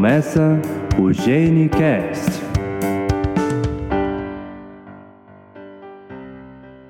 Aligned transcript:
Começa 0.00 0.58
o 0.98 1.12
GeneCast. 1.12 2.40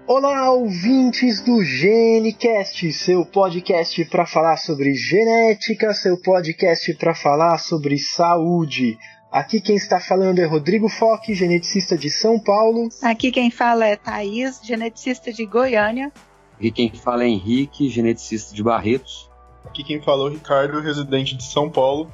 Olá, 0.07 0.53
ouvintes 0.53 1.41
do 1.41 1.61
GeneCast, 1.65 2.93
seu 2.93 3.27
podcast 3.27 4.05
para 4.05 4.25
falar 4.25 4.59
sobre 4.59 4.95
genética, 4.95 5.93
seu 5.93 6.23
podcast 6.23 6.95
para 6.95 7.13
falar 7.13 7.59
sobre 7.59 7.99
saúde. 7.99 8.97
Aqui 9.33 9.61
quem 9.61 9.75
está 9.75 9.99
falando 9.99 10.39
é 10.39 10.45
Rodrigo 10.45 10.89
Foque, 10.89 11.35
geneticista 11.35 11.99
de 11.99 12.09
São 12.09 12.39
Paulo. 12.39 12.91
Aqui 13.03 13.33
quem 13.33 13.51
fala 13.51 13.89
é 13.89 13.97
Thaís, 13.97 14.61
geneticista 14.63 15.33
de 15.33 15.45
Goiânia. 15.47 16.13
Aqui 16.55 16.71
quem 16.71 16.93
fala 16.95 17.25
é 17.25 17.27
Henrique, 17.27 17.89
geneticista 17.89 18.55
de 18.55 18.63
Barretos. 18.63 19.29
Aqui 19.65 19.83
quem 19.83 20.01
fala 20.01 20.23
é 20.23 20.31
o 20.31 20.33
Ricardo, 20.33 20.81
residente 20.81 21.37
de 21.37 21.43
São 21.43 21.69
Paulo. 21.69 22.09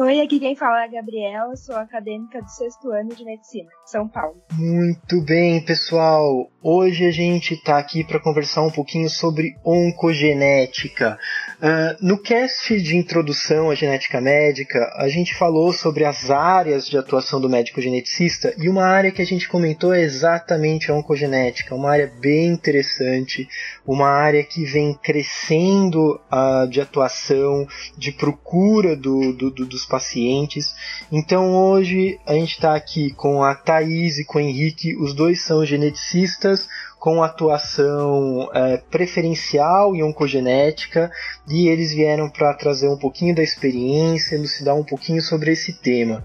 Oi, 0.00 0.20
aqui 0.20 0.38
quem 0.38 0.54
fala 0.54 0.82
é 0.82 0.84
a 0.84 0.86
Gabriela, 0.86 1.56
sou 1.56 1.74
acadêmica 1.74 2.40
do 2.40 2.48
sexto 2.48 2.92
ano 2.92 3.08
de 3.08 3.24
medicina, 3.24 3.68
São 3.84 4.06
Paulo. 4.06 4.40
Muito 4.52 5.20
bem, 5.24 5.60
pessoal. 5.64 6.48
Hoje 6.62 7.04
a 7.04 7.10
gente 7.10 7.54
está 7.54 7.80
aqui 7.80 8.04
para 8.04 8.22
conversar 8.22 8.62
um 8.62 8.70
pouquinho 8.70 9.10
sobre 9.10 9.56
oncogenética. 9.64 11.18
Uh, 11.60 11.96
no 12.00 12.16
cast 12.16 12.80
de 12.80 12.96
introdução 12.96 13.68
à 13.68 13.74
genética 13.74 14.20
médica, 14.20 14.94
a 14.96 15.08
gente 15.08 15.34
falou 15.34 15.72
sobre 15.72 16.04
as 16.04 16.30
áreas 16.30 16.86
de 16.86 16.96
atuação 16.96 17.40
do 17.40 17.50
médico 17.50 17.80
geneticista 17.80 18.54
e 18.56 18.68
uma 18.68 18.84
área 18.84 19.10
que 19.10 19.20
a 19.20 19.26
gente 19.26 19.48
comentou 19.48 19.92
é 19.92 20.00
exatamente 20.00 20.88
a 20.88 20.94
oncogenética, 20.94 21.74
uma 21.74 21.90
área 21.90 22.12
bem 22.20 22.50
interessante, 22.50 23.48
uma 23.84 24.08
área 24.08 24.44
que 24.44 24.64
vem 24.64 24.94
crescendo 24.94 26.20
uh, 26.30 26.68
de 26.68 26.80
atuação, 26.80 27.66
de 27.96 28.12
procura 28.12 28.94
do, 28.94 29.32
do, 29.32 29.50
do, 29.50 29.66
dos 29.66 29.84
pacientes. 29.84 30.72
Então 31.10 31.56
hoje 31.56 32.20
a 32.24 32.34
gente 32.34 32.52
está 32.52 32.76
aqui 32.76 33.12
com 33.14 33.42
a 33.42 33.52
Thaís 33.56 34.20
e 34.20 34.24
com 34.24 34.38
o 34.38 34.40
Henrique, 34.40 34.96
os 34.96 35.12
dois 35.12 35.42
são 35.42 35.66
geneticistas 35.66 36.68
com 36.98 37.22
atuação 37.22 38.50
é, 38.52 38.78
preferencial 38.90 39.94
em 39.94 40.02
oncogenética 40.02 41.10
e 41.48 41.68
eles 41.68 41.92
vieram 41.92 42.28
para 42.28 42.52
trazer 42.54 42.88
um 42.88 42.98
pouquinho 42.98 43.34
da 43.34 43.42
experiência, 43.42 44.34
elucidar 44.34 44.74
um 44.74 44.84
pouquinho 44.84 45.22
sobre 45.22 45.52
esse 45.52 45.80
tema. 45.80 46.24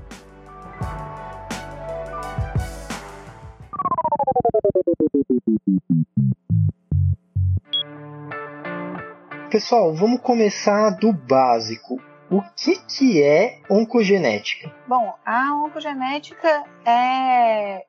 Pessoal, 9.51 9.93
vamos 9.93 10.19
começar 10.21 10.89
do 10.97 11.13
básico. 11.13 12.01
O 12.31 12.41
que, 12.55 12.75
que 12.87 13.21
é 13.21 13.59
oncogenética? 13.69 14.73
Bom, 14.87 15.13
a 15.23 15.53
oncogenética 15.63 16.63
é 16.83 17.85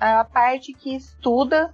a 0.00 0.24
parte 0.24 0.72
que 0.72 0.96
estuda 0.96 1.70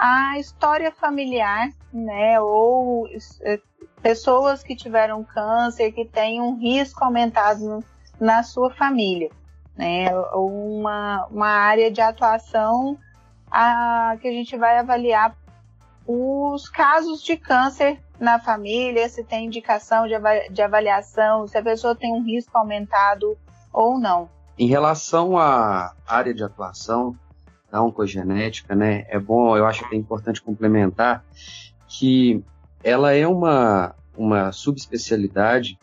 a 0.00 0.38
história 0.38 0.90
familiar, 0.90 1.68
né, 1.92 2.40
ou 2.40 3.06
é, 3.42 3.60
pessoas 4.00 4.62
que 4.62 4.74
tiveram 4.74 5.22
câncer, 5.22 5.92
que 5.92 6.06
têm 6.06 6.40
um 6.40 6.58
risco 6.58 7.04
aumentado 7.04 7.84
na 8.18 8.42
sua 8.42 8.70
família, 8.70 9.30
né, 9.76 10.08
uma, 10.32 11.26
uma 11.30 11.48
área 11.48 11.90
de 11.90 12.00
atuação 12.00 12.96
a, 13.50 14.16
que 14.22 14.26
a 14.26 14.32
gente 14.32 14.56
vai 14.56 14.78
avaliar 14.78 15.36
os 16.06 16.66
casos 16.70 17.22
de 17.22 17.36
câncer 17.36 18.00
na 18.18 18.38
família, 18.38 19.06
se 19.06 19.22
tem 19.22 19.44
indicação 19.44 20.08
de, 20.08 20.14
de 20.50 20.62
avaliação, 20.62 21.46
se 21.46 21.58
a 21.58 21.62
pessoa 21.62 21.94
tem 21.94 22.10
um 22.10 22.22
risco 22.22 22.56
aumentado 22.56 23.36
ou 23.70 23.98
não. 23.98 24.30
Em 24.58 24.66
relação 24.66 25.36
à 25.36 25.92
área 26.06 26.32
de 26.32 26.42
atuação 26.42 27.14
da 27.70 27.82
oncogenética, 27.82 28.74
né, 28.74 29.04
é 29.08 29.18
bom, 29.18 29.56
eu 29.56 29.66
acho 29.66 29.88
que 29.88 29.94
é 29.94 29.98
importante 29.98 30.42
complementar 30.42 31.24
que 31.86 32.42
ela 32.82 33.12
é 33.12 33.26
uma, 33.26 33.94
uma 34.16 34.52
subespecialidade 34.52 35.78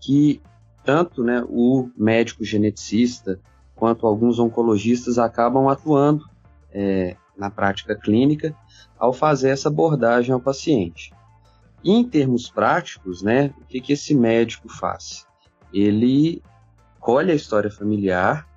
que 0.00 0.40
tanto 0.84 1.24
né, 1.24 1.42
o 1.48 1.90
médico 1.96 2.44
geneticista 2.44 3.40
quanto 3.74 4.06
alguns 4.06 4.38
oncologistas 4.38 5.18
acabam 5.18 5.68
atuando 5.68 6.24
é, 6.70 7.16
na 7.36 7.50
prática 7.50 7.96
clínica 7.96 8.54
ao 8.98 9.12
fazer 9.12 9.50
essa 9.50 9.68
abordagem 9.68 10.32
ao 10.32 10.40
paciente. 10.40 11.12
Em 11.82 12.04
termos 12.04 12.50
práticos, 12.50 13.22
né, 13.22 13.52
o 13.60 13.64
que, 13.64 13.80
que 13.80 13.92
esse 13.94 14.14
médico 14.14 14.68
faz? 14.68 15.26
Ele 15.72 16.42
colhe 17.00 17.32
a 17.32 17.34
história 17.34 17.70
familiar 17.70 18.48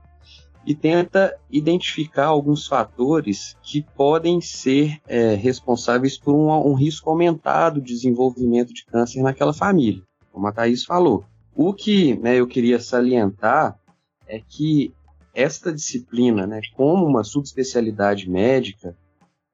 e 0.67 0.75
tenta 0.75 1.33
identificar 1.49 2.25
alguns 2.25 2.67
fatores 2.67 3.55
que 3.63 3.81
podem 3.95 4.41
ser 4.41 4.99
é, 5.07 5.33
responsáveis 5.33 6.17
por 6.17 6.35
um, 6.35 6.51
um, 6.69 6.73
risco 6.73 7.09
aumentado 7.09 7.79
de 7.79 7.93
desenvolvimento 7.93 8.73
de 8.73 8.83
câncer 8.83 9.21
naquela 9.21 9.53
família, 9.53 10.03
como 10.29 10.45
a 10.45 10.51
Thais 10.51 10.83
falou. 10.83 11.23
O 11.55 11.73
que 11.73 12.17
né, 12.17 12.35
eu 12.35 12.45
queria 12.45 12.81
salientar 12.81 13.79
é 14.27 14.41
que 14.45 14.93
esta 15.33 15.71
disciplina, 15.71 16.45
né, 16.45 16.59
como 16.75 17.05
uma 17.05 17.23
subespecialidade 17.23 18.29
médica, 18.29 18.93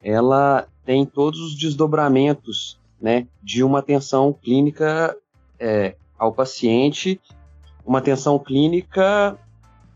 ela 0.01 0.67
tem 0.83 1.05
todos 1.05 1.39
os 1.41 1.55
desdobramentos 1.55 2.79
né, 2.99 3.27
de 3.41 3.63
uma 3.63 3.79
atenção 3.79 4.33
clínica 4.33 5.15
é, 5.59 5.95
ao 6.17 6.33
paciente, 6.33 7.21
uma 7.85 7.99
atenção 7.99 8.39
clínica 8.39 9.37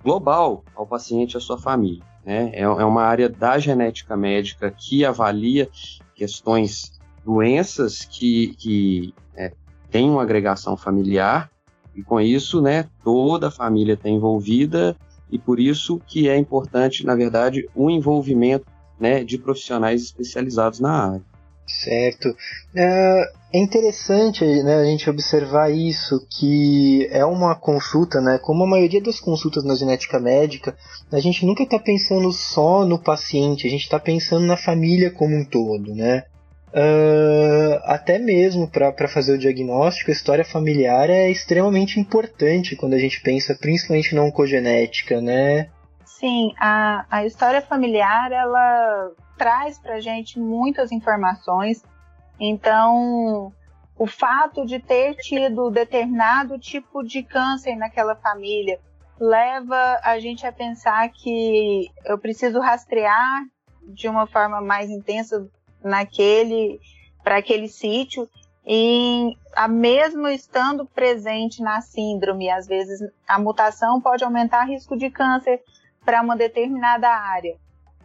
global 0.03 0.63
ao 0.75 0.85
paciente 0.85 1.33
e 1.33 1.37
à 1.37 1.39
sua 1.39 1.57
família. 1.57 2.03
Né? 2.25 2.51
É, 2.53 2.61
é 2.61 2.85
uma 2.85 3.03
área 3.03 3.29
da 3.29 3.57
genética 3.57 4.17
médica 4.17 4.69
que 4.69 5.05
avalia 5.05 5.69
questões, 6.13 6.99
doenças 7.23 8.03
que, 8.03 8.55
que 8.55 9.13
é, 9.35 9.53
têm 9.89 10.09
uma 10.09 10.23
agregação 10.23 10.75
familiar, 10.75 11.49
e 11.95 12.03
com 12.03 12.21
isso, 12.21 12.61
né, 12.61 12.87
toda 13.03 13.47
a 13.47 13.51
família 13.51 13.93
está 13.93 14.07
envolvida, 14.07 14.95
e 15.31 15.39
por 15.39 15.59
isso 15.59 15.99
que 16.05 16.29
é 16.29 16.37
importante, 16.37 17.05
na 17.05 17.15
verdade, 17.15 17.67
o 17.75 17.89
envolvimento 17.89 18.65
né, 18.99 19.23
de 19.23 19.37
profissionais 19.37 20.03
especializados 20.03 20.79
na 20.79 20.91
área. 20.91 21.36
Certo. 21.67 22.33
É, 22.73 23.31
é 23.53 23.59
interessante 23.59 24.43
né, 24.63 24.75
a 24.75 24.85
gente 24.85 25.09
observar 25.09 25.69
isso, 25.69 26.25
que 26.29 27.07
é 27.11 27.25
uma 27.25 27.55
consulta, 27.55 28.21
né, 28.21 28.39
como 28.41 28.63
a 28.63 28.67
maioria 28.67 29.01
das 29.01 29.19
consultas 29.19 29.65
na 29.65 29.75
genética 29.75 30.17
médica, 30.19 30.75
a 31.11 31.19
gente 31.19 31.45
nunca 31.45 31.63
está 31.63 31.77
pensando 31.77 32.31
só 32.31 32.85
no 32.85 32.97
paciente, 32.97 33.67
a 33.67 33.69
gente 33.69 33.83
está 33.83 33.99
pensando 33.99 34.45
na 34.45 34.55
família 34.55 35.11
como 35.11 35.35
um 35.35 35.43
todo, 35.43 35.93
né? 35.93 36.23
Uh, 36.69 37.79
até 37.85 38.19
mesmo 38.19 38.69
para 38.69 39.07
fazer 39.07 39.33
o 39.33 39.37
diagnóstico, 39.37 40.11
a 40.11 40.13
história 40.13 40.45
familiar 40.45 41.09
é 41.09 41.31
extremamente 41.31 41.99
importante 41.99 42.75
quando 42.75 42.93
a 42.93 42.99
gente 42.99 43.21
pensa 43.21 43.55
principalmente 43.55 44.13
na 44.13 44.23
oncogenética, 44.23 45.21
né? 45.21 45.69
Sim, 46.19 46.51
a, 46.59 47.05
a 47.11 47.25
história 47.27 47.61
familiar 47.61 48.31
ela 48.31 49.11
traz 49.37 49.77
para 49.77 49.99
gente 49.99 50.39
muitas 50.39 50.91
informações. 50.91 51.83
Então, 52.39 53.53
o 53.95 54.07
fato 54.07 54.65
de 54.65 54.79
ter 54.79 55.13
tido 55.17 55.69
determinado 55.69 56.57
tipo 56.57 57.03
de 57.03 57.21
câncer 57.21 57.75
naquela 57.75 58.15
família 58.15 58.79
leva 59.19 59.99
a 60.03 60.17
gente 60.17 60.45
a 60.47 60.51
pensar 60.51 61.07
que 61.09 61.87
eu 62.03 62.17
preciso 62.17 62.59
rastrear 62.59 63.43
de 63.83 64.09
uma 64.09 64.25
forma 64.25 64.59
mais 64.59 64.89
intensa 64.89 65.47
naquele 65.83 66.79
para 67.23 67.37
aquele 67.37 67.67
sítio 67.67 68.27
e 68.65 69.37
a 69.55 69.67
mesmo 69.67 70.27
estando 70.27 70.83
presente 70.83 71.61
na 71.61 71.79
síndrome, 71.79 72.49
às 72.49 72.65
vezes 72.65 72.99
a 73.27 73.37
mutação 73.37 74.01
pode 74.01 74.23
aumentar 74.23 74.65
o 74.65 74.67
risco 74.67 74.97
de 74.97 75.11
câncer 75.11 75.61
para 76.07 76.21
uma 76.21 76.37
determinada 76.37 77.09
área 77.09 77.57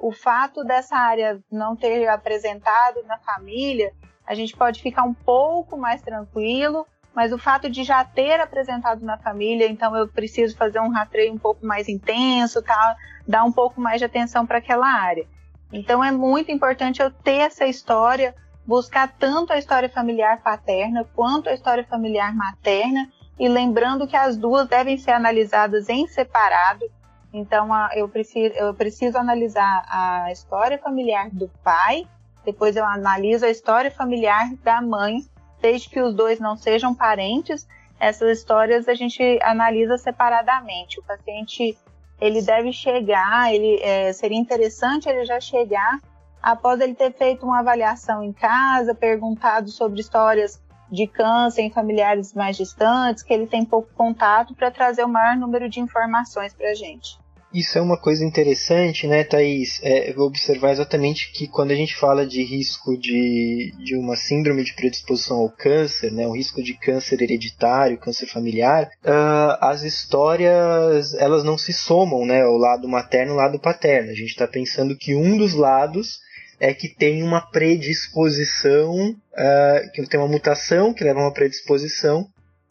o 0.02 0.10
fato 0.10 0.64
dessa 0.64 0.96
área 0.96 1.40
não 1.50 1.76
ter 1.76 2.08
apresentado 2.08 3.04
na 3.06 3.18
família, 3.18 3.92
a 4.26 4.34
gente 4.34 4.54
pode 4.56 4.82
ficar 4.82 5.04
um 5.04 5.14
pouco 5.14 5.76
mais 5.76 6.02
tranquilo, 6.02 6.84
mas 7.14 7.32
o 7.32 7.38
fato 7.38 7.70
de 7.70 7.84
já 7.84 8.04
ter 8.04 8.40
apresentado 8.40 9.04
na 9.04 9.16
família, 9.16 9.68
então 9.68 9.94
eu 9.96 10.08
preciso 10.08 10.56
fazer 10.56 10.80
um 10.80 10.90
rastreio 10.90 11.32
um 11.32 11.38
pouco 11.38 11.64
mais 11.64 11.88
intenso, 11.88 12.60
tá? 12.62 12.96
dar 13.28 13.44
um 13.44 13.52
pouco 13.52 13.80
mais 13.80 14.00
de 14.00 14.04
atenção 14.04 14.44
para 14.44 14.58
aquela 14.58 14.88
área. 14.88 15.24
Então 15.72 16.02
é 16.02 16.10
muito 16.10 16.50
importante 16.50 17.00
eu 17.00 17.08
ter 17.08 17.36
essa 17.36 17.64
história, 17.64 18.34
buscar 18.66 19.06
tanto 19.06 19.52
a 19.52 19.58
história 19.58 19.88
familiar 19.88 20.42
paterna 20.42 21.04
quanto 21.14 21.48
a 21.48 21.54
história 21.54 21.84
familiar 21.84 22.34
materna, 22.34 23.08
e 23.38 23.48
lembrando 23.48 24.08
que 24.08 24.16
as 24.16 24.36
duas 24.36 24.66
devem 24.66 24.98
ser 24.98 25.12
analisadas 25.12 25.88
em 25.88 26.08
separado, 26.08 26.84
então, 27.32 27.68
eu 27.94 28.08
preciso, 28.08 28.54
eu 28.54 28.74
preciso 28.74 29.16
analisar 29.16 29.84
a 29.88 30.30
história 30.30 30.78
familiar 30.78 31.30
do 31.30 31.48
pai, 31.64 32.06
depois 32.44 32.76
eu 32.76 32.84
analiso 32.84 33.46
a 33.46 33.50
história 33.50 33.90
familiar 33.90 34.52
da 34.62 34.82
mãe, 34.82 35.24
desde 35.60 35.88
que 35.88 36.00
os 36.00 36.14
dois 36.14 36.40
não 36.40 36.56
sejam 36.56 36.94
parentes. 36.94 37.66
essas 37.98 38.38
histórias 38.38 38.88
a 38.88 38.94
gente 38.94 39.38
analisa 39.42 39.96
separadamente. 39.96 40.98
O 40.98 41.04
paciente 41.04 41.78
ele 42.20 42.42
deve 42.42 42.72
chegar, 42.72 43.54
ele 43.54 43.80
é, 43.80 44.12
seria 44.12 44.38
interessante 44.38 45.08
ele 45.08 45.24
já 45.24 45.40
chegar 45.40 46.00
após 46.42 46.80
ele 46.80 46.94
ter 46.94 47.12
feito 47.12 47.46
uma 47.46 47.60
avaliação 47.60 48.22
em 48.22 48.32
casa, 48.32 48.94
perguntado 48.94 49.70
sobre 49.70 50.00
histórias 50.00 50.60
de 50.90 51.06
câncer 51.06 51.62
em 51.62 51.70
familiares 51.70 52.34
mais 52.34 52.56
distantes, 52.56 53.22
que 53.22 53.32
ele 53.32 53.46
tem 53.46 53.64
pouco 53.64 53.88
contato, 53.94 54.54
para 54.54 54.70
trazer 54.70 55.04
o 55.04 55.08
maior 55.08 55.36
número 55.36 55.68
de 55.68 55.80
informações 55.80 56.52
para 56.52 56.70
a 56.70 56.74
gente. 56.74 57.21
Isso 57.54 57.76
é 57.76 57.82
uma 57.82 57.98
coisa 57.98 58.24
interessante, 58.24 59.06
né, 59.06 59.24
Thaís? 59.24 59.78
É, 59.82 60.10
vou 60.14 60.26
observar 60.26 60.70
exatamente 60.70 61.30
que 61.32 61.46
quando 61.46 61.70
a 61.70 61.74
gente 61.74 61.94
fala 61.94 62.26
de 62.26 62.42
risco 62.42 62.96
de, 62.96 63.74
de 63.78 63.94
uma 63.94 64.16
síndrome 64.16 64.64
de 64.64 64.72
predisposição 64.72 65.36
ao 65.36 65.50
câncer, 65.50 66.10
né, 66.10 66.26
um 66.26 66.34
risco 66.34 66.62
de 66.62 66.72
câncer 66.72 67.20
hereditário, 67.20 67.98
câncer 67.98 68.26
familiar, 68.26 68.88
uh, 69.04 69.58
as 69.60 69.82
histórias 69.82 71.12
elas 71.14 71.44
não 71.44 71.58
se 71.58 71.74
somam, 71.74 72.24
né, 72.24 72.42
o 72.46 72.56
lado 72.56 72.88
materno 72.88 73.32
e 73.32 73.34
o 73.34 73.38
lado 73.38 73.58
paterno. 73.58 74.10
A 74.10 74.14
gente 74.14 74.30
está 74.30 74.48
pensando 74.48 74.96
que 74.96 75.14
um 75.14 75.36
dos 75.36 75.52
lados 75.52 76.20
é 76.58 76.72
que 76.72 76.88
tem 76.88 77.22
uma 77.22 77.42
predisposição, 77.50 79.10
uh, 79.10 79.92
que 79.92 80.06
tem 80.06 80.18
uma 80.18 80.28
mutação 80.28 80.94
que 80.94 81.04
leva 81.04 81.20
a 81.20 81.24
uma 81.24 81.34
predisposição 81.34 82.26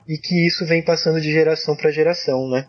e 0.07 0.17
que 0.17 0.47
isso 0.47 0.65
vem 0.65 0.81
passando 0.81 1.21
de 1.21 1.31
geração 1.31 1.75
para 1.75 1.91
geração, 1.91 2.49
né? 2.49 2.65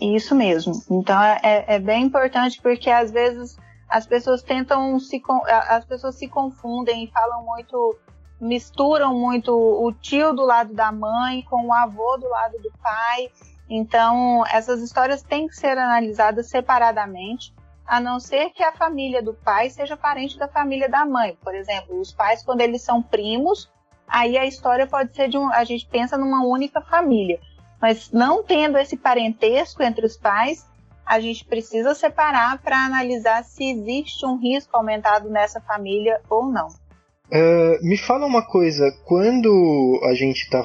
Isso 0.00 0.34
mesmo. 0.34 0.72
Então 0.90 1.20
é, 1.22 1.40
é, 1.42 1.74
é 1.74 1.78
bem 1.78 2.04
importante 2.04 2.60
porque 2.60 2.90
às 2.90 3.10
vezes 3.10 3.56
as 3.88 4.06
pessoas 4.06 4.42
tentam 4.42 4.98
se 4.98 5.22
as 5.68 5.84
pessoas 5.84 6.14
se 6.14 6.26
confundem 6.26 7.04
e 7.04 7.10
falam 7.10 7.44
muito 7.44 7.98
misturam 8.42 9.14
muito 9.14 9.52
o 9.54 9.92
tio 9.92 10.32
do 10.32 10.42
lado 10.42 10.74
da 10.74 10.90
mãe 10.90 11.42
com 11.42 11.66
o 11.66 11.72
avô 11.72 12.16
do 12.16 12.28
lado 12.28 12.58
do 12.58 12.72
pai. 12.82 13.30
Então, 13.70 14.44
essas 14.46 14.82
histórias 14.82 15.22
têm 15.22 15.46
que 15.46 15.54
ser 15.54 15.78
analisadas 15.78 16.50
separadamente, 16.50 17.54
a 17.86 18.00
não 18.00 18.18
ser 18.18 18.50
que 18.50 18.62
a 18.62 18.72
família 18.72 19.22
do 19.22 19.32
pai 19.32 19.70
seja 19.70 19.96
parente 19.96 20.38
da 20.38 20.48
família 20.48 20.88
da 20.88 21.06
mãe. 21.06 21.38
Por 21.40 21.54
exemplo, 21.54 21.98
os 22.00 22.12
pais, 22.12 22.42
quando 22.42 22.60
eles 22.60 22.82
são 22.82 23.00
primos, 23.00 23.70
aí 24.08 24.36
a 24.36 24.44
história 24.44 24.86
pode 24.86 25.14
ser 25.14 25.28
de 25.28 25.38
um. 25.38 25.48
A 25.52 25.62
gente 25.64 25.86
pensa 25.86 26.18
numa 26.18 26.44
única 26.44 26.80
família. 26.80 27.40
Mas 27.82 28.12
não 28.12 28.44
tendo 28.44 28.78
esse 28.78 28.96
parentesco 28.96 29.82
entre 29.82 30.06
os 30.06 30.16
pais, 30.16 30.64
a 31.04 31.18
gente 31.18 31.44
precisa 31.44 31.96
separar 31.96 32.62
para 32.62 32.76
analisar 32.76 33.42
se 33.42 33.72
existe 33.72 34.24
um 34.24 34.38
risco 34.38 34.76
aumentado 34.76 35.28
nessa 35.28 35.60
família 35.60 36.20
ou 36.30 36.46
não. 36.46 36.68
Uh, 36.68 37.82
me 37.82 37.96
fala 37.96 38.24
uma 38.26 38.46
coisa, 38.46 38.84
quando 39.04 40.00
a 40.04 40.14
gente 40.14 40.42
está 40.44 40.62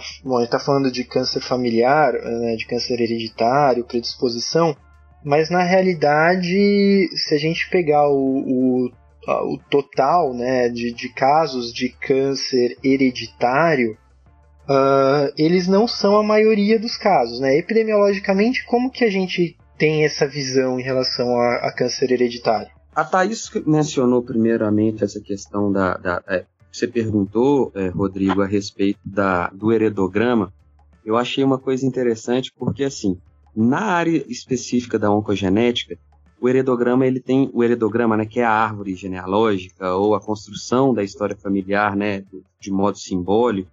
tá 0.51 0.59
falando 0.59 0.91
de 0.91 1.03
câncer 1.03 1.41
familiar, 1.41 2.13
né, 2.13 2.55
de 2.55 2.67
câncer 2.67 3.01
hereditário, 3.01 3.85
predisposição, 3.85 4.75
mas 5.23 5.49
na 5.49 5.63
realidade, 5.63 7.09
se 7.15 7.33
a 7.33 7.37
gente 7.37 7.69
pegar 7.69 8.07
o, 8.09 8.13
o, 8.15 8.91
o 9.53 9.57
total 9.71 10.33
né, 10.33 10.69
de, 10.69 10.93
de 10.93 11.09
casos 11.09 11.73
de 11.73 11.89
câncer 11.89 12.77
hereditário, 12.83 13.97
uh, 14.67 15.33
eles 15.37 15.67
não 15.67 15.87
são 15.87 16.17
a 16.17 16.23
maioria 16.23 16.79
dos 16.79 16.97
casos. 16.97 17.39
Né? 17.39 17.57
Epidemiologicamente, 17.57 18.65
como 18.65 18.91
que 18.91 19.03
a 19.03 19.09
gente 19.09 19.57
tem 19.77 20.03
essa 20.03 20.27
visão 20.27 20.79
em 20.79 20.83
relação 20.83 21.39
a, 21.39 21.67
a 21.67 21.73
câncer 21.73 22.11
hereditário? 22.11 22.69
A 22.95 23.03
Thaís 23.03 23.49
mencionou 23.65 24.23
primeiramente 24.23 25.03
essa 25.03 25.21
questão 25.21 25.71
da. 25.71 25.97
da 25.97 26.23
é, 26.27 26.45
você 26.71 26.87
perguntou, 26.87 27.71
é, 27.75 27.87
Rodrigo, 27.89 28.41
a 28.41 28.47
respeito 28.47 28.99
da, 29.05 29.49
do 29.49 29.71
heredograma. 29.71 30.53
Eu 31.05 31.15
achei 31.15 31.43
uma 31.43 31.57
coisa 31.57 31.85
interessante 31.85 32.51
porque, 32.55 32.83
assim, 32.83 33.17
na 33.55 33.79
área 33.79 34.23
específica 34.27 34.99
da 34.99 35.09
oncogenética, 35.09 35.97
o 36.39 36.49
heredograma 36.49 37.07
ele 37.07 37.19
tem 37.19 37.49
o 37.53 37.63
heredograma, 37.63 38.17
né, 38.17 38.25
que 38.25 38.39
é 38.39 38.43
a 38.43 38.51
árvore 38.51 38.93
genealógica 38.93 39.95
ou 39.95 40.13
a 40.13 40.19
construção 40.19 40.93
da 40.93 41.03
história 41.03 41.35
familiar, 41.35 41.95
né, 41.95 42.23
de 42.59 42.69
modo 42.69 42.97
simbólico 42.97 43.71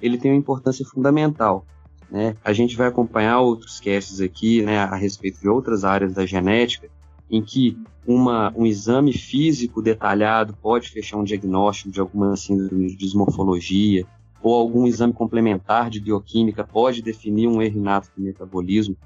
ele 0.00 0.18
tem 0.18 0.30
uma 0.30 0.38
importância 0.38 0.84
fundamental. 0.84 1.64
Né? 2.10 2.36
A 2.44 2.52
gente 2.52 2.76
vai 2.76 2.88
acompanhar 2.88 3.40
outros 3.40 3.78
cases 3.78 4.20
aqui 4.20 4.62
né, 4.62 4.78
a 4.78 4.96
respeito 4.96 5.40
de 5.40 5.48
outras 5.48 5.84
áreas 5.84 6.12
da 6.12 6.26
genética, 6.26 6.88
em 7.30 7.40
que 7.40 7.78
uma, 8.04 8.52
um 8.56 8.66
exame 8.66 9.12
físico 9.12 9.80
detalhado 9.80 10.54
pode 10.60 10.88
fechar 10.88 11.16
um 11.16 11.24
diagnóstico 11.24 11.90
de 11.90 12.00
alguma 12.00 12.36
síndrome 12.36 12.88
de 12.88 12.96
dismorfologia, 12.96 14.04
ou 14.42 14.54
algum 14.54 14.86
exame 14.86 15.12
complementar 15.12 15.90
de 15.90 16.00
bioquímica 16.00 16.64
pode 16.64 17.02
definir 17.02 17.46
um 17.46 17.62
erro 17.62 17.76
inato 17.76 18.08
de 18.16 18.22
metabolismo. 18.22 18.96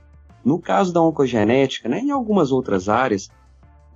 No 0.44 0.58
caso 0.58 0.93
da 0.93 1.02
oncogenética, 1.02 1.88
né, 1.88 2.00
em 2.00 2.11
algumas 2.11 2.52
outras 2.52 2.88
áreas, 2.88 3.29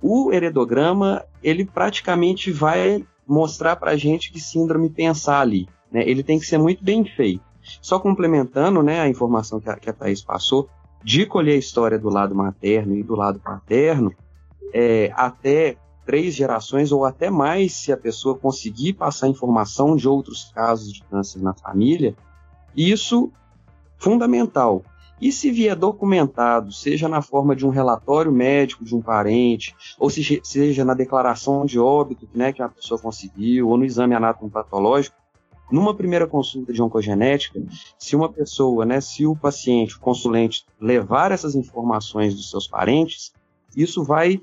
o 0.01 0.31
heredograma 0.31 1.25
ele 1.41 1.65
praticamente 1.65 2.51
vai 2.51 3.03
mostrar 3.27 3.75
para 3.77 3.91
a 3.91 3.97
gente 3.97 4.31
que 4.31 4.39
síndrome 4.39 4.89
pensar 4.89 5.41
ali 5.41 5.67
né, 5.91 6.03
ele 6.07 6.23
tem 6.23 6.39
que 6.39 6.45
ser 6.45 6.57
muito 6.57 6.83
bem 6.83 7.03
feito. 7.03 7.43
Só 7.81 7.99
complementando 7.99 8.81
né, 8.81 9.01
a 9.01 9.07
informação 9.07 9.59
que 9.59 9.69
a, 9.69 9.75
que 9.75 9.89
a 9.89 9.93
Thaís 9.93 10.21
passou, 10.21 10.69
de 11.03 11.25
colher 11.25 11.53
a 11.53 11.59
história 11.59 11.97
do 11.97 12.09
lado 12.09 12.35
materno 12.35 12.95
e 12.95 13.03
do 13.03 13.15
lado 13.15 13.39
paterno, 13.39 14.13
é, 14.73 15.11
até 15.15 15.77
três 16.05 16.33
gerações 16.33 16.91
ou 16.91 17.05
até 17.05 17.29
mais, 17.29 17.73
se 17.73 17.91
a 17.91 17.97
pessoa 17.97 18.37
conseguir 18.37 18.93
passar 18.93 19.27
informação 19.27 19.95
de 19.95 20.07
outros 20.07 20.51
casos 20.55 20.91
de 20.91 21.03
câncer 21.03 21.39
na 21.39 21.53
família, 21.53 22.15
isso 22.75 23.31
fundamental. 23.97 24.83
E 25.21 25.31
se 25.31 25.51
vier 25.51 25.75
documentado, 25.75 26.71
seja 26.71 27.09
na 27.09 27.21
forma 27.21 27.55
de 27.55 27.65
um 27.65 27.69
relatório 27.69 28.31
médico 28.31 28.85
de 28.85 28.95
um 28.95 29.01
parente, 29.01 29.75
ou 29.99 30.09
se, 30.09 30.41
seja 30.43 30.85
na 30.85 30.93
declaração 30.93 31.65
de 31.65 31.77
óbito 31.77 32.27
né, 32.33 32.53
que 32.53 32.61
a 32.61 32.69
pessoa 32.69 32.99
conseguiu, 32.99 33.67
ou 33.67 33.77
no 33.77 33.83
exame 33.83 34.15
anatomopatológico, 34.15 35.18
numa 35.71 35.93
primeira 35.93 36.27
consulta 36.27 36.73
de 36.73 36.81
oncogenética, 36.81 37.61
se 37.97 38.15
uma 38.15 38.29
pessoa, 38.31 38.85
né, 38.85 38.99
se 39.01 39.25
o 39.25 39.35
paciente, 39.35 39.95
o 39.95 39.99
consulente, 39.99 40.65
levar 40.79 41.31
essas 41.31 41.55
informações 41.55 42.35
dos 42.35 42.49
seus 42.49 42.67
parentes, 42.67 43.31
isso 43.75 44.03
vai 44.03 44.41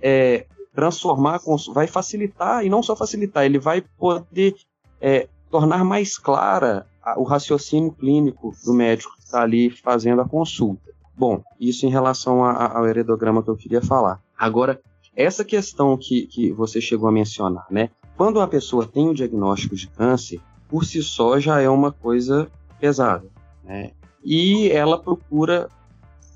é, 0.00 0.46
transformar, 0.74 1.40
vai 1.72 1.86
facilitar, 1.86 2.64
e 2.64 2.68
não 2.68 2.82
só 2.82 2.94
facilitar, 2.94 3.44
ele 3.44 3.58
vai 3.58 3.82
poder 3.98 4.54
é, 5.00 5.28
tornar 5.50 5.84
mais 5.84 6.18
clara 6.18 6.86
o 7.16 7.24
raciocínio 7.24 7.92
clínico 7.92 8.54
do 8.64 8.72
médico 8.72 9.14
que 9.16 9.24
está 9.24 9.42
ali 9.42 9.70
fazendo 9.70 10.22
a 10.22 10.28
consulta. 10.28 10.92
Bom, 11.14 11.42
isso 11.60 11.84
em 11.84 11.90
relação 11.90 12.44
a, 12.44 12.78
ao 12.78 12.86
heredograma 12.86 13.42
que 13.42 13.50
eu 13.50 13.56
queria 13.56 13.82
falar. 13.82 14.20
Agora, 14.38 14.80
essa 15.14 15.44
questão 15.44 15.96
que, 15.96 16.26
que 16.26 16.52
você 16.52 16.80
chegou 16.80 17.08
a 17.08 17.12
mencionar, 17.12 17.66
né? 17.70 17.90
Quando 18.16 18.36
uma 18.36 18.48
pessoa 18.48 18.86
tem 18.86 19.08
o 19.08 19.14
diagnóstico 19.14 19.74
de 19.74 19.88
câncer, 19.88 20.40
por 20.68 20.84
si 20.84 21.02
só 21.02 21.38
já 21.38 21.60
é 21.60 21.68
uma 21.68 21.92
coisa 21.92 22.50
pesada, 22.80 23.26
né? 23.64 23.92
E 24.24 24.70
ela 24.70 24.98
procura, 24.98 25.68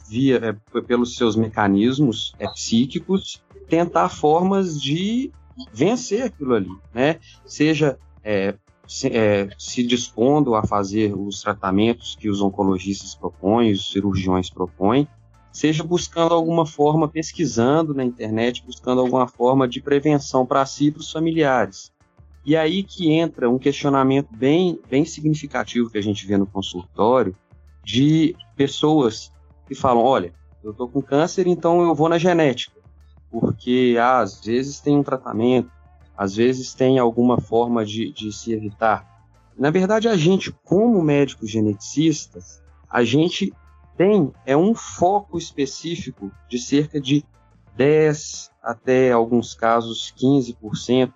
via 0.08 0.36
é, 0.36 0.80
pelos 0.80 1.16
seus 1.16 1.36
mecanismos 1.36 2.34
é, 2.38 2.48
psíquicos, 2.48 3.42
tentar 3.68 4.08
formas 4.08 4.80
de 4.80 5.30
vencer 5.72 6.22
aquilo 6.24 6.54
ali, 6.54 6.70
né? 6.92 7.18
Seja 7.44 7.98
é, 8.22 8.54
se, 8.86 9.08
é, 9.08 9.48
se, 9.58 9.82
dispondo 9.82 10.54
a 10.54 10.62
fazer 10.62 11.14
os 11.16 11.40
tratamentos 11.40 12.16
que 12.16 12.28
os 12.28 12.40
oncologistas 12.40 13.14
propõem, 13.14 13.72
os 13.72 13.90
cirurgiões 13.90 14.50
propõem, 14.50 15.08
seja 15.56 15.82
buscando 15.82 16.34
alguma 16.34 16.66
forma, 16.66 17.08
pesquisando 17.08 17.94
na 17.94 18.04
internet, 18.04 18.62
buscando 18.62 19.00
alguma 19.00 19.26
forma 19.26 19.66
de 19.66 19.80
prevenção 19.80 20.44
para 20.44 20.66
si 20.66 20.88
e 20.88 20.90
para 20.90 21.00
os 21.00 21.10
familiares. 21.10 21.90
E 22.44 22.54
aí 22.54 22.82
que 22.82 23.10
entra 23.10 23.48
um 23.48 23.58
questionamento 23.58 24.28
bem, 24.36 24.78
bem 24.90 25.06
significativo 25.06 25.88
que 25.88 25.96
a 25.96 26.02
gente 26.02 26.26
vê 26.26 26.36
no 26.36 26.46
consultório 26.46 27.34
de 27.82 28.36
pessoas 28.54 29.32
que 29.66 29.74
falam: 29.74 30.04
olha, 30.04 30.34
eu 30.62 30.72
estou 30.72 30.86
com 30.90 31.00
câncer, 31.00 31.46
então 31.46 31.80
eu 31.80 31.94
vou 31.94 32.10
na 32.10 32.18
genética, 32.18 32.78
porque 33.30 33.96
ah, 33.98 34.18
às 34.18 34.44
vezes 34.44 34.78
tem 34.78 34.98
um 34.98 35.02
tratamento, 35.02 35.70
às 36.14 36.36
vezes 36.36 36.74
tem 36.74 36.98
alguma 36.98 37.40
forma 37.40 37.82
de, 37.82 38.12
de 38.12 38.30
se 38.30 38.52
evitar. 38.52 39.24
Na 39.58 39.70
verdade, 39.70 40.06
a 40.06 40.16
gente, 40.18 40.52
como 40.62 41.02
médico 41.02 41.46
geneticista, 41.46 42.40
a 42.90 43.02
gente 43.02 43.54
tem 43.96 44.32
é 44.44 44.56
um 44.56 44.74
foco 44.74 45.38
específico 45.38 46.30
de 46.48 46.58
cerca 46.58 47.00
de 47.00 47.24
10 47.76 48.50
até 48.62 49.12
alguns 49.12 49.54
casos 49.54 50.12
15% 50.18 51.12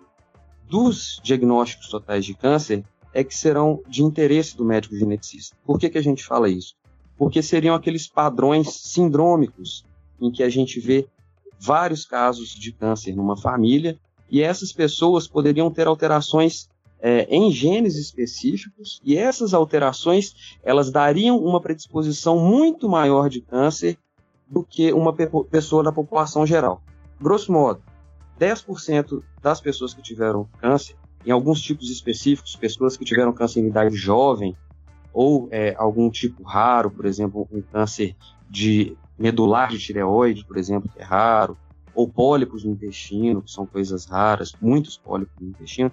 dos 0.68 1.20
diagnósticos 1.22 1.88
totais 1.88 2.24
de 2.24 2.34
câncer 2.34 2.84
é 3.12 3.24
que 3.24 3.34
serão 3.34 3.82
de 3.88 4.04
interesse 4.04 4.56
do 4.56 4.64
médico 4.64 4.96
geneticista. 4.96 5.56
Por 5.64 5.78
que, 5.78 5.90
que 5.90 5.98
a 5.98 6.02
gente 6.02 6.24
fala 6.24 6.48
isso? 6.48 6.76
Porque 7.16 7.42
seriam 7.42 7.74
aqueles 7.74 8.06
padrões 8.06 8.72
sindrômicos 8.72 9.84
em 10.20 10.30
que 10.30 10.42
a 10.42 10.48
gente 10.48 10.78
vê 10.78 11.08
vários 11.58 12.04
casos 12.04 12.50
de 12.50 12.72
câncer 12.72 13.14
numa 13.14 13.36
família 13.36 13.98
e 14.30 14.42
essas 14.42 14.72
pessoas 14.72 15.26
poderiam 15.26 15.70
ter 15.70 15.86
alterações 15.86 16.68
é, 17.02 17.22
em 17.34 17.50
genes 17.50 17.96
específicos 17.96 19.00
e 19.04 19.16
essas 19.16 19.54
alterações 19.54 20.58
elas 20.62 20.90
dariam 20.90 21.38
uma 21.38 21.60
predisposição 21.60 22.38
muito 22.38 22.88
maior 22.88 23.28
de 23.28 23.40
câncer 23.40 23.98
do 24.46 24.62
que 24.62 24.92
uma 24.92 25.14
pe 25.14 25.26
pessoa 25.50 25.82
da 25.82 25.92
população 25.92 26.44
geral. 26.44 26.82
Grosso 27.20 27.52
modo, 27.52 27.82
10% 28.38 29.22
das 29.42 29.60
pessoas 29.60 29.94
que 29.94 30.02
tiveram 30.02 30.48
câncer, 30.58 30.96
em 31.24 31.30
alguns 31.30 31.60
tipos 31.60 31.90
específicos, 31.90 32.56
pessoas 32.56 32.96
que 32.96 33.04
tiveram 33.04 33.32
câncer 33.32 33.60
em 33.60 33.68
idade 33.68 33.94
jovem, 33.94 34.56
ou 35.12 35.48
é, 35.50 35.74
algum 35.76 36.10
tipo 36.10 36.42
raro, 36.42 36.90
por 36.90 37.04
exemplo, 37.04 37.46
um 37.52 37.60
câncer 37.60 38.16
de 38.48 38.96
medular 39.18 39.68
de 39.68 39.78
tireoide, 39.78 40.44
por 40.44 40.56
exemplo, 40.56 40.88
que 40.88 41.00
é 41.00 41.04
raro, 41.04 41.56
ou 41.94 42.08
pólipos 42.08 42.64
no 42.64 42.72
intestino, 42.72 43.42
que 43.42 43.50
são 43.50 43.66
coisas 43.66 44.06
raras, 44.06 44.54
muitos 44.60 44.96
pólipos 44.96 45.34
no 45.38 45.48
intestino, 45.48 45.92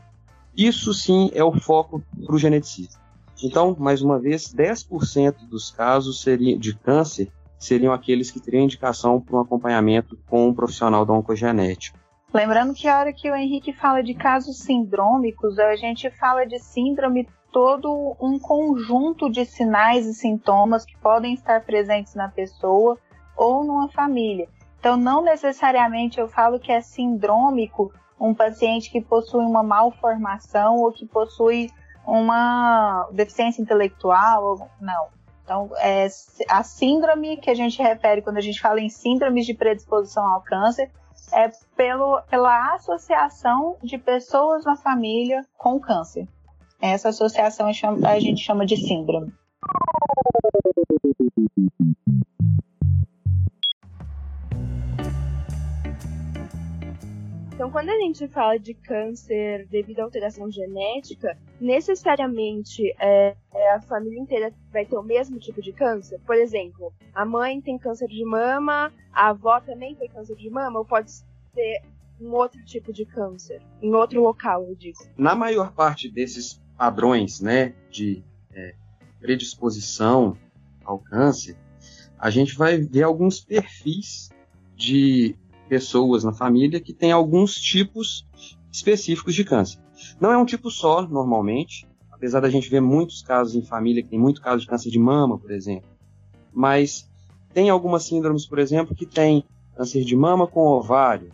isso 0.58 0.94
sim 0.94 1.30
é 1.34 1.44
o 1.44 1.52
foco 1.52 2.02
para 2.26 2.36
o 2.36 2.40
geneticista. 2.40 3.00
Então, 3.44 3.76
mais 3.78 4.02
uma 4.02 4.18
vez, 4.18 4.52
10% 4.52 5.48
dos 5.48 5.70
casos 5.70 6.22
seriam, 6.22 6.58
de 6.58 6.76
câncer 6.76 7.32
seriam 7.60 7.94
aqueles 7.94 8.32
que 8.32 8.40
teriam 8.40 8.64
indicação 8.64 9.22
para 9.22 9.38
um 9.38 9.42
acompanhamento 9.42 10.18
com 10.28 10.48
um 10.48 10.54
profissional 10.54 11.06
da 11.06 11.14
oncogenética. 11.14 12.00
Lembrando 12.34 12.74
que 12.74 12.88
a 12.88 13.00
hora 13.00 13.14
que 13.14 13.30
o 13.30 13.36
Henrique 13.36 13.72
fala 13.72 14.02
de 14.02 14.14
casos 14.14 14.58
sindrômicos, 14.60 15.58
a 15.60 15.76
gente 15.76 16.10
fala 16.12 16.46
de 16.46 16.60
síndrome 16.60 17.28
todo 17.52 18.16
um 18.20 18.38
conjunto 18.38 19.30
de 19.30 19.46
sinais 19.46 20.06
e 20.06 20.14
sintomas 20.14 20.86
que 20.86 20.98
podem 20.98 21.34
estar 21.34 21.62
presentes 21.62 22.16
na 22.16 22.28
pessoa 22.28 22.98
ou 23.36 23.64
numa 23.64 23.90
família. 23.90 24.48
Então, 24.80 24.98
não 24.98 25.24
necessariamente 25.24 26.20
eu 26.20 26.28
falo 26.28 26.60
que 26.60 26.72
é 26.72 26.82
sindrômico 26.82 27.92
um 28.20 28.34
paciente 28.34 28.92
que 28.92 29.02
possui 29.02 29.46
uma 29.46 29.64
malformação 29.64 30.78
ou 30.78 30.92
que 30.92 31.06
possui 31.06 31.70
uma 32.06 33.08
deficiência 33.12 33.62
intelectual, 33.62 34.70
não. 34.80 35.08
Então, 35.44 35.70
é, 35.78 36.08
a 36.50 36.64
síndrome 36.64 37.38
que 37.38 37.50
a 37.50 37.56
gente 37.56 37.82
refere 37.82 38.22
quando 38.22 38.38
a 38.38 38.42
gente 38.42 38.60
fala 38.60 38.82
em 38.82 38.90
síndromes 38.90 39.46
de 39.46 39.54
predisposição 39.54 40.26
ao 40.26 40.42
câncer 40.42 40.92
é 41.32 41.50
pelo, 41.76 42.22
pela 42.30 42.74
associação 42.76 43.78
de 43.82 43.98
pessoas 43.98 44.66
na 44.66 44.76
família 44.76 45.46
com 45.58 45.80
câncer. 45.80 46.28
Essa 46.82 47.10
associação 47.10 47.68
a 47.68 48.20
gente 48.20 48.44
chama 48.44 48.66
de 48.66 48.78
síndrome. 48.78 49.34
Então, 57.58 57.72
quando 57.72 57.90
a 57.90 57.98
gente 57.98 58.28
fala 58.28 58.60
de 58.60 58.76
câncer 58.76 59.66
devido 59.68 60.02
à 60.02 60.04
alteração 60.04 60.52
genética, 60.52 61.36
necessariamente 61.60 62.84
é, 63.00 63.36
é, 63.52 63.72
a 63.74 63.82
família 63.82 64.20
inteira 64.20 64.54
vai 64.72 64.86
ter 64.86 64.96
o 64.96 65.02
mesmo 65.02 65.40
tipo 65.40 65.60
de 65.60 65.74
câncer? 65.74 66.20
Por 66.20 66.36
exemplo, 66.36 66.94
a 67.16 67.26
mãe 67.26 67.60
tem 67.60 67.76
câncer 67.80 68.08
de 68.10 68.24
mama, 68.24 68.94
a 69.12 69.30
avó 69.30 69.60
também 69.60 69.96
tem 69.96 70.08
câncer 70.08 70.36
de 70.36 70.48
mama, 70.52 70.78
ou 70.78 70.86
pode 70.86 71.10
ser 71.10 71.82
um 72.22 72.32
outro 72.32 72.64
tipo 72.64 72.94
de 72.94 73.08
câncer, 73.08 73.60
em 73.82 73.92
outro 73.92 74.22
local, 74.22 74.64
eu 74.70 74.76
digo? 74.76 75.00
Na 75.18 75.34
maior 75.34 75.74
parte 75.74 76.12
desses 76.12 76.62
padrões 76.78 77.42
né, 77.42 77.74
de 77.90 78.24
é, 78.54 78.76
predisposição 79.20 80.38
ao 80.86 81.00
câncer, 81.00 81.58
a 82.20 82.30
gente 82.30 82.56
vai 82.56 82.78
ver 82.78 83.02
alguns 83.02 83.40
perfis 83.40 84.30
de 84.76 85.36
pessoas 85.68 86.24
na 86.24 86.34
família 86.34 86.80
que 86.80 86.94
têm 86.94 87.12
alguns 87.12 87.56
tipos 87.56 88.28
específicos 88.72 89.36
de 89.36 89.44
câncer. 89.44 89.80
Não 90.20 90.32
é 90.32 90.38
um 90.38 90.46
tipo 90.46 90.70
só, 90.70 91.02
normalmente, 91.02 91.88
apesar 92.12 92.40
da 92.40 92.50
gente 92.50 92.70
ver 92.70 92.82
muitos 92.82 93.22
casos 93.22 93.56
em 93.56 93.62
família 93.62 94.02
que 94.02 94.10
tem 94.10 94.20
muito 94.20 94.42
caso 94.42 94.62
de 94.62 94.68
câncer 94.68 94.90
de 94.90 95.00
mama, 95.00 95.38
por 95.38 95.52
exemplo. 95.52 95.90
Mas 96.54 97.10
tem 97.54 97.70
algumas 97.70 98.04
síndromes, 98.04 98.46
por 98.46 98.60
exemplo, 98.60 98.96
que 98.96 99.06
tem 99.06 99.44
câncer 99.76 100.04
de 100.04 100.16
mama 100.16 100.48
com 100.48 100.62
ovário, 100.62 101.32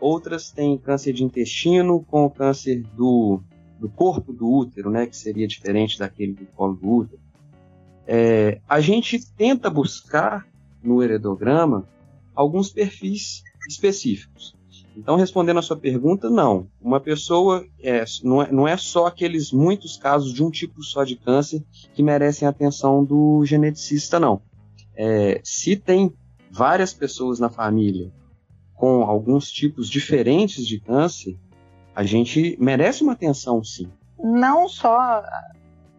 outras 0.00 0.50
têm 0.50 0.76
câncer 0.78 1.12
de 1.12 1.24
intestino 1.24 2.02
com 2.02 2.28
câncer 2.30 2.82
do, 2.96 3.40
do 3.78 3.88
corpo 3.88 4.32
do 4.32 4.50
útero, 4.50 4.90
né, 4.90 5.06
que 5.06 5.16
seria 5.16 5.46
diferente 5.46 5.98
daquele 5.98 6.32
do 6.32 6.46
colo 6.46 6.74
do 6.74 6.90
útero. 6.90 7.20
É, 8.06 8.60
a 8.68 8.80
gente 8.80 9.24
tenta 9.34 9.70
buscar 9.70 10.46
no 10.82 11.02
heredograma 11.02 11.86
alguns 12.34 12.70
perfis 12.70 13.42
específicos. 13.68 14.54
Então, 14.96 15.16
respondendo 15.16 15.58
a 15.58 15.62
sua 15.62 15.76
pergunta, 15.76 16.28
não. 16.28 16.68
Uma 16.80 17.00
pessoa 17.00 17.64
é, 17.82 18.04
não, 18.22 18.42
é, 18.42 18.52
não 18.52 18.68
é 18.68 18.76
só 18.76 19.06
aqueles 19.06 19.52
muitos 19.52 19.96
casos 19.96 20.32
de 20.32 20.42
um 20.42 20.50
tipo 20.50 20.82
só 20.82 21.04
de 21.04 21.16
câncer 21.16 21.64
que 21.94 22.02
merecem 22.02 22.46
a 22.46 22.50
atenção 22.50 23.04
do 23.04 23.44
geneticista, 23.44 24.18
não. 24.18 24.42
É, 24.94 25.40
se 25.44 25.76
tem 25.76 26.12
várias 26.50 26.92
pessoas 26.92 27.38
na 27.38 27.48
família 27.48 28.12
com 28.74 29.02
alguns 29.02 29.50
tipos 29.50 29.88
diferentes 29.88 30.66
de 30.66 30.80
câncer, 30.80 31.38
a 31.94 32.02
gente 32.02 32.56
merece 32.58 33.02
uma 33.02 33.12
atenção, 33.12 33.62
sim. 33.62 33.90
Não 34.18 34.68
só, 34.68 35.22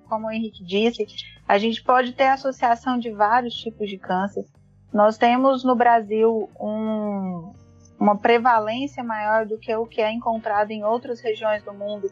como 0.09 0.27
o 0.27 0.31
Henrique 0.31 0.63
disse, 0.63 1.05
a 1.47 1.57
gente 1.57 1.83
pode 1.83 2.13
ter 2.13 2.27
associação 2.27 2.97
de 2.97 3.11
vários 3.11 3.53
tipos 3.55 3.89
de 3.89 3.97
câncer. 3.97 4.45
Nós 4.93 5.17
temos 5.17 5.63
no 5.63 5.75
Brasil 5.75 6.49
um, 6.59 7.53
uma 7.97 8.17
prevalência 8.17 9.03
maior 9.03 9.45
do 9.45 9.57
que 9.57 9.73
o 9.75 9.85
que 9.85 10.01
é 10.01 10.11
encontrado 10.11 10.71
em 10.71 10.83
outras 10.83 11.21
regiões 11.21 11.63
do 11.63 11.73
mundo, 11.73 12.11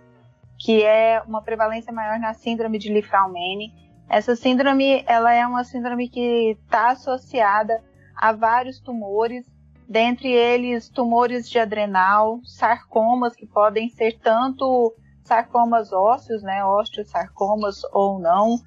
que 0.57 0.83
é 0.83 1.21
uma 1.27 1.41
prevalência 1.41 1.91
maior 1.91 2.19
na 2.19 2.33
síndrome 2.33 2.79
de 2.79 2.91
Li-Fraumeni. 2.91 3.73
Essa 4.07 4.35
síndrome, 4.35 5.03
ela 5.05 5.33
é 5.33 5.45
uma 5.45 5.63
síndrome 5.63 6.07
que 6.07 6.57
está 6.61 6.91
associada 6.91 7.83
a 8.15 8.31
vários 8.31 8.79
tumores, 8.79 9.45
dentre 9.87 10.31
eles 10.31 10.89
tumores 10.89 11.49
de 11.49 11.59
adrenal, 11.59 12.39
sarcomas 12.45 13.35
que 13.35 13.45
podem 13.45 13.89
ser 13.89 14.19
tanto 14.19 14.93
sarcomas 15.23 15.93
ósseos, 15.93 16.41
né, 16.41 16.63
osteosarcomas 16.65 17.81
ou 17.93 18.19
não. 18.19 18.57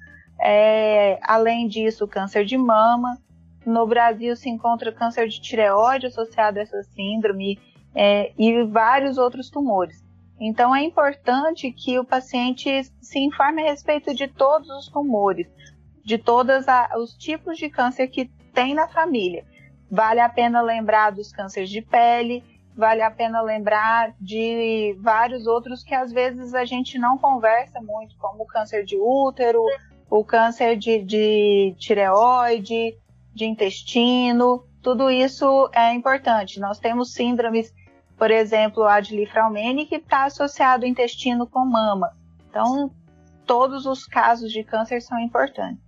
É, 0.41 1.19
além 1.23 1.67
disso, 1.67 2.07
câncer 2.07 2.45
de 2.45 2.57
mama, 2.57 3.17
no 3.65 3.85
Brasil 3.87 4.35
se 4.35 4.49
encontra 4.49 4.91
câncer 4.91 5.27
de 5.27 5.39
tireoide 5.41 6.07
associado 6.07 6.59
a 6.59 6.61
essa 6.61 6.83
síndrome 6.83 7.59
é, 7.95 8.31
e 8.37 8.63
vários 8.63 9.17
outros 9.17 9.49
tumores. 9.49 10.03
Então 10.39 10.75
é 10.75 10.83
importante 10.83 11.71
que 11.71 11.97
o 11.99 12.03
paciente 12.03 12.83
se 13.01 13.19
informe 13.19 13.61
a 13.61 13.69
respeito 13.69 14.13
de 14.13 14.27
todos 14.27 14.69
os 14.69 14.87
tumores, 14.87 15.47
de 16.03 16.17
todos 16.17 16.65
os 16.97 17.13
tipos 17.15 17.57
de 17.57 17.69
câncer 17.69 18.07
que 18.07 18.25
tem 18.53 18.73
na 18.73 18.87
família. 18.87 19.45
Vale 19.89 20.19
a 20.19 20.29
pena 20.29 20.61
lembrar 20.61 21.11
dos 21.11 21.31
cânceres 21.31 21.69
de 21.69 21.81
pele, 21.81 22.43
vale 22.75 23.01
a 23.01 23.11
pena 23.11 23.41
lembrar 23.41 24.13
de 24.19 24.97
vários 24.99 25.45
outros 25.45 25.83
que 25.83 25.93
às 25.93 26.11
vezes 26.11 26.53
a 26.53 26.65
gente 26.65 26.97
não 26.97 27.17
conversa 27.17 27.79
muito, 27.79 28.17
como 28.17 28.43
o 28.43 28.47
câncer 28.47 28.83
de 28.83 28.97
útero, 28.97 29.63
o 30.09 30.23
câncer 30.23 30.75
de, 30.75 30.99
de 31.03 31.75
tireoide, 31.77 32.97
de 33.33 33.45
intestino, 33.45 34.63
tudo 34.81 35.09
isso 35.09 35.69
é 35.73 35.93
importante. 35.93 36.59
Nós 36.59 36.79
temos 36.79 37.13
síndromes, 37.13 37.73
por 38.17 38.29
exemplo, 38.29 38.83
a 38.83 38.99
de 38.99 39.15
Lifraumene, 39.15 39.85
que 39.85 39.95
está 39.95 40.25
associado 40.25 40.85
ao 40.85 40.91
intestino 40.91 41.47
com 41.47 41.65
mama. 41.65 42.11
Então, 42.49 42.91
todos 43.45 43.85
os 43.85 44.05
casos 44.05 44.51
de 44.51 44.63
câncer 44.63 45.01
são 45.01 45.19
importantes. 45.19 45.81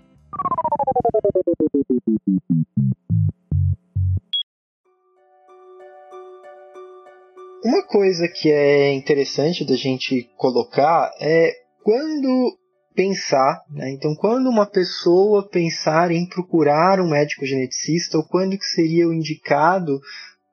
Uma 7.64 7.84
coisa 7.88 8.28
que 8.28 8.52
é 8.52 8.94
interessante 8.94 9.66
da 9.66 9.76
gente 9.76 10.30
colocar 10.38 11.12
é 11.20 11.52
quando 11.84 12.58
pensar, 12.96 13.62
né? 13.70 13.92
então 13.92 14.16
quando 14.16 14.50
uma 14.50 14.66
pessoa 14.66 15.48
pensar 15.48 16.12
em 16.12 16.28
procurar 16.28 17.00
um 17.00 17.10
médico 17.10 17.46
geneticista 17.46 18.18
ou 18.18 18.24
quando 18.24 18.58
que 18.58 18.66
seria 18.66 19.08
o 19.08 19.14
indicado 19.14 20.00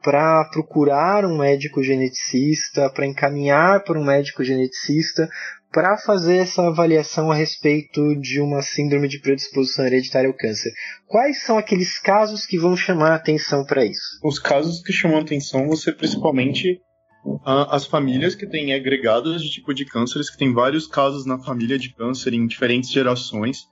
para 0.02 0.44
procurar 0.50 1.25
um 1.25 1.38
médico 1.38 1.82
geneticista, 1.82 2.90
para 2.90 3.06
encaminhar 3.06 3.84
para 3.84 3.99
um 3.99 4.04
médico 4.04 4.42
geneticista, 4.42 5.28
para 5.72 5.96
fazer 5.96 6.38
essa 6.38 6.66
avaliação 6.66 7.30
a 7.30 7.34
respeito 7.34 8.14
de 8.20 8.40
uma 8.40 8.61
síndrome 8.61 9.08
de 9.08 9.20
predisposição 9.20 9.87
hereditária 9.87 10.28
ao 10.28 10.37
câncer. 10.37 10.70
Quais 11.06 11.42
são 11.42 11.56
aqueles 11.56 11.99
casos 11.99 12.44
que 12.44 12.58
vão 12.58 12.76
chamar 12.76 13.14
atenção 13.14 13.64
para 13.64 13.84
isso? 13.84 14.18
Os 14.22 14.38
casos 14.38 14.82
que 14.82 14.92
chamam 14.92 15.20
atenção 15.20 15.66
vão 15.66 15.76
ser 15.76 15.96
principalmente 15.96 16.80
as 17.45 17.87
famílias 17.87 18.35
que 18.35 18.47
têm 18.47 18.75
agregados 18.75 19.43
de 19.43 19.50
tipo 19.50 19.73
de 19.73 19.85
cânceres, 19.85 20.31
que 20.31 20.38
tem 20.38 20.52
vários 20.52 20.87
casos 20.87 21.25
na 21.25 21.38
família 21.38 21.79
de 21.79 21.93
câncer 21.95 22.35
em 22.35 22.47
diferentes 22.47 22.91
gerações, 22.91 23.67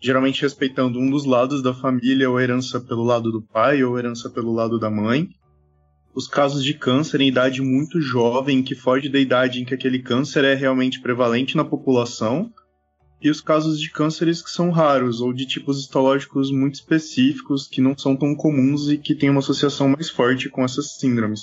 geralmente 0.00 0.42
respeitando 0.42 0.98
um 0.98 1.10
dos 1.10 1.24
lados 1.24 1.62
da 1.62 1.74
família, 1.74 2.30
ou 2.30 2.40
herança 2.40 2.80
pelo 2.80 3.04
lado 3.04 3.30
do 3.30 3.42
pai, 3.42 3.84
ou 3.84 3.98
herança 3.98 4.30
pelo 4.30 4.52
lado 4.52 4.78
da 4.78 4.90
mãe. 4.90 5.28
os 6.12 6.26
casos 6.26 6.64
de 6.64 6.74
câncer 6.74 7.20
em 7.20 7.28
idade 7.28 7.62
muito 7.62 8.00
jovem, 8.00 8.64
que 8.64 8.74
foge 8.74 9.08
da 9.08 9.18
idade 9.18 9.60
em 9.60 9.64
que 9.64 9.74
aquele 9.74 10.00
câncer 10.00 10.44
é 10.44 10.54
realmente 10.54 11.00
prevalente 11.00 11.56
na 11.56 11.64
população, 11.64 12.52
e 13.22 13.30
os 13.30 13.40
casos 13.40 13.78
de 13.78 13.90
cânceres 13.90 14.42
que 14.42 14.50
são 14.50 14.70
raros 14.70 15.20
ou 15.20 15.32
de 15.32 15.46
tipos 15.46 15.78
histológicos 15.78 16.50
muito 16.50 16.74
específicos 16.74 17.68
que 17.68 17.80
não 17.80 17.96
são 17.96 18.16
tão 18.16 18.34
comuns 18.34 18.88
e 18.88 18.98
que 18.98 19.14
têm 19.14 19.30
uma 19.30 19.38
associação 19.38 19.88
mais 19.88 20.10
forte 20.10 20.48
com 20.48 20.64
essas 20.64 20.96
síndromes. 20.96 21.42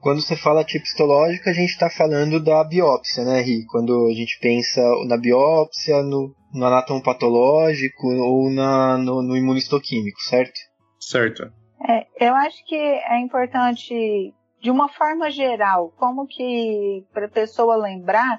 Quando 0.00 0.22
você 0.22 0.34
fala 0.34 0.64
tipo 0.64 0.84
histológico, 0.84 1.48
a 1.48 1.52
gente 1.52 1.70
está 1.70 1.90
falando 1.90 2.42
da 2.42 2.64
biópsia, 2.64 3.22
né, 3.22 3.42
Ri? 3.42 3.66
Quando 3.66 4.06
a 4.06 4.14
gente 4.14 4.38
pensa 4.40 4.80
na 5.06 5.18
biópsia, 5.18 6.02
no, 6.02 6.34
no 6.54 6.66
anatomo 6.66 7.02
patológico 7.02 8.06
ou 8.06 8.50
na, 8.50 8.96
no, 8.96 9.22
no 9.22 9.36
imunistoquímico, 9.36 10.20
certo? 10.22 10.58
Certo. 10.98 11.52
É, 11.86 12.06
eu 12.18 12.34
acho 12.34 12.64
que 12.66 12.76
é 12.76 13.18
importante, 13.18 14.34
de 14.60 14.70
uma 14.70 14.88
forma 14.88 15.30
geral, 15.30 15.92
como 15.98 16.26
que 16.26 17.04
para 17.12 17.26
a 17.26 17.30
pessoa 17.30 17.76
lembrar, 17.76 18.38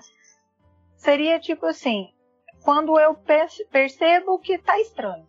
seria 0.97 1.39
tipo 1.39 1.67
assim, 1.67 2.07
quando 2.63 2.99
eu 2.99 3.15
percebo 3.71 4.39
que 4.39 4.53
está 4.53 4.79
estranho. 4.79 5.27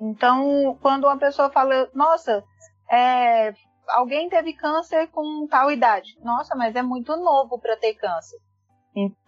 Então, 0.00 0.76
quando 0.80 1.04
uma 1.04 1.18
pessoa 1.18 1.50
fala, 1.50 1.88
nossa, 1.94 2.42
é, 2.90 3.52
alguém 3.90 4.28
teve 4.28 4.52
câncer 4.52 5.08
com 5.08 5.46
tal 5.48 5.70
idade. 5.70 6.18
Nossa, 6.22 6.54
mas 6.54 6.74
é 6.74 6.82
muito 6.82 7.16
novo 7.16 7.58
para 7.58 7.76
ter 7.76 7.94
câncer. 7.94 8.38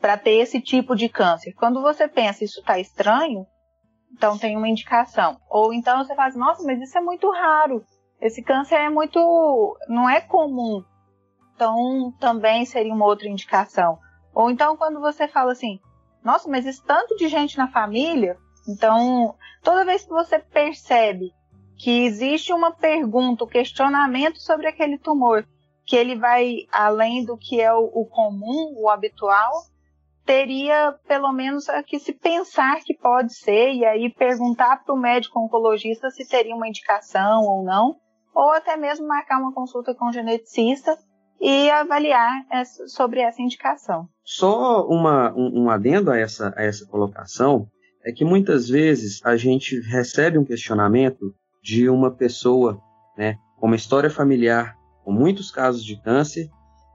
Para 0.01 0.17
ter 0.17 0.33
esse 0.33 0.61
tipo 0.61 0.97
de 0.97 1.09
câncer. 1.09 1.53
Quando 1.53 1.81
você 1.81 2.09
pensa 2.09 2.45
isso 2.45 2.61
está 2.61 2.79
estranho, 2.79 3.47
então 4.13 4.37
tem 4.37 4.57
uma 4.57 4.69
indicação. 4.69 5.39
Ou 5.49 5.73
então 5.73 5.99
você 5.99 6.15
fala, 6.15 6.33
nossa, 6.35 6.63
mas 6.65 6.81
isso 6.81 6.97
é 6.99 7.01
muito 7.01 7.31
raro. 7.31 7.85
Esse 8.21 8.43
câncer 8.43 8.77
é 8.77 8.91
muito. 8.91 9.77
não 9.89 10.09
é 10.09 10.21
comum. 10.21 10.85
Então 11.55 12.13
também 12.19 12.65
seria 12.65 12.93
uma 12.93 13.07
outra 13.07 13.29
indicação. 13.29 13.99
Ou 14.35 14.51
então 14.51 14.77
quando 14.77 15.01
você 15.01 15.29
fala 15.29 15.53
assim, 15.53 15.81
nossa, 16.23 16.49
mas 16.49 16.67
esse 16.67 16.83
tanto 16.85 17.17
de 17.17 17.29
gente 17.29 17.57
na 17.57 17.69
família. 17.69 18.37
Então, 18.69 19.35
toda 19.63 19.85
vez 19.85 20.05
que 20.05 20.11
você 20.11 20.39
percebe 20.39 21.33
que 21.83 22.05
existe 22.05 22.53
uma 22.53 22.71
pergunta, 22.71 23.45
um 23.45 23.49
questionamento 23.49 24.39
sobre 24.39 24.67
aquele 24.67 24.99
tumor, 24.99 25.47
que 25.87 25.97
ele 25.97 26.15
vai 26.15 26.67
além 26.71 27.25
do 27.25 27.39
que 27.39 27.59
é 27.59 27.73
o, 27.73 27.85
o 27.85 28.05
comum, 28.05 28.75
o 28.77 28.91
habitual, 28.91 29.51
teria 30.27 30.95
pelo 31.09 31.33
menos 31.33 31.65
que 31.87 31.99
se 31.99 32.13
pensar 32.13 32.81
que 32.85 32.95
pode 32.95 33.35
ser 33.35 33.73
e 33.73 33.85
aí 33.87 34.13
perguntar 34.13 34.85
para 34.85 34.95
o 34.95 34.99
médico 34.99 35.41
oncologista 35.41 36.11
se 36.11 36.29
teria 36.29 36.55
uma 36.55 36.69
indicação 36.69 37.45
ou 37.45 37.65
não, 37.65 37.97
ou 38.35 38.51
até 38.51 38.77
mesmo 38.77 39.09
marcar 39.09 39.41
uma 39.41 39.55
consulta 39.55 39.95
com 39.95 40.11
o 40.11 40.13
geneticista 40.13 40.97
e 41.41 41.71
avaliar 41.71 42.45
essa, 42.51 42.87
sobre 42.89 43.21
essa 43.21 43.41
indicação. 43.41 44.07
Só 44.23 44.87
uma, 44.87 45.33
um, 45.35 45.63
um 45.63 45.71
adendo 45.71 46.11
a 46.11 46.19
essa, 46.19 46.53
a 46.55 46.63
essa 46.63 46.87
colocação 46.87 47.67
é 48.05 48.13
que 48.13 48.25
muitas 48.25 48.69
vezes 48.69 49.25
a 49.25 49.35
gente 49.37 49.81
recebe 49.81 50.39
um 50.39 50.45
questionamento 50.45 51.35
de 51.63 51.89
uma 51.89 52.11
pessoa, 52.11 52.81
né, 53.17 53.39
com 53.57 53.67
uma 53.67 53.77
história 53.77 54.11
familiar, 54.11 54.77
com 55.05 55.13
muitos 55.13 55.51
casos 55.51 55.85
de 55.85 56.01
câncer, 56.01 56.49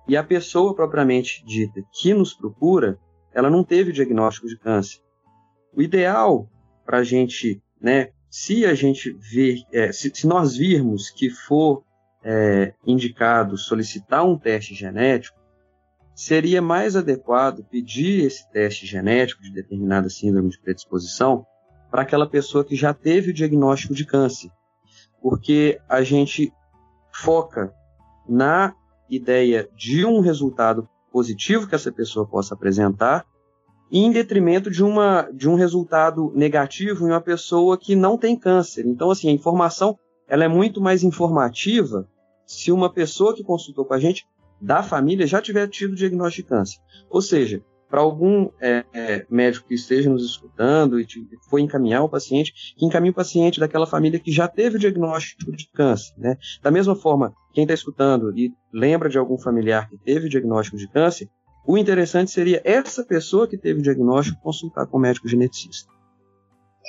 e 0.07 0.15
a 0.15 0.23
pessoa 0.23 0.75
propriamente 0.75 1.43
dita 1.45 1.81
que 1.91 2.13
nos 2.13 2.33
procura, 2.33 2.99
ela 3.33 3.49
não 3.49 3.63
teve 3.63 3.89
o 3.89 3.93
diagnóstico 3.93 4.47
de 4.47 4.57
câncer. 4.57 5.01
O 5.75 5.81
ideal 5.81 6.49
para 6.85 6.99
a 6.99 7.03
gente, 7.03 7.61
né, 7.81 8.11
se 8.29 8.65
a 8.65 8.73
gente 8.73 9.11
ver, 9.13 9.63
é, 9.71 9.91
se, 9.91 10.11
se, 10.13 10.27
nós 10.27 10.55
virmos 10.55 11.09
que 11.09 11.29
for 11.29 11.83
é, 12.23 12.73
indicado 12.85 13.57
solicitar 13.57 14.25
um 14.25 14.37
teste 14.37 14.73
genético, 14.73 15.39
seria 16.15 16.61
mais 16.61 16.95
adequado 16.95 17.63
pedir 17.65 18.25
esse 18.25 18.49
teste 18.51 18.85
genético 18.85 19.41
de 19.41 19.51
determinada 19.51 20.09
síndrome 20.09 20.49
de 20.49 20.59
predisposição 20.59 21.45
para 21.95 22.01
aquela 22.01 22.27
pessoa 22.27 22.65
que 22.65 22.75
já 22.75 22.93
teve 22.93 23.31
o 23.31 23.33
diagnóstico 23.33 23.93
de 23.93 24.05
câncer. 24.05 24.51
Porque 25.21 25.79
a 25.87 26.03
gente 26.03 26.51
foca 27.09 27.73
na 28.27 28.75
ideia 29.09 29.69
de 29.73 30.05
um 30.05 30.19
resultado 30.19 30.89
positivo 31.09 31.65
que 31.65 31.73
essa 31.73 31.93
pessoa 31.93 32.27
possa 32.27 32.53
apresentar, 32.53 33.25
em 33.89 34.11
detrimento 34.11 34.69
de, 34.69 34.83
uma, 34.83 35.29
de 35.33 35.47
um 35.47 35.55
resultado 35.55 36.33
negativo 36.35 37.07
em 37.07 37.11
uma 37.11 37.21
pessoa 37.21 37.77
que 37.77 37.95
não 37.95 38.17
tem 38.17 38.37
câncer. 38.37 38.85
Então, 38.85 39.09
assim, 39.09 39.29
a 39.29 39.31
informação 39.31 39.97
ela 40.27 40.43
é 40.43 40.49
muito 40.49 40.81
mais 40.81 41.01
informativa 41.01 42.09
se 42.45 42.73
uma 42.73 42.91
pessoa 42.91 43.33
que 43.33 43.41
consultou 43.41 43.85
com 43.85 43.93
a 43.93 43.99
gente 44.01 44.27
da 44.59 44.83
família 44.83 45.25
já 45.25 45.41
tiver 45.41 45.69
tido 45.69 45.95
diagnóstico 45.95 46.43
de 46.43 46.49
câncer. 46.49 46.77
Ou 47.09 47.21
seja, 47.21 47.63
para 47.89 48.01
algum 48.01 48.49
é, 48.61 48.83
é, 48.93 49.25
médico 49.29 49.67
que 49.67 49.75
esteja 49.75 50.09
nos 50.09 50.25
escutando 50.25 50.99
e 50.99 51.05
foi 51.49 51.61
encaminhar 51.61 52.03
o 52.03 52.09
paciente, 52.09 52.53
que 52.77 52.85
encaminhe 52.85 53.11
o 53.11 53.15
paciente 53.15 53.59
daquela 53.59 53.87
família 53.87 54.19
que 54.19 54.31
já 54.31 54.47
teve 54.47 54.77
o 54.77 54.79
diagnóstico 54.79 55.51
de 55.51 55.69
câncer. 55.71 56.13
Né? 56.17 56.37
Da 56.61 56.71
mesma 56.71 56.95
forma, 56.95 57.33
quem 57.53 57.63
está 57.63 57.73
escutando 57.73 58.37
e 58.37 58.51
lembra 58.73 59.09
de 59.09 59.17
algum 59.17 59.37
familiar 59.37 59.89
que 59.89 59.97
teve 59.97 60.27
o 60.27 60.29
diagnóstico 60.29 60.77
de 60.77 60.89
câncer, 60.89 61.29
o 61.67 61.77
interessante 61.77 62.31
seria 62.31 62.61
essa 62.63 63.03
pessoa 63.03 63.47
que 63.47 63.57
teve 63.57 63.79
o 63.79 63.83
diagnóstico 63.83 64.41
consultar 64.41 64.85
com 64.85 64.97
o 64.97 65.01
médico 65.01 65.27
geneticista. 65.27 65.89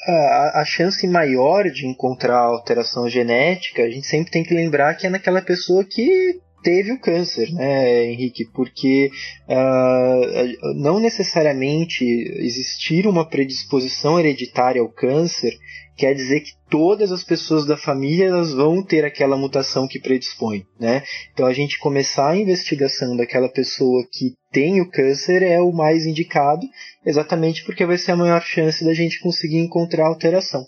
A, 0.08 0.60
a 0.60 0.64
chance 0.64 1.06
maior 1.08 1.64
de 1.64 1.86
encontrar 1.86 2.38
alteração 2.38 3.08
genética, 3.08 3.82
a 3.82 3.90
gente 3.90 4.06
sempre 4.06 4.30
tem 4.30 4.44
que 4.44 4.54
lembrar 4.54 4.94
que 4.94 5.06
é 5.06 5.10
naquela 5.10 5.40
pessoa 5.40 5.84
que 5.84 6.40
teve 6.66 6.90
o 6.90 6.98
câncer, 6.98 7.52
né, 7.52 8.06
Henrique? 8.06 8.44
Porque 8.52 9.08
uh, 9.48 10.74
não 10.74 10.98
necessariamente 10.98 12.04
existir 12.38 13.06
uma 13.06 13.24
predisposição 13.24 14.18
hereditária 14.18 14.82
ao 14.82 14.88
câncer 14.88 15.52
quer 15.96 16.12
dizer 16.12 16.40
que 16.40 16.50
todas 16.68 17.12
as 17.12 17.22
pessoas 17.22 17.64
da 17.64 17.76
família 17.76 18.26
elas 18.26 18.52
vão 18.52 18.84
ter 18.84 19.04
aquela 19.04 19.36
mutação 19.36 19.86
que 19.86 20.00
predispõe, 20.00 20.66
né? 20.78 21.04
Então 21.32 21.46
a 21.46 21.52
gente 21.52 21.78
começar 21.78 22.30
a 22.30 22.36
investigação 22.36 23.16
daquela 23.16 23.48
pessoa 23.48 24.04
que 24.10 24.34
tem 24.50 24.80
o 24.80 24.90
câncer 24.90 25.44
é 25.44 25.60
o 25.60 25.70
mais 25.70 26.04
indicado, 26.04 26.66
exatamente 27.04 27.64
porque 27.64 27.86
vai 27.86 27.96
ser 27.96 28.10
a 28.10 28.16
maior 28.16 28.42
chance 28.42 28.84
da 28.84 28.92
gente 28.92 29.20
conseguir 29.20 29.58
encontrar 29.58 30.08
alteração. 30.08 30.66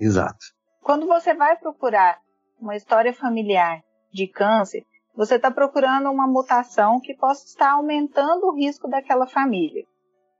Exato. 0.00 0.46
Quando 0.82 1.06
você 1.06 1.34
vai 1.34 1.54
procurar 1.58 2.16
uma 2.58 2.74
história 2.74 3.12
familiar 3.12 3.82
de 4.10 4.26
câncer, 4.26 4.82
você 5.16 5.36
está 5.36 5.50
procurando 5.50 6.10
uma 6.10 6.26
mutação 6.26 7.00
que 7.00 7.14
possa 7.14 7.46
estar 7.46 7.72
aumentando 7.72 8.46
o 8.46 8.54
risco 8.54 8.88
daquela 8.88 9.26
família. 9.26 9.84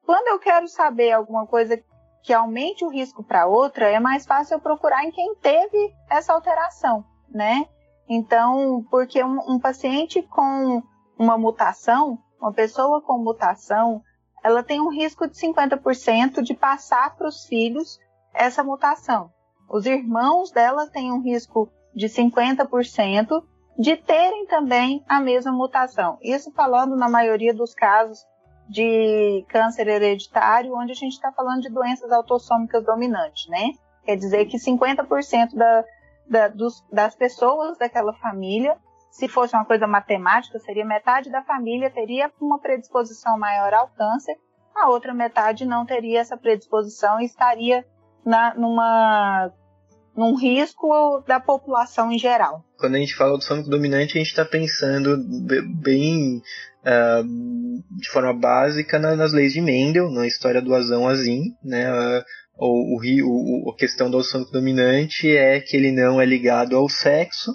Quando 0.05 0.29
eu 0.29 0.39
quero 0.39 0.69
saber 0.69 1.13
alguma 1.13 1.47
coisa 1.47 1.81
que 2.23 2.33
aumente 2.33 2.85
o 2.85 2.89
risco 2.89 3.23
para 3.23 3.47
outra, 3.47 3.89
é 3.89 4.01
mais 4.01 4.27
fácil 4.27 4.55
eu 4.55 4.61
procurar 4.61 5.05
em 5.05 5.11
quem 5.11 5.35
teve 5.37 5.95
essa 6.11 6.33
alteração, 6.33 7.05
né? 7.31 7.67
Então, 8.09 8.85
porque 8.91 9.23
um, 9.23 9.39
um 9.55 9.59
paciente 9.59 10.23
com 10.23 10.83
uma 11.19 11.39
mutação, 11.39 12.19
uma 12.41 12.53
pessoa 12.53 13.01
com 13.01 13.19
mutação, 13.19 14.03
ela 14.43 14.63
tem 14.63 14.81
um 14.81 14.91
risco 14.91 15.27
de 15.27 15.35
50% 15.35 16.43
de 16.43 16.55
passar 16.55 17.17
para 17.17 17.29
os 17.29 17.47
filhos 17.47 17.99
essa 18.35 18.63
mutação. 18.63 19.31
Os 19.69 19.87
irmãos 19.87 20.51
dela 20.51 20.87
têm 20.87 21.13
um 21.13 21.23
risco 21.23 21.71
de 21.95 22.07
50% 22.07 23.43
de 23.79 23.97
terem 23.97 24.47
também 24.47 25.05
a 25.09 25.21
mesma 25.21 25.53
mutação. 25.53 26.19
Isso 26.23 26.53
falando 26.53 26.97
na 26.97 27.09
maioria 27.09 27.53
dos 27.53 27.75
casos 27.75 28.25
de 28.69 29.45
câncer 29.49 29.89
hereditário, 29.89 30.77
onde 30.77 30.93
a 30.93 30.95
gente 30.95 31.13
está 31.13 31.31
falando 31.33 31.63
de 31.63 31.71
doenças 31.71 32.11
autossômicas 32.11 32.85
dominantes, 32.85 33.49
né? 33.49 33.73
Quer 34.05 34.17
dizer 34.17 34.47
que 34.47 34.59
50% 34.59 35.55
da, 35.55 35.85
da, 36.29 36.49
dos, 36.49 36.85
das 36.91 37.15
pessoas 37.15 37.77
daquela 37.79 38.13
família, 38.15 38.77
se 39.11 39.29
fosse 39.29 39.55
uma 39.55 39.65
coisa 39.65 39.87
matemática, 39.87 40.59
seria 40.61 40.85
metade 40.85 41.31
da 41.31 41.43
família 41.43 41.91
teria 41.91 42.31
uma 42.41 42.59
predisposição 42.59 43.39
maior 43.39 43.73
ao 43.75 43.89
câncer, 43.89 44.37
a 44.75 44.89
outra 44.89 45.15
metade 45.15 45.65
não 45.65 45.87
teria 45.87 46.21
essa 46.21 46.37
predisposição 46.37 47.21
e 47.21 47.25
estaria 47.25 47.87
na, 48.25 48.55
numa 48.55 49.53
num 50.16 50.37
risco 50.37 51.22
da 51.27 51.40
população 51.40 52.11
em 52.12 52.18
geral. 52.18 52.64
Quando 52.79 52.94
a 52.94 52.98
gente 52.98 53.14
fala 53.14 53.37
do 53.37 53.42
sônico 53.42 53.68
dominante, 53.68 54.16
a 54.16 54.20
gente 54.20 54.31
está 54.31 54.44
pensando 54.44 55.16
bem 55.83 56.42
uh, 56.85 57.98
de 57.98 58.09
forma 58.11 58.33
básica 58.33 58.98
na, 58.98 59.16
nas 59.16 59.33
leis 59.33 59.53
de 59.53 59.61
Mendel, 59.61 60.11
na 60.11 60.27
história 60.27 60.62
do 60.62 60.74
azão 60.74 61.09
azim, 61.09 61.55
né? 61.62 61.90
Uh, 61.92 62.24
o, 62.57 63.00
o, 63.00 63.66
o, 63.66 63.70
a 63.70 63.77
questão 63.77 64.09
do 64.11 64.22
sônico 64.22 64.53
dominante 64.53 65.29
é 65.29 65.61
que 65.61 65.77
ele 65.77 65.90
não 65.90 66.20
é 66.20 66.24
ligado 66.24 66.77
ao 66.77 66.88
sexo 66.88 67.53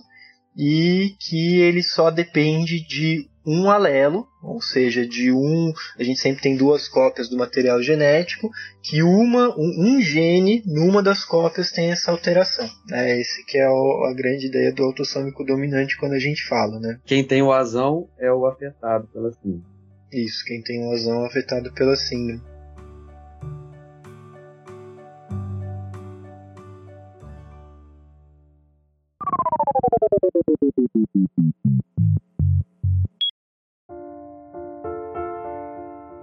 e 0.62 1.16
que 1.18 1.62
ele 1.62 1.82
só 1.82 2.12
depende 2.12 2.86
de 2.86 3.30
um 3.48 3.72
alelo, 3.72 4.28
ou 4.44 4.62
seja, 4.62 5.08
de 5.08 5.32
um, 5.32 5.72
a 5.98 6.04
gente 6.04 6.20
sempre 6.20 6.42
tem 6.42 6.58
duas 6.58 6.90
cópias 6.90 7.30
do 7.30 7.38
material 7.38 7.82
genético, 7.82 8.50
que 8.84 9.02
uma, 9.02 9.58
um, 9.58 9.96
um 9.96 10.02
gene 10.02 10.62
numa 10.66 11.02
das 11.02 11.24
cópias 11.24 11.72
tem 11.72 11.92
essa 11.92 12.12
alteração. 12.12 12.70
Né? 12.90 13.22
Esse 13.22 13.46
que 13.46 13.58
é 13.58 13.70
o, 13.70 14.04
a 14.04 14.14
grande 14.14 14.48
ideia 14.48 14.74
do 14.74 14.84
autossômico 14.84 15.46
dominante 15.46 15.98
quando 15.98 16.14
a 16.14 16.20
gente 16.20 16.46
fala, 16.46 16.78
né? 16.78 17.00
Quem 17.06 17.24
tem 17.24 17.42
o 17.42 17.54
azão 17.54 18.10
é 18.20 18.30
o 18.30 18.46
afetado 18.46 19.08
pela 19.14 19.32
síndrome. 19.32 19.64
Isso, 20.12 20.44
quem 20.46 20.62
tem 20.62 20.86
o 20.86 20.92
azão 20.92 21.24
é 21.24 21.28
afetado 21.28 21.72
pela 21.74 21.96
síndrome. 21.96 22.42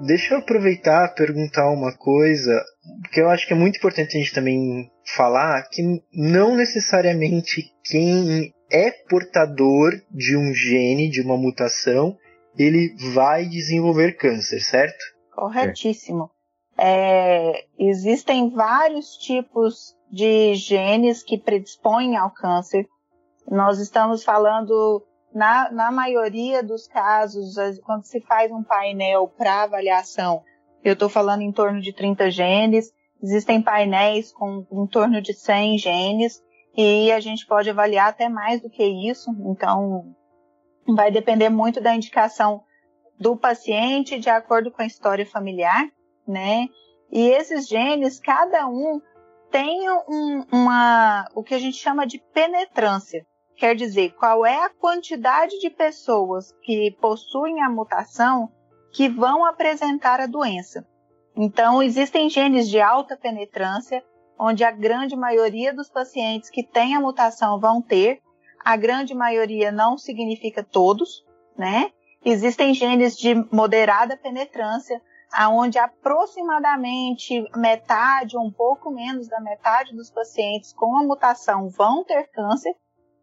Deixa 0.07 0.35
eu 0.35 0.39
aproveitar 0.39 1.07
e 1.07 1.15
perguntar 1.15 1.71
uma 1.71 1.97
coisa, 1.97 2.63
porque 3.03 3.21
eu 3.21 3.29
acho 3.29 3.47
que 3.47 3.53
é 3.53 3.57
muito 3.57 3.77
importante 3.79 4.17
a 4.17 4.21
gente 4.21 4.35
também 4.35 4.91
falar 5.17 5.69
que 5.71 5.83
não 6.13 6.55
necessariamente 6.55 7.73
quem 7.85 8.53
é 8.71 8.91
portador 9.09 9.93
de 10.11 10.37
um 10.37 10.53
gene, 10.55 11.09
de 11.09 11.23
uma 11.23 11.37
mutação, 11.37 12.17
ele 12.59 12.95
vai 13.15 13.47
desenvolver 13.47 14.17
câncer, 14.17 14.61
certo? 14.61 15.03
Corretíssimo. 15.35 16.31
É, 16.79 17.65
existem 17.79 18.51
vários 18.51 19.17
tipos 19.17 19.95
de 20.11 20.55
genes 20.55 21.23
que 21.23 21.39
predispõem 21.39 22.17
ao 22.17 22.31
câncer. 22.31 22.87
Nós 23.51 23.79
estamos 23.79 24.25
falando 24.25 25.05
na, 25.35 25.71
na 25.71 25.93
maioria 25.93 26.63
dos 26.63 26.87
casos, 26.87 27.55
quando 27.85 28.05
se 28.05 28.21
faz 28.21 28.51
um 28.51 28.63
painel 28.63 29.29
para 29.29 29.63
avaliação, 29.63 30.43
eu 30.83 30.95
estou 30.95 31.09
falando 31.09 31.43
em 31.43 31.53
torno 31.53 31.81
de 31.81 31.93
30 31.93 32.31
genes, 32.31 32.93
existem 33.23 33.63
painéis 33.63 34.33
com 34.33 34.67
em 34.71 34.87
torno 34.87 35.21
de 35.21 35.35
100 35.35 35.79
genes, 35.79 36.43
e 36.77 37.11
a 37.13 37.21
gente 37.21 37.47
pode 37.47 37.71
avaliar 37.71 38.09
até 38.09 38.29
mais 38.29 38.61
do 38.61 38.69
que 38.69 38.85
isso, 38.85 39.31
então 39.47 40.15
vai 40.95 41.11
depender 41.11 41.49
muito 41.49 41.81
da 41.81 41.95
indicação 41.95 42.63
do 43.19 43.37
paciente 43.37 44.19
de 44.19 44.29
acordo 44.29 44.71
com 44.71 44.83
a 44.83 44.87
história 44.87 45.25
familiar, 45.25 45.89
né? 46.27 46.69
E 47.11 47.29
esses 47.29 47.67
genes, 47.67 48.21
cada 48.21 48.69
um 48.69 49.01
tem 49.51 49.89
um, 49.91 50.45
uma, 50.53 51.29
o 51.35 51.43
que 51.43 51.55
a 51.55 51.59
gente 51.59 51.77
chama 51.77 52.07
de 52.07 52.19
penetrância. 52.33 53.27
Quer 53.57 53.75
dizer, 53.75 54.15
qual 54.15 54.45
é 54.45 54.65
a 54.65 54.71
quantidade 54.71 55.59
de 55.59 55.71
pessoas 55.71 56.53
que 56.63 56.91
possuem 57.01 57.63
a 57.63 57.71
mutação 57.71 58.51
que 58.97 59.11
vão 59.11 59.45
apresentar 59.45 60.21
a 60.21 60.27
doença. 60.27 60.87
Então, 61.37 61.83
existem 61.83 62.31
genes 62.31 62.67
de 62.67 62.81
alta 62.81 63.15
penetrância, 63.15 64.03
onde 64.39 64.65
a 64.65 64.71
grande 64.71 65.15
maioria 65.15 65.75
dos 65.75 65.91
pacientes 65.91 66.49
que 66.49 66.63
têm 66.63 66.95
a 66.95 67.01
mutação 67.01 67.61
vão 67.61 67.83
ter, 67.83 68.23
a 68.65 68.75
grande 68.75 69.15
maioria 69.15 69.71
não 69.71 69.99
significa 69.99 70.65
todos, 70.65 71.23
né? 71.59 71.91
Existem 72.25 72.73
genes 72.73 73.19
de 73.19 73.35
moderada 73.53 74.17
penetrância, 74.17 74.99
aonde 75.31 75.79
aproximadamente 75.79 77.45
metade 77.55 78.35
ou 78.35 78.47
um 78.47 78.51
pouco 78.51 78.91
menos 78.91 79.29
da 79.29 79.41
metade 79.41 79.95
dos 79.95 80.11
pacientes 80.11 80.73
com 80.73 80.97
a 80.97 81.05
mutação 81.05 81.69
vão 81.69 82.03
ter 82.03 82.31
câncer, 82.31 82.75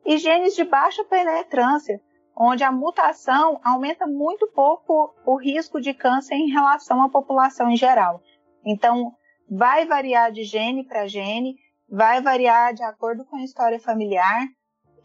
e 0.06 0.18
genes 0.18 0.56
de 0.56 0.64
baixa 0.64 1.04
penetrância, 1.06 2.02
onde 2.36 2.64
a 2.64 2.72
mutação 2.72 3.60
aumenta 3.64 4.08
muito 4.08 4.48
pouco 4.48 5.14
o 5.26 5.36
risco 5.36 5.80
de 5.80 5.94
câncer 5.94 6.36
em 6.36 6.50
relação 6.50 7.02
à 7.02 7.10
população 7.10 7.70
em 7.70 7.76
geral. 7.76 8.22
Então, 8.66 9.14
vai 9.50 9.86
variar 9.86 10.32
de 10.32 10.44
gene 10.44 10.84
para 10.84 11.08
gene, 11.08 11.56
vai 11.90 12.22
variar 12.22 12.74
de 12.74 12.84
acordo 12.84 13.24
com 13.26 13.36
a 13.36 13.44
história 13.44 13.80
familiar, 13.80 14.48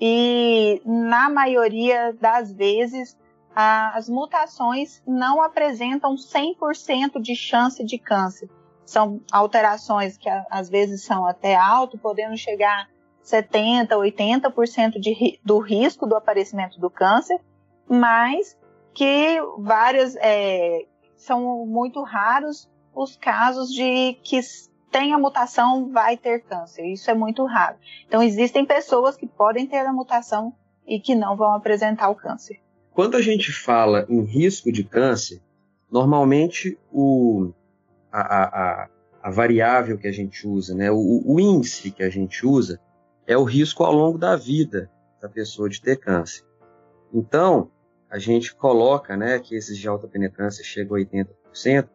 e 0.01 0.81
na 0.87 1.29
maioria 1.29 2.13
das 2.13 2.53
vezes, 2.53 3.17
as 3.55 4.09
mutações 4.09 5.03
não 5.05 5.43
apresentam 5.43 6.15
100% 6.15 7.21
de 7.21 7.35
chance 7.35 7.85
de 7.85 7.99
câncer. 7.99 8.49
São 8.87 9.21
alterações 9.33 10.17
que 10.17 10.31
às 10.49 10.71
vezes 10.71 11.05
são 11.05 11.27
até 11.27 11.57
alto, 11.57 11.99
podendo 11.99 12.37
chegar 12.37 12.89
70%, 13.31 13.89
80% 13.89 14.99
de, 14.99 15.39
do 15.45 15.59
risco 15.59 16.07
do 16.07 16.17
aparecimento 16.17 16.81
do 16.81 16.89
câncer, 16.89 17.39
mas 17.89 18.57
que 18.95 19.39
várias 19.59 20.17
é, 20.17 20.87
são 21.17 21.67
muito 21.67 22.03
raros 22.03 22.69
os 22.95 23.17
casos 23.17 23.73
de 23.73 24.15
que 24.25 24.41
tem 24.91 25.13
a 25.13 25.19
mutação 25.19 25.91
vai 25.91 26.17
ter 26.17 26.41
câncer. 26.41 26.85
Isso 26.87 27.11
é 27.11 27.15
muito 27.15 27.45
raro. 27.45 27.77
Então 28.07 28.23
existem 28.23 28.65
pessoas 28.65 29.17
que 29.17 29.27
podem 29.27 29.67
ter 29.67 29.87
a 29.87 29.93
mutação 29.93 30.53
e 30.87 30.99
que 30.99 31.15
não 31.15 31.37
vão 31.37 31.53
apresentar 31.53 32.09
o 32.09 32.15
câncer. 32.15 32.59
Quando 32.93 33.17
a 33.17 33.23
gente 33.23 33.53
fala 33.53 34.07
em 34.09 34.25
risco 34.25 34.73
de 34.73 34.83
câncer, 34.83 35.41
normalmente 35.91 36.79
o, 36.91 37.53
a, 38.11 38.21
a, 38.21 38.89
a 39.23 39.31
variável 39.31 39.99
que 39.99 40.09
a 40.09 40.13
gente 40.13 40.47
usa, 40.49 40.75
né, 40.75 40.91
o, 40.91 41.23
o 41.25 41.39
índice 41.39 41.91
que 41.91 42.03
a 42.03 42.11
gente 42.11 42.45
usa, 42.47 42.81
é 43.29 43.37
o 43.37 43.45
risco 43.45 43.85
ao 43.85 43.93
longo 43.93 44.17
da 44.17 44.35
vida 44.35 44.91
da 45.21 45.29
pessoa 45.29 45.69
de 45.69 45.83
ter 45.83 45.97
câncer. 45.97 46.43
Então, 47.13 47.71
a 48.11 48.19
gente 48.19 48.55
coloca 48.55 49.17
né, 49.17 49.39
que 49.39 49.55
esses 49.55 49.77
de 49.77 49.87
alta 49.87 50.09
penetrância 50.09 50.65
chegam 50.65 50.97
a 50.97 51.01
80%. 51.01 51.89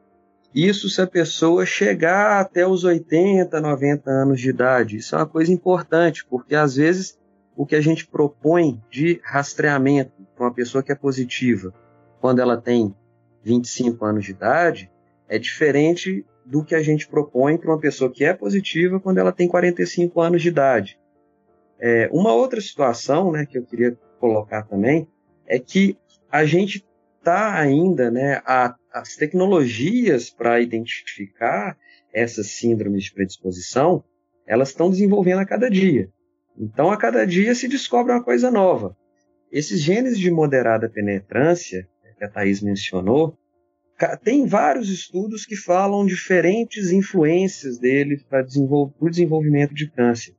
Isso 0.54 0.88
se 0.88 1.02
a 1.02 1.08
pessoa 1.08 1.66
chegar 1.66 2.40
até 2.40 2.68
os 2.68 2.84
80, 2.84 3.60
90 3.60 4.12
anos 4.12 4.40
de 4.40 4.50
idade. 4.52 4.98
Isso 4.98 5.16
é 5.16 5.18
uma 5.18 5.26
coisa 5.26 5.52
importante, 5.52 6.24
porque 6.24 6.54
às 6.54 6.76
vezes 6.76 7.18
o 7.56 7.66
que 7.66 7.76
a 7.76 7.82
gente 7.82 8.06
propõe 8.06 8.80
de 8.92 9.20
rastreamento 9.24 10.12
para 10.36 10.46
uma 10.46 10.54
pessoa 10.54 10.84
que 10.84 10.92
é 10.92 10.96
positiva 10.96 11.74
quando 12.22 12.40
ela 12.40 12.58
tem 12.58 12.96
25 13.42 14.06
anos 14.06 14.26
de 14.26 14.32
idade 14.32 14.92
é 15.28 15.40
diferente 15.40 16.24
do 16.46 16.64
que 16.64 16.76
a 16.76 16.84
gente 16.84 17.08
propõe 17.08 17.58
para 17.58 17.72
uma 17.72 17.80
pessoa 17.80 18.12
que 18.12 18.24
é 18.24 18.34
positiva 18.34 19.00
quando 19.00 19.18
ela 19.18 19.32
tem 19.32 19.48
45 19.48 20.22
anos 20.22 20.42
de 20.44 20.50
idade. 20.50 21.00
É, 21.86 22.08
uma 22.14 22.34
outra 22.34 22.62
situação 22.62 23.30
né, 23.30 23.46
que 23.46 23.58
eu 23.58 23.66
queria 23.66 23.92
colocar 24.18 24.64
também 24.64 25.06
é 25.46 25.60
que 25.60 25.98
a 26.32 26.46
gente 26.46 26.88
está 27.20 27.60
ainda, 27.60 28.10
né, 28.10 28.42
a, 28.46 28.74
as 28.94 29.18
tecnologias 29.18 30.30
para 30.30 30.62
identificar 30.62 31.78
essas 32.14 32.52
síndromes 32.52 33.04
de 33.04 33.14
predisposição, 33.14 34.02
elas 34.48 34.70
estão 34.70 34.90
desenvolvendo 34.90 35.40
a 35.40 35.46
cada 35.46 35.70
dia. 35.70 36.10
Então, 36.58 36.90
a 36.90 36.96
cada 36.96 37.28
dia 37.28 37.54
se 37.54 37.68
descobre 37.68 38.14
uma 38.14 38.24
coisa 38.24 38.50
nova. 38.50 38.96
Esses 39.52 39.82
genes 39.82 40.18
de 40.18 40.32
moderada 40.32 40.90
penetrância, 40.90 41.86
que 42.18 42.24
a 42.24 42.30
Thais 42.30 42.62
mencionou, 42.62 43.38
tem 44.24 44.46
vários 44.46 44.88
estudos 44.90 45.46
que 45.46 45.58
falam 45.58 46.06
diferentes 46.06 46.92
influências 46.92 47.78
deles 47.78 48.24
para 48.24 48.46
o 49.02 49.10
desenvolvimento 49.10 49.74
de 49.74 49.92
câncer. 49.92 50.34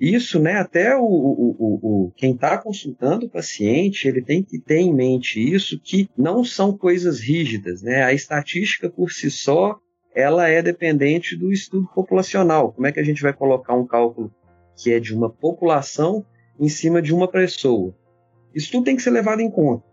Isso, 0.00 0.40
né, 0.40 0.54
até 0.54 0.96
o, 0.96 1.04
o, 1.04 2.06
o 2.06 2.12
quem 2.16 2.32
está 2.32 2.56
consultando 2.56 3.26
o 3.26 3.30
paciente, 3.30 4.08
ele 4.08 4.22
tem 4.22 4.42
que 4.42 4.58
ter 4.58 4.78
em 4.78 4.94
mente 4.94 5.38
isso, 5.38 5.78
que 5.78 6.08
não 6.16 6.42
são 6.42 6.74
coisas 6.74 7.20
rígidas, 7.20 7.82
né? 7.82 8.02
A 8.02 8.12
estatística 8.14 8.88
por 8.88 9.12
si 9.12 9.30
só, 9.30 9.78
ela 10.14 10.48
é 10.48 10.62
dependente 10.62 11.36
do 11.36 11.52
estudo 11.52 11.86
populacional. 11.94 12.72
Como 12.72 12.86
é 12.86 12.92
que 12.92 12.98
a 12.98 13.04
gente 13.04 13.20
vai 13.20 13.34
colocar 13.34 13.74
um 13.74 13.86
cálculo 13.86 14.32
que 14.74 14.90
é 14.90 14.98
de 14.98 15.14
uma 15.14 15.28
população 15.28 16.24
em 16.58 16.68
cima 16.70 17.02
de 17.02 17.12
uma 17.12 17.28
pessoa? 17.28 17.94
Isso 18.54 18.72
tudo 18.72 18.84
tem 18.84 18.96
que 18.96 19.02
ser 19.02 19.10
levado 19.10 19.40
em 19.40 19.50
conta. 19.50 19.84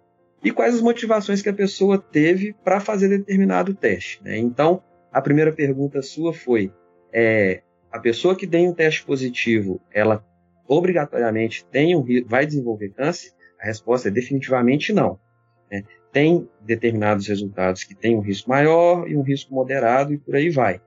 E 0.42 0.52
quais 0.52 0.76
as 0.76 0.82
motivações 0.82 1.42
que 1.42 1.50
a 1.50 1.54
pessoa 1.54 1.98
teve 1.98 2.54
para 2.64 2.80
fazer 2.80 3.10
determinado 3.10 3.74
teste? 3.74 4.24
Né? 4.24 4.38
Então, 4.38 4.82
a 5.12 5.22
primeira 5.22 5.52
pergunta 5.52 6.02
sua 6.02 6.32
foi: 6.32 6.72
é, 7.12 7.62
a 7.98 8.00
pessoa 8.00 8.36
que 8.36 8.46
tem 8.46 8.70
um 8.70 8.74
teste 8.74 9.04
positivo, 9.04 9.82
ela 9.92 10.24
obrigatoriamente 10.68 11.66
tem 11.66 11.96
um, 11.96 12.06
vai 12.28 12.46
desenvolver 12.46 12.90
câncer? 12.90 13.32
A 13.60 13.66
resposta 13.66 14.08
é 14.08 14.12
definitivamente 14.12 14.94
não. 14.94 15.20
Né? 15.72 15.84
Tem 16.14 16.48
determinados 16.62 17.28
resultados 17.28 17.84
que 17.84 17.96
têm 17.96 18.16
um 18.16 18.20
risco 18.20 18.50
maior 18.50 19.10
e 19.10 19.18
um 19.18 19.24
risco 19.24 19.52
moderado 19.52 20.14
e 20.14 20.18
por 20.20 20.36
aí 20.36 20.52
vai. 20.52 20.80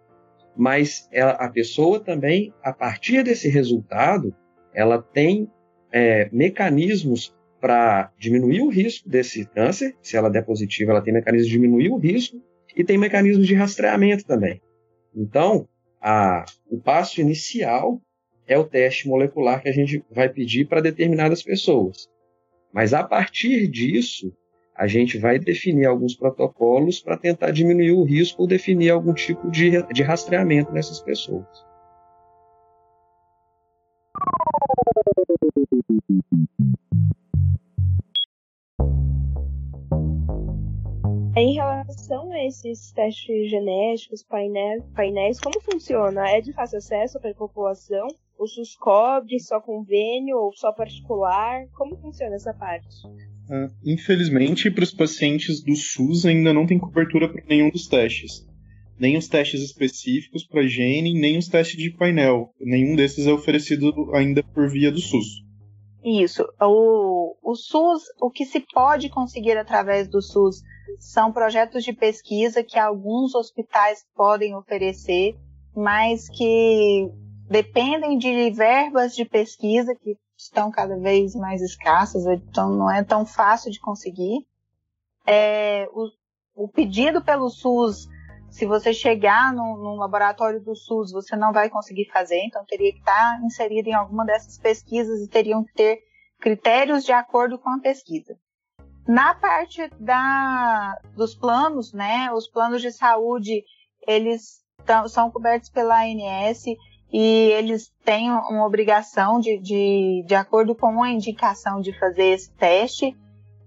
Mas 0.57 1.09
ela, 1.11 1.33
a 1.33 1.49
pessoa 1.49 1.99
também, 1.99 2.55
a 2.63 2.73
partir 2.73 3.25
desse 3.25 3.49
resultado, 3.49 4.33
ela 4.73 5.03
tem 5.03 5.51
é, 5.93 6.29
mecanismos 6.33 7.35
para 7.61 8.13
diminuir 8.17 8.61
o 8.61 8.69
risco 8.69 9.09
desse 9.09 9.45
câncer. 9.47 9.97
Se 10.01 10.17
ela 10.17 10.31
der 10.31 10.45
positivo, 10.45 10.93
ela 10.93 11.03
tem 11.03 11.13
mecanismos 11.13 11.49
de 11.49 11.57
diminuir 11.57 11.91
o 11.91 11.97
risco 11.97 12.41
e 12.77 12.85
tem 12.85 12.97
mecanismos 12.97 13.49
de 13.49 13.55
rastreamento 13.55 14.25
também. 14.25 14.63
Então, 15.15 15.69
a, 16.01 16.45
o 16.71 16.79
passo 16.79 17.21
inicial 17.21 18.01
é 18.47 18.59
o 18.59 18.65
teste 18.65 19.07
molecular 19.07 19.63
que 19.63 19.69
a 19.69 19.73
gente 19.73 20.03
vai 20.11 20.29
pedir 20.29 20.67
para 20.67 20.81
determinadas 20.81 21.43
pessoas. 21.43 22.09
Mas 22.73 22.95
a 22.95 23.05
partir 23.05 23.69
disso, 23.69 24.33
a 24.75 24.87
gente 24.87 25.19
vai 25.19 25.39
definir 25.39 25.87
alguns 25.87 26.17
protocolos 26.17 27.01
para 27.01 27.17
tentar 27.17 27.51
diminuir 27.51 27.93
o 27.93 28.03
risco 28.03 28.43
ou 28.43 28.49
definir 28.49 28.91
algum 28.91 29.13
tipo 29.13 29.51
de, 29.51 29.83
de 29.93 30.03
rastreamento 30.03 30.73
nessas 30.73 31.01
pessoas. 31.01 31.47
Em 41.41 41.55
relação 41.55 42.31
a 42.33 42.45
esses 42.45 42.93
testes 42.93 43.49
genéticos, 43.49 44.23
painéis, 44.23 44.85
painéis, 44.95 45.41
como 45.41 45.59
funciona? 45.63 46.29
É 46.29 46.39
de 46.39 46.53
fácil 46.53 46.77
acesso 46.77 47.19
para 47.19 47.31
a 47.31 47.35
população? 47.35 48.07
O 48.39 48.47
SUS 48.47 48.77
cobre 48.77 49.41
só 49.41 49.59
convênio 49.59 50.37
ou 50.37 50.53
só 50.55 50.71
particular? 50.71 51.67
Como 51.73 51.97
funciona 51.97 52.35
essa 52.35 52.53
parte? 52.53 53.07
Uh, 53.07 53.73
infelizmente, 53.83 54.71
para 54.71 54.85
os 54.85 54.93
pacientes 54.93 55.65
do 55.65 55.75
SUS 55.75 56.27
ainda 56.27 56.53
não 56.53 56.67
tem 56.67 56.79
cobertura 56.79 57.27
para 57.27 57.43
nenhum 57.47 57.71
dos 57.71 57.89
testes. 57.89 58.47
Nem 58.99 59.17
os 59.17 59.27
testes 59.27 59.63
específicos 59.63 60.47
para 60.47 60.69
gene, 60.69 61.19
nem 61.19 61.39
os 61.39 61.49
testes 61.49 61.83
de 61.83 61.89
painel. 61.89 62.53
Nenhum 62.61 62.95
desses 62.95 63.27
é 63.27 63.33
oferecido 63.33 64.15
ainda 64.15 64.43
por 64.43 64.69
via 64.69 64.93
do 64.93 65.01
SUS. 65.01 65.43
Isso. 66.05 66.47
O, 66.61 67.35
o 67.43 67.55
SUS, 67.55 68.03
o 68.21 68.31
que 68.31 68.45
se 68.45 68.61
pode 68.75 69.09
conseguir 69.09 69.57
através 69.57 70.07
do 70.07 70.21
SUS 70.21 70.61
são 70.99 71.33
projetos 71.33 71.85
de 71.85 71.93
pesquisa 71.93 72.63
que 72.63 72.79
alguns 72.79 73.35
hospitais 73.35 74.05
podem 74.15 74.55
oferecer, 74.55 75.37
mas 75.75 76.29
que 76.29 77.11
dependem 77.49 78.17
de 78.19 78.51
verbas 78.51 79.15
de 79.15 79.25
pesquisa 79.25 79.95
que 79.95 80.17
estão 80.37 80.71
cada 80.71 80.97
vez 80.97 81.35
mais 81.35 81.61
escassas, 81.61 82.25
então 82.27 82.71
não 82.71 82.91
é 82.91 83.05
tão 83.05 83.27
fácil 83.27 83.71
de 83.71 83.81
conseguir. 83.81 84.47
É, 85.27 85.87
o, 85.93 86.65
o, 86.65 86.69
pedido 86.69 87.23
pelo 87.23 87.51
SUS, 87.51 88.09
se 88.51 88.65
você 88.65 88.93
chegar 88.93 89.53
no, 89.53 89.77
no, 89.77 89.97
laboratório 89.97 90.63
do 90.63 90.75
SUS, 90.75 91.13
você 91.13 91.37
não 91.37 91.53
vai 91.53 91.69
conseguir 91.69 92.07
fazer, 92.11 92.41
então 92.45 92.65
teria 92.65 92.93
que 92.93 92.99
estar 92.99 93.41
inserido 93.45 93.89
em 93.89 93.95
alguma 93.95 94.25
dessas 94.25 94.59
pesquisas 94.59 95.21
e 95.21 95.29
teriam 95.29 95.63
que 95.63 95.73
ter 95.75 95.99
critérios 96.41 97.05
de 97.05 97.13
acordo 97.13 97.59
com 97.59 97.69
a 97.71 97.81
pesquisa. 97.81 98.37
Na 99.11 99.35
parte 99.35 99.91
da, 99.99 100.97
dos 101.17 101.35
planos, 101.35 101.93
né, 101.93 102.33
os 102.33 102.47
planos 102.47 102.81
de 102.81 102.93
saúde, 102.93 103.65
eles 104.07 104.65
tão, 104.87 105.09
são 105.09 105.29
cobertos 105.33 105.69
pela 105.69 106.05
ANS 106.05 106.65
e 107.13 107.51
eles 107.51 107.93
têm 108.05 108.31
uma 108.31 108.65
obrigação 108.65 109.41
de, 109.41 109.59
de, 109.59 110.25
de 110.25 110.35
acordo 110.37 110.77
com 110.77 111.03
a 111.03 111.11
indicação 111.11 111.81
de 111.81 111.93
fazer 111.99 112.27
esse 112.27 112.53
teste 112.53 113.19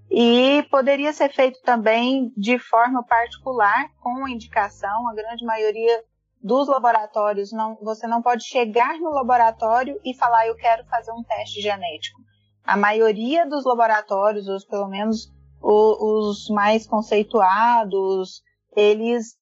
e 0.10 0.66
poderia 0.72 1.12
ser 1.12 1.28
feito 1.28 1.62
também 1.62 2.32
de 2.38 2.58
forma 2.58 3.04
particular 3.04 3.90
com 4.02 4.24
a 4.24 4.32
indicação. 4.32 5.10
A 5.10 5.14
grande 5.14 5.44
maioria 5.44 6.06
dos 6.42 6.70
laboratórios, 6.70 7.52
não, 7.52 7.78
você 7.82 8.08
não 8.08 8.22
pode 8.22 8.46
chegar 8.46 8.98
no 8.98 9.10
laboratório 9.10 10.00
e 10.06 10.14
falar 10.14 10.48
eu 10.48 10.56
quero 10.56 10.86
fazer 10.86 11.12
um 11.12 11.24
teste 11.24 11.60
genético. 11.60 12.23
A 12.66 12.78
maioria 12.78 13.46
dos 13.46 13.66
laboratórios, 13.66 14.48
ou 14.48 14.58
pelo 14.70 14.88
menos 14.88 15.32
os 15.62 16.50
mais 16.50 16.86
conceituados, 16.86 18.42
eles, 18.76 19.38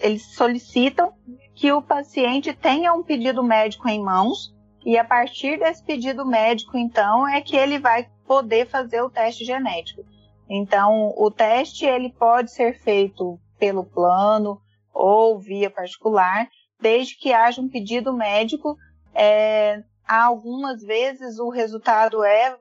eles 0.00 0.34
solicitam 0.34 1.12
que 1.54 1.72
o 1.72 1.82
paciente 1.82 2.52
tenha 2.52 2.92
um 2.92 3.02
pedido 3.02 3.42
médico 3.42 3.88
em 3.88 4.00
mãos 4.02 4.54
e 4.84 4.96
a 4.96 5.04
partir 5.04 5.58
desse 5.58 5.84
pedido 5.84 6.24
médico, 6.24 6.76
então, 6.76 7.28
é 7.28 7.40
que 7.40 7.54
ele 7.54 7.78
vai 7.78 8.08
poder 8.26 8.66
fazer 8.66 9.02
o 9.02 9.10
teste 9.10 9.44
genético. 9.44 10.02
Então, 10.48 11.12
o 11.16 11.30
teste 11.30 11.84
ele 11.84 12.10
pode 12.10 12.50
ser 12.50 12.78
feito 12.80 13.38
pelo 13.58 13.84
plano 13.84 14.60
ou 14.92 15.38
via 15.38 15.70
particular, 15.70 16.48
desde 16.80 17.16
que 17.16 17.32
haja 17.32 17.60
um 17.60 17.68
pedido 17.68 18.12
médico. 18.12 18.76
É, 19.14 19.82
algumas 20.18 20.82
vezes 20.82 21.38
o 21.38 21.50
resultado 21.50 22.24
é 22.24 22.56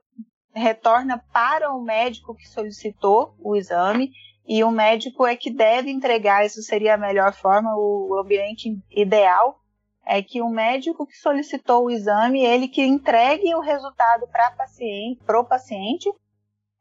retorna 0.53 1.23
para 1.33 1.71
o 1.71 1.81
médico 1.81 2.35
que 2.35 2.47
solicitou 2.47 3.35
o 3.39 3.55
exame 3.55 4.11
e 4.47 4.63
o 4.63 4.69
médico 4.69 5.25
é 5.25 5.35
que 5.35 5.49
deve 5.49 5.89
entregar, 5.89 6.45
isso 6.45 6.61
seria 6.61 6.93
a 6.93 6.97
melhor 6.97 7.33
forma, 7.33 7.75
o 7.75 8.19
ambiente 8.19 8.77
ideal 8.91 9.59
é 10.05 10.21
que 10.21 10.41
o 10.41 10.49
médico 10.49 11.05
que 11.05 11.15
solicitou 11.17 11.85
o 11.85 11.91
exame, 11.91 12.43
ele 12.43 12.67
que 12.67 12.83
entregue 12.83 13.53
o 13.53 13.61
resultado 13.61 14.27
para 14.27 14.51
paciente, 14.51 15.19
paciente 15.47 16.11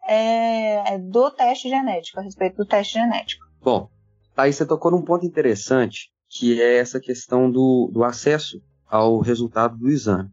é, 0.07 0.98
do 0.98 1.31
teste 1.31 1.68
genético, 1.68 2.20
a 2.20 2.22
respeito 2.22 2.57
do 2.57 2.66
teste 2.66 2.94
genético. 2.94 3.44
Bom, 3.61 3.90
aí 4.37 4.52
você 4.52 4.66
tocou 4.66 4.90
num 4.90 5.02
ponto 5.02 5.26
interessante, 5.26 6.11
que 6.28 6.61
é 6.61 6.78
essa 6.78 6.98
questão 6.98 7.50
do, 7.50 7.90
do 7.92 8.02
acesso 8.02 8.62
ao 8.87 9.18
resultado 9.18 9.76
do 9.76 9.88
exame. 9.88 10.31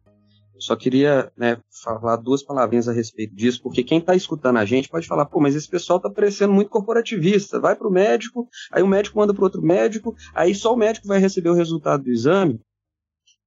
Só 0.57 0.75
queria 0.75 1.31
né, 1.35 1.57
falar 1.83 2.15
duas 2.17 2.41
palavrinhas 2.41 2.87
a 2.87 2.93
respeito 2.93 3.35
disso, 3.35 3.61
porque 3.61 3.83
quem 3.83 3.99
está 3.99 4.15
escutando 4.15 4.57
a 4.57 4.65
gente 4.65 4.89
pode 4.89 5.07
falar, 5.07 5.25
pô, 5.25 5.39
mas 5.39 5.55
esse 5.55 5.67
pessoal 5.69 5.97
está 5.97 6.09
parecendo 6.09 6.53
muito 6.53 6.69
corporativista. 6.69 7.59
Vai 7.59 7.75
para 7.75 7.87
o 7.87 7.91
médico, 7.91 8.47
aí 8.71 8.81
o 8.81 8.87
médico 8.87 9.17
manda 9.17 9.33
para 9.33 9.43
outro 9.43 9.61
médico, 9.61 10.15
aí 10.33 10.55
só 10.55 10.73
o 10.73 10.77
médico 10.77 11.07
vai 11.07 11.19
receber 11.19 11.49
o 11.49 11.55
resultado 11.55 12.03
do 12.03 12.11
exame. 12.11 12.59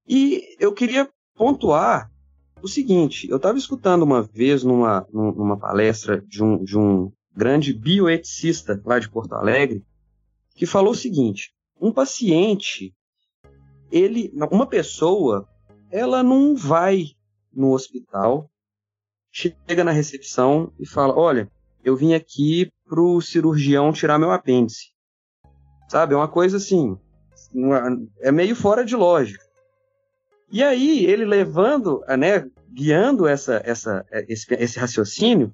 E 0.06 0.56
eu 0.58 0.72
queria 0.72 1.08
pontuar 1.34 2.10
o 2.62 2.68
seguinte: 2.68 3.28
eu 3.28 3.36
estava 3.36 3.58
escutando 3.58 4.02
uma 4.02 4.22
vez 4.22 4.62
numa, 4.62 5.06
numa 5.12 5.58
palestra 5.58 6.20
de 6.26 6.42
um, 6.42 6.62
de 6.62 6.76
um 6.76 7.12
grande 7.34 7.72
bioeticista 7.72 8.80
lá 8.84 8.98
de 8.98 9.08
Porto 9.08 9.34
Alegre, 9.34 9.82
que 10.54 10.66
falou 10.66 10.92
o 10.92 10.96
seguinte: 10.96 11.52
um 11.80 11.92
paciente, 11.92 12.94
ele, 13.90 14.32
uma 14.50 14.66
pessoa 14.66 15.48
ela 15.90 16.22
não 16.22 16.54
vai 16.54 17.06
no 17.52 17.72
hospital, 17.72 18.50
chega 19.30 19.84
na 19.84 19.90
recepção 19.90 20.72
e 20.78 20.86
fala: 20.86 21.16
Olha, 21.16 21.50
eu 21.84 21.96
vim 21.96 22.14
aqui 22.14 22.70
pro 22.84 23.20
cirurgião 23.20 23.92
tirar 23.92 24.18
meu 24.18 24.30
apêndice. 24.30 24.92
Sabe? 25.88 26.14
É 26.14 26.16
uma 26.16 26.28
coisa 26.28 26.56
assim. 26.56 26.98
É 28.20 28.30
meio 28.30 28.54
fora 28.54 28.84
de 28.84 28.94
lógica. 28.94 29.44
E 30.50 30.62
aí, 30.62 31.04
ele 31.04 31.24
levando, 31.24 32.02
né, 32.18 32.48
guiando 32.70 33.26
essa, 33.26 33.60
essa, 33.64 34.04
esse, 34.28 34.46
esse 34.54 34.78
raciocínio 34.78 35.52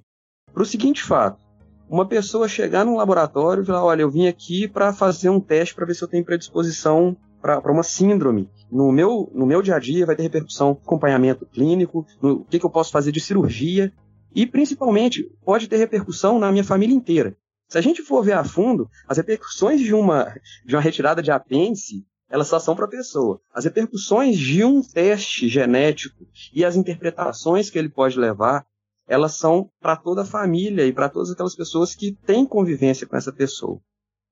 para 0.52 0.62
o 0.62 0.66
seguinte 0.66 1.02
fato: 1.02 1.40
uma 1.88 2.06
pessoa 2.06 2.48
chegar 2.48 2.84
num 2.84 2.96
laboratório 2.96 3.62
e 3.62 3.66
falar: 3.66 3.84
Olha, 3.84 4.02
eu 4.02 4.10
vim 4.10 4.26
aqui 4.26 4.68
para 4.68 4.92
fazer 4.92 5.28
um 5.28 5.40
teste 5.40 5.74
para 5.74 5.86
ver 5.86 5.94
se 5.94 6.02
eu 6.02 6.08
tenho 6.08 6.24
predisposição 6.24 7.16
para 7.40 7.70
uma 7.70 7.82
síndrome. 7.82 8.48
No 8.74 8.90
meu, 8.90 9.30
no 9.32 9.46
meu 9.46 9.62
dia 9.62 9.76
a 9.76 9.78
dia 9.78 10.04
vai 10.04 10.16
ter 10.16 10.24
repercussão 10.24 10.72
acompanhamento 10.72 11.46
clínico, 11.46 12.04
no 12.20 12.44
que, 12.44 12.58
que 12.58 12.66
eu 12.66 12.70
posso 12.70 12.90
fazer 12.90 13.12
de 13.12 13.20
cirurgia 13.20 13.92
e, 14.34 14.44
principalmente, 14.44 15.30
pode 15.44 15.68
ter 15.68 15.76
repercussão 15.76 16.40
na 16.40 16.50
minha 16.50 16.64
família 16.64 16.92
inteira. 16.92 17.36
Se 17.68 17.78
a 17.78 17.80
gente 17.80 18.02
for 18.02 18.24
ver 18.24 18.32
a 18.32 18.42
fundo, 18.42 18.90
as 19.06 19.16
repercussões 19.16 19.80
de 19.80 19.94
uma, 19.94 20.34
de 20.66 20.74
uma 20.74 20.82
retirada 20.82 21.22
de 21.22 21.30
apêndice, 21.30 22.04
elas 22.28 22.48
só 22.48 22.58
são 22.58 22.74
para 22.74 22.86
a 22.86 22.90
pessoa. 22.90 23.40
As 23.54 23.64
repercussões 23.64 24.36
de 24.36 24.64
um 24.64 24.82
teste 24.82 25.48
genético 25.48 26.26
e 26.52 26.64
as 26.64 26.74
interpretações 26.74 27.70
que 27.70 27.78
ele 27.78 27.88
pode 27.88 28.18
levar, 28.18 28.66
elas 29.06 29.36
são 29.36 29.70
para 29.80 29.94
toda 29.94 30.22
a 30.22 30.26
família 30.26 30.84
e 30.84 30.92
para 30.92 31.08
todas 31.08 31.30
aquelas 31.30 31.54
pessoas 31.54 31.94
que 31.94 32.18
têm 32.26 32.44
convivência 32.44 33.06
com 33.06 33.16
essa 33.16 33.32
pessoa. 33.32 33.78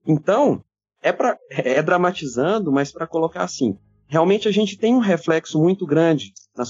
Então, 0.05 0.64
é, 1.00 1.12
pra, 1.12 1.38
é 1.48 1.81
dramatizando, 1.81 2.72
mas 2.72 2.90
para 2.90 3.07
colocar 3.07 3.44
assim, 3.44 3.78
realmente 4.12 4.46
a 4.46 4.53
gente 4.53 4.77
tem 4.77 4.94
um 4.94 4.98
reflexo 4.98 5.59
muito 5.59 5.87
grande 5.87 6.35
na 6.55 6.64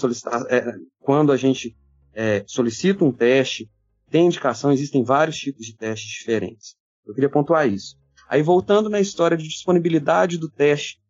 é, 0.49 0.65
quando 1.01 1.33
a 1.33 1.37
gente 1.37 1.77
é, 2.15 2.45
solicita 2.47 3.05
um 3.05 3.11
teste, 3.11 3.69
tem 4.09 4.27
indicação, 4.27 4.71
existem 4.71 5.03
vários 5.03 5.39
tipos 5.39 5.67
de 5.67 5.77
testes 5.77 6.09
diferentes. 6.09 6.77
Eu 7.05 7.13
queria 7.13 7.29
pontuar 7.29 7.67
isso. 7.67 7.97
Aí 8.29 8.45
voltando 8.45 8.89
na 8.89 9.01
história 9.01 9.37
de 9.37 9.49
disponibilidade 9.49 10.39
do 10.39 10.49
teste 10.49 11.01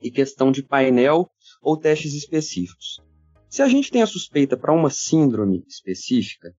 e 0.00 0.08
questão 0.08 0.52
de 0.52 0.62
painel 0.62 1.28
ou 1.60 1.76
testes 1.76 2.14
específicos. 2.14 3.00
Se 3.48 3.60
a 3.60 3.66
gente 3.66 3.90
tem 3.90 4.02
a 4.02 4.06
suspeita 4.06 4.56
para 4.56 4.72
uma 4.72 4.88
síndrome 4.88 5.64
específica, 5.66 6.54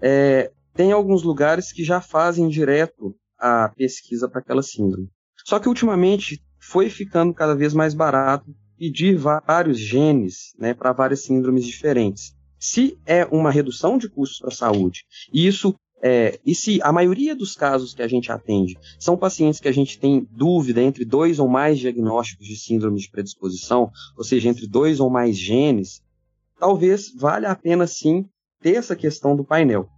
é, 0.00 0.50
tem 0.72 0.92
alguns 0.92 1.22
lugares 1.22 1.72
que 1.72 1.84
já 1.84 2.00
fazem 2.00 2.48
direto 2.48 3.14
a 3.38 3.68
pesquisa 3.68 4.30
para 4.30 4.40
aquela 4.40 4.62
síndrome. 4.62 5.10
Só 5.44 5.58
que 5.58 5.68
ultimamente 5.68 6.42
foi 6.58 6.88
ficando 6.88 7.34
cada 7.34 7.54
vez 7.54 7.74
mais 7.74 7.92
barato 7.92 8.50
pedir 8.82 9.16
vários 9.16 9.78
genes 9.78 10.56
né, 10.58 10.74
para 10.74 10.92
várias 10.92 11.20
síndromes 11.20 11.64
diferentes. 11.64 12.34
Se 12.58 12.98
é 13.06 13.24
uma 13.26 13.48
redução 13.48 13.96
de 13.96 14.08
custos 14.08 14.40
para 14.40 14.48
a 14.48 14.50
saúde, 14.50 15.04
e 15.32 15.46
isso 15.46 15.72
é, 16.02 16.40
e 16.44 16.52
se 16.52 16.80
a 16.82 16.90
maioria 16.90 17.36
dos 17.36 17.54
casos 17.54 17.94
que 17.94 18.02
a 18.02 18.08
gente 18.08 18.32
atende 18.32 18.76
são 18.98 19.16
pacientes 19.16 19.60
que 19.60 19.68
a 19.68 19.72
gente 19.72 20.00
tem 20.00 20.26
dúvida 20.32 20.82
entre 20.82 21.04
dois 21.04 21.38
ou 21.38 21.46
mais 21.46 21.78
diagnósticos 21.78 22.44
de 22.44 22.56
síndrome 22.56 22.98
de 22.98 23.08
predisposição, 23.08 23.88
ou 24.18 24.24
seja, 24.24 24.48
entre 24.48 24.66
dois 24.66 24.98
ou 24.98 25.08
mais 25.08 25.38
genes, 25.38 26.02
talvez 26.58 27.14
valha 27.14 27.52
a 27.52 27.54
pena 27.54 27.86
sim 27.86 28.28
ter 28.60 28.74
essa 28.74 28.96
questão 28.96 29.36
do 29.36 29.44
painel. 29.44 29.88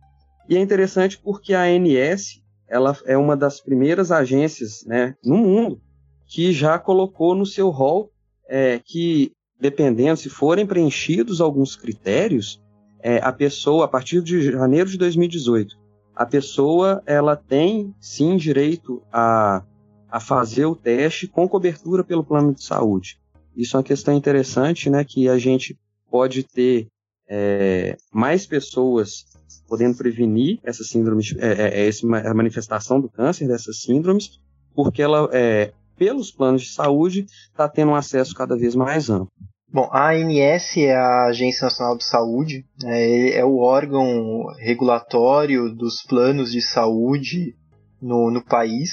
E 0.47 0.59
é 0.59 0.61
interessante 0.61 1.18
porque 1.18 1.55
a 1.55 1.62
ANS 1.62 2.42
ela 2.68 2.94
é 3.07 3.16
uma 3.16 3.35
das 3.35 3.62
primeiras 3.62 4.12
agências 4.12 4.85
né, 4.85 5.16
no 5.25 5.38
mundo 5.38 5.81
que 6.27 6.53
já 6.53 6.79
colocou 6.79 7.35
no 7.35 7.47
seu 7.47 7.70
rol 7.70 8.11
é, 8.48 8.80
que, 8.85 9.33
dependendo, 9.61 10.18
se 10.18 10.28
forem 10.28 10.66
preenchidos 10.66 11.40
alguns 11.40 11.76
critérios, 11.76 12.61
é, 13.00 13.18
a 13.18 13.33
pessoa, 13.33 13.85
a 13.85 13.88
partir 13.88 14.22
de 14.22 14.52
janeiro 14.52 14.88
de 14.88 14.96
2018, 14.96 15.76
a 16.14 16.24
pessoa 16.24 17.02
ela 17.07 17.37
tem 17.37 17.94
sim 18.00 18.37
direito 18.37 19.02
a, 19.12 19.62
a 20.09 20.20
fazer 20.20 20.66
o 20.66 20.76
teste 20.76 21.26
com 21.26 21.48
cobertura 21.48 22.04
pelo 22.04 22.24
plano 22.24 22.54
de 22.54 22.62
saúde. 22.62 23.18
Isso 23.57 23.76
é 23.76 23.78
uma 23.78 23.85
questão 23.85 24.14
interessante, 24.16 24.88
né, 24.88 25.04
que 25.04 25.28
a 25.28 25.38
gente 25.38 25.78
pode 26.11 26.44
ter 26.44 26.88
é, 27.28 27.96
mais 28.12 28.46
pessoas 28.46 29.24
podendo 29.68 29.96
prevenir 29.96 30.61
essa 30.62 30.85
síndrome, 30.85 31.22
é, 31.38 31.83
é, 31.83 31.88
essa 31.88 32.07
manifestação 32.35 33.00
do 33.00 33.09
câncer 33.09 33.48
dessas 33.48 33.80
síndromes, 33.80 34.38
porque 34.74 35.02
ela, 35.02 35.28
é, 35.33 35.72
pelos 35.96 36.30
planos 36.30 36.62
de 36.62 36.70
saúde, 36.70 37.26
está 37.50 37.68
tendo 37.68 37.92
um 37.92 37.94
acesso 37.94 38.35
cada 38.35 38.57
vez 38.57 38.74
mais 38.74 39.11
amplo. 39.11 39.30
Bom, 39.72 39.88
a 39.90 40.12
ANS 40.12 40.76
é 40.76 40.94
a 40.94 41.24
Agência 41.26 41.64
Nacional 41.64 41.96
de 41.96 42.04
Saúde, 42.04 42.64
é, 42.85 43.38
é 43.38 43.44
o 43.44 43.59
órgão 43.59 44.46
regulatório 44.59 45.68
dos 45.74 46.02
planos 46.02 46.52
de 46.52 46.62
saúde 46.62 47.57
no, 48.00 48.30
no 48.30 48.44
país. 48.44 48.90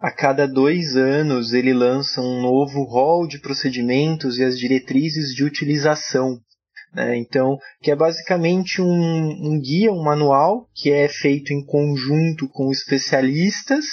A 0.00 0.10
cada 0.10 0.46
dois 0.46 0.96
anos 0.96 1.52
ele 1.52 1.74
lança 1.74 2.20
um 2.20 2.40
novo 2.40 2.84
rol 2.84 3.26
de 3.26 3.38
procedimentos 3.38 4.38
e 4.38 4.44
as 4.44 4.58
diretrizes 4.58 5.34
de 5.34 5.44
utilização 5.44 6.40
né? 6.92 7.16
Então, 7.16 7.58
que 7.82 7.90
é 7.90 7.96
basicamente 7.96 8.80
um, 8.80 8.88
um 8.88 9.60
guia, 9.60 9.92
um 9.92 10.02
manual 10.02 10.68
que 10.74 10.90
é 10.90 11.08
feito 11.08 11.52
em 11.52 11.64
conjunto 11.64 12.48
com 12.48 12.70
especialistas 12.70 13.84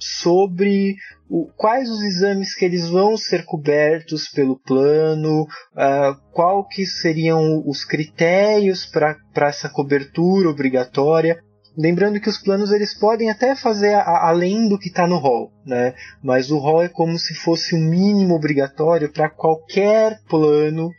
sobre 0.00 0.96
o, 1.28 1.50
quais 1.56 1.88
os 1.88 2.02
exames 2.02 2.54
que 2.54 2.64
eles 2.64 2.88
vão 2.88 3.16
ser 3.16 3.44
cobertos 3.44 4.28
pelo 4.28 4.58
plano, 4.58 5.42
uh, 5.42 6.14
qual 6.32 6.66
que 6.66 6.84
seriam 6.84 7.62
os 7.66 7.84
critérios 7.84 8.86
para 8.86 9.16
essa 9.46 9.68
cobertura 9.68 10.48
obrigatória. 10.48 11.38
Lembrando 11.78 12.20
que 12.20 12.28
os 12.28 12.38
planos 12.38 12.72
eles 12.72 12.98
podem 12.98 13.30
até 13.30 13.54
fazer 13.54 13.94
a, 13.94 14.28
além 14.28 14.68
do 14.68 14.78
que 14.78 14.88
está 14.88 15.06
no 15.06 15.18
rol, 15.18 15.52
né? 15.64 15.94
mas 16.22 16.50
o 16.50 16.58
rol 16.58 16.82
é 16.82 16.88
como 16.88 17.16
se 17.18 17.34
fosse 17.34 17.74
o 17.74 17.78
um 17.78 17.88
mínimo 17.88 18.34
obrigatório 18.34 19.12
para 19.12 19.30
qualquer 19.30 20.20
plano 20.28 20.90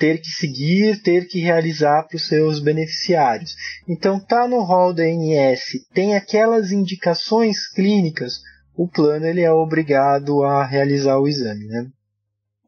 ter 0.00 0.18
que 0.18 0.30
seguir, 0.30 1.02
ter 1.02 1.28
que 1.28 1.38
realizar 1.40 2.04
para 2.04 2.16
os 2.16 2.26
seus 2.26 2.58
beneficiários. 2.58 3.54
Então 3.86 4.18
tá 4.18 4.48
no 4.48 4.62
rol 4.62 4.94
da 4.94 5.02
ANS, 5.02 5.60
tem 5.92 6.16
aquelas 6.16 6.72
indicações 6.72 7.68
clínicas, 7.68 8.40
o 8.74 8.88
plano 8.88 9.26
ele 9.26 9.42
é 9.42 9.52
obrigado 9.52 10.42
a 10.42 10.64
realizar 10.64 11.18
o 11.18 11.28
exame, 11.28 11.66
né? 11.66 11.86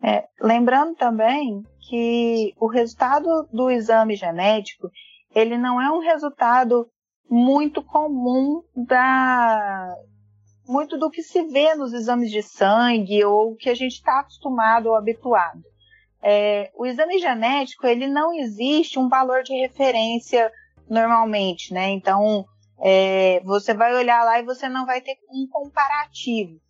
É, 0.05 0.25
lembrando 0.43 0.95
também 0.95 1.63
que 1.89 2.53
o 2.61 2.67
resultado 2.67 3.49
do 3.51 3.71
exame 3.71 4.15
genético 4.15 4.91
ele 5.35 5.57
não 5.57 5.81
é 5.81 5.91
um 5.91 6.01
resultado 6.01 6.87
muito 7.31 7.83
comum 7.83 8.63
da 8.77 9.89
muito 10.69 10.99
do 10.99 11.09
que 11.09 11.23
se 11.23 11.43
vê 11.45 11.75
nos 11.75 11.93
exames 11.95 12.31
de 12.31 12.43
sangue 12.43 13.25
ou 13.25 13.57
que 13.57 13.71
a 13.71 13.75
gente 13.75 13.95
está 13.95 14.21
acostumado 14.21 14.89
ou 14.89 14.97
habituado 14.97 15.72
é, 16.23 16.71
o 16.77 16.87
exame 16.87 17.19
genético 17.19 17.87
ele 17.87 18.07
não 18.07 18.33
existe 18.33 18.99
um 18.99 19.09
valor 19.09 19.43
de 19.43 19.55
referência 19.55 20.51
normalmente, 20.89 21.73
né? 21.73 21.91
Então 21.91 22.45
é, 22.81 23.41
você 23.45 23.75
vai 23.75 23.95
olhar 23.95 24.25
lá 24.25 24.39
e 24.39 24.45
você 24.45 24.69
não 24.69 24.87
vai 24.87 25.01
ter 25.01 25.17
um 25.31 25.47
comparativo. 25.51 26.61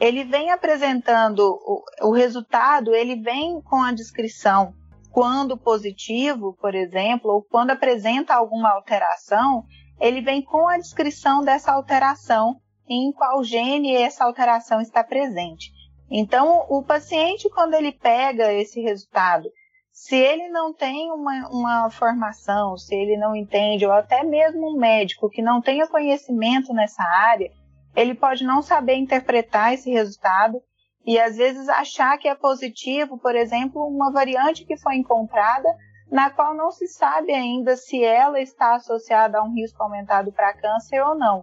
Ele 0.00 0.24
vem 0.24 0.50
apresentando 0.50 1.40
o, 1.40 2.08
o 2.08 2.12
resultado, 2.12 2.94
ele 2.94 3.16
vem 3.16 3.60
com 3.62 3.82
a 3.82 3.92
descrição 3.92 4.74
quando 5.12 5.58
positivo, 5.58 6.56
por 6.58 6.74
exemplo, 6.74 7.30
ou 7.30 7.42
quando 7.42 7.70
apresenta 7.70 8.34
alguma 8.34 8.70
alteração, 8.70 9.64
ele 10.00 10.22
vem 10.22 10.42
com 10.42 10.66
a 10.66 10.78
descrição 10.78 11.44
dessa 11.44 11.70
alteração 11.70 12.56
em 12.88 13.12
qual 13.12 13.44
gene 13.44 13.94
essa 13.94 14.24
alteração 14.24 14.80
está 14.80 15.04
presente. 15.04 15.70
Então, 16.14 16.66
o 16.68 16.82
paciente, 16.82 17.48
quando 17.48 17.72
ele 17.72 17.90
pega 17.90 18.52
esse 18.52 18.78
resultado, 18.82 19.48
se 19.90 20.14
ele 20.14 20.46
não 20.50 20.74
tem 20.74 21.10
uma, 21.10 21.48
uma, 21.48 21.90
formação, 21.90 22.76
se 22.76 22.94
ele 22.94 23.16
não 23.16 23.34
entende, 23.34 23.86
ou 23.86 23.92
até 23.92 24.22
mesmo 24.22 24.74
um 24.74 24.78
médico 24.78 25.30
que 25.30 25.40
não 25.40 25.62
tenha 25.62 25.88
conhecimento 25.88 26.74
nessa 26.74 27.02
área, 27.02 27.50
ele 27.96 28.14
pode 28.14 28.44
não 28.44 28.60
saber 28.60 28.96
interpretar 28.96 29.72
esse 29.72 29.90
resultado 29.90 30.60
e 31.06 31.18
às 31.18 31.36
vezes 31.38 31.66
achar 31.70 32.18
que 32.18 32.28
é 32.28 32.34
positivo, 32.34 33.16
por 33.16 33.34
exemplo, 33.34 33.82
uma 33.86 34.12
variante 34.12 34.66
que 34.66 34.76
foi 34.76 34.96
encontrada, 34.96 35.68
na 36.10 36.28
qual 36.28 36.54
não 36.54 36.70
se 36.70 36.88
sabe 36.88 37.32
ainda 37.32 37.74
se 37.74 38.04
ela 38.04 38.38
está 38.38 38.74
associada 38.74 39.38
a 39.38 39.42
um 39.42 39.54
risco 39.54 39.82
aumentado 39.82 40.30
para 40.30 40.52
câncer 40.52 41.00
ou 41.00 41.14
não. 41.14 41.42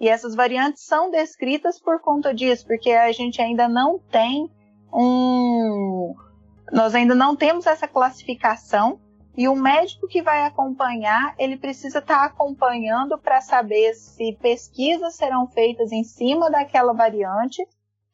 E 0.00 0.08
essas 0.08 0.34
variantes 0.34 0.84
são 0.84 1.10
descritas 1.10 1.78
por 1.78 2.00
conta 2.00 2.32
disso, 2.34 2.66
porque 2.66 2.90
a 2.90 3.12
gente 3.12 3.40
ainda 3.42 3.68
não 3.68 3.98
tem 3.98 4.50
um. 4.90 6.14
Nós 6.72 6.94
ainda 6.94 7.14
não 7.14 7.36
temos 7.36 7.66
essa 7.66 7.86
classificação 7.86 8.98
e 9.36 9.46
o 9.46 9.54
médico 9.54 10.08
que 10.08 10.22
vai 10.22 10.44
acompanhar, 10.44 11.34
ele 11.38 11.56
precisa 11.56 11.98
estar 11.98 12.18
tá 12.18 12.24
acompanhando 12.24 13.18
para 13.18 13.40
saber 13.40 13.94
se 13.94 14.36
pesquisas 14.40 15.16
serão 15.16 15.46
feitas 15.46 15.92
em 15.92 16.02
cima 16.02 16.50
daquela 16.50 16.92
variante, 16.92 17.62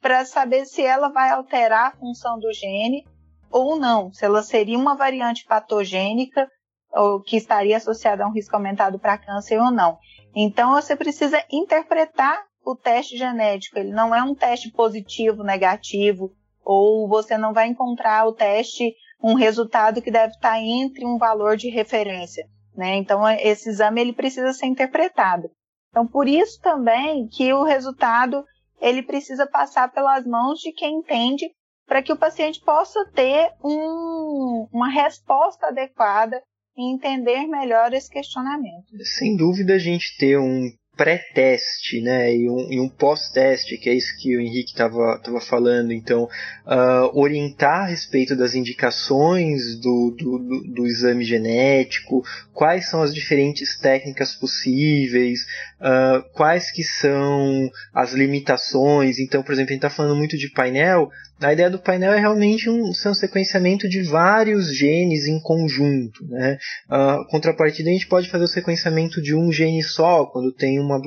para 0.01 0.25
saber 0.25 0.67
se 0.67 0.83
ela 0.83 1.09
vai 1.09 1.31
alterar 1.31 1.87
a 1.87 1.97
função 1.97 2.39
do 2.39 2.53
gene 2.53 3.07
ou 3.51 3.77
não, 3.79 4.13
se 4.13 4.25
ela 4.25 4.43
seria 4.43 4.79
uma 4.79 4.95
variante 4.95 5.45
patogênica 5.47 6.51
ou 6.93 7.21
que 7.21 7.37
estaria 7.37 7.77
associada 7.77 8.25
a 8.25 8.29
um 8.29 8.33
risco 8.33 8.55
aumentado 8.55 8.99
para 8.99 9.19
câncer 9.19 9.59
ou 9.59 9.71
não. 9.71 9.99
Então 10.39 10.73
você 10.73 10.95
precisa 10.95 11.43
interpretar 11.51 12.45
o 12.63 12.77
teste 12.77 13.17
genético. 13.17 13.79
Ele 13.79 13.91
não 13.91 14.15
é 14.15 14.23
um 14.23 14.35
teste 14.35 14.71
positivo, 14.71 15.43
negativo, 15.43 16.31
ou 16.63 17.09
você 17.09 17.39
não 17.39 17.55
vai 17.55 17.69
encontrar 17.69 18.27
o 18.27 18.35
teste 18.35 18.95
um 19.23 19.33
resultado 19.33 20.03
que 20.03 20.11
deve 20.11 20.35
estar 20.35 20.61
entre 20.61 21.07
um 21.07 21.17
valor 21.17 21.57
de 21.57 21.71
referência. 21.71 22.47
Né? 22.77 22.97
Então 22.97 23.27
esse 23.27 23.71
exame 23.71 24.03
ele 24.03 24.13
precisa 24.13 24.53
ser 24.53 24.67
interpretado. 24.67 25.49
Então 25.89 26.07
por 26.07 26.29
isso 26.29 26.61
também 26.61 27.27
que 27.29 27.51
o 27.55 27.63
resultado 27.63 28.45
ele 28.79 29.03
precisa 29.03 29.47
passar 29.47 29.91
pelas 29.91 30.27
mãos 30.27 30.59
de 30.59 30.71
quem 30.71 30.99
entende 30.99 31.47
para 31.87 32.03
que 32.03 32.13
o 32.13 32.19
paciente 32.19 32.61
possa 32.61 33.07
ter 33.15 33.55
um, 33.65 34.69
uma 34.71 34.89
resposta 34.89 35.69
adequada 35.69 36.43
e 36.77 36.93
entender 36.93 37.47
melhor 37.47 37.93
esse 37.93 38.11
questionamento. 38.11 38.87
Sem 39.03 39.37
dúvida, 39.37 39.75
a 39.75 39.79
gente 39.79 40.17
ter 40.19 40.39
um 40.39 40.71
pré-teste 40.97 42.01
né, 42.01 42.35
e 42.35 42.49
um, 42.49 42.85
um 42.85 42.89
pós-teste, 42.89 43.77
que 43.77 43.91
é 43.91 43.95
isso 43.95 44.17
que 44.19 44.35
o 44.35 44.41
Henrique 44.41 44.71
estava 44.71 45.21
falando. 45.41 45.93
Então, 45.93 46.25
uh, 46.25 47.19
orientar 47.21 47.83
a 47.83 47.87
respeito 47.87 48.35
das 48.35 48.55
indicações 48.55 49.79
do, 49.79 50.17
do, 50.19 50.39
do, 50.39 50.75
do, 50.75 50.87
exame 50.87 51.23
genético, 51.23 52.25
quais 52.53 52.89
são 52.89 53.03
as 53.03 53.15
diferentes 53.15 53.79
técnicas 53.79 54.35
possíveis, 54.35 55.41
uh, 55.81 56.23
quais 56.33 56.71
que 56.71 56.83
são 56.83 57.71
as 57.93 58.13
limitações. 58.13 59.19
Então, 59.19 59.43
por 59.43 59.53
exemplo, 59.53 59.71
a 59.71 59.75
gente 59.75 59.85
está 59.85 59.95
falando 59.95 60.17
muito 60.17 60.39
de 60.39 60.51
painel, 60.51 61.11
a 61.41 61.53
ideia 61.53 61.69
do 61.69 61.79
painel 61.79 62.15
é 62.15 62.19
realmente 62.19 62.71
um, 62.71 62.89
um 62.89 63.15
sequenciamento 63.15 63.87
de 63.89 64.03
vários 64.03 64.75
genes 64.75 65.27
em 65.27 65.39
conjunto. 65.41 66.25
Né? 66.27 66.59
A 66.89 67.25
contrapartida, 67.31 67.91
a 67.91 67.93
gente 67.93 68.07
pode 68.07 68.31
fazer 68.31 68.45
o 68.45 68.49
sequenciamento 68.49 69.21
de 69.21 69.35
um 69.35 69.53
gene 69.53 69.83
só, 69.83 70.25
quando 70.27 70.53
tem 70.53 70.81
uma, 70.81 70.99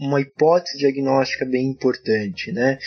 uma 0.00 0.20
hipótese 0.20 0.78
diagnóstica 0.78 1.44
bem 1.44 1.66
importante. 1.66 2.50
Né? 2.50 2.78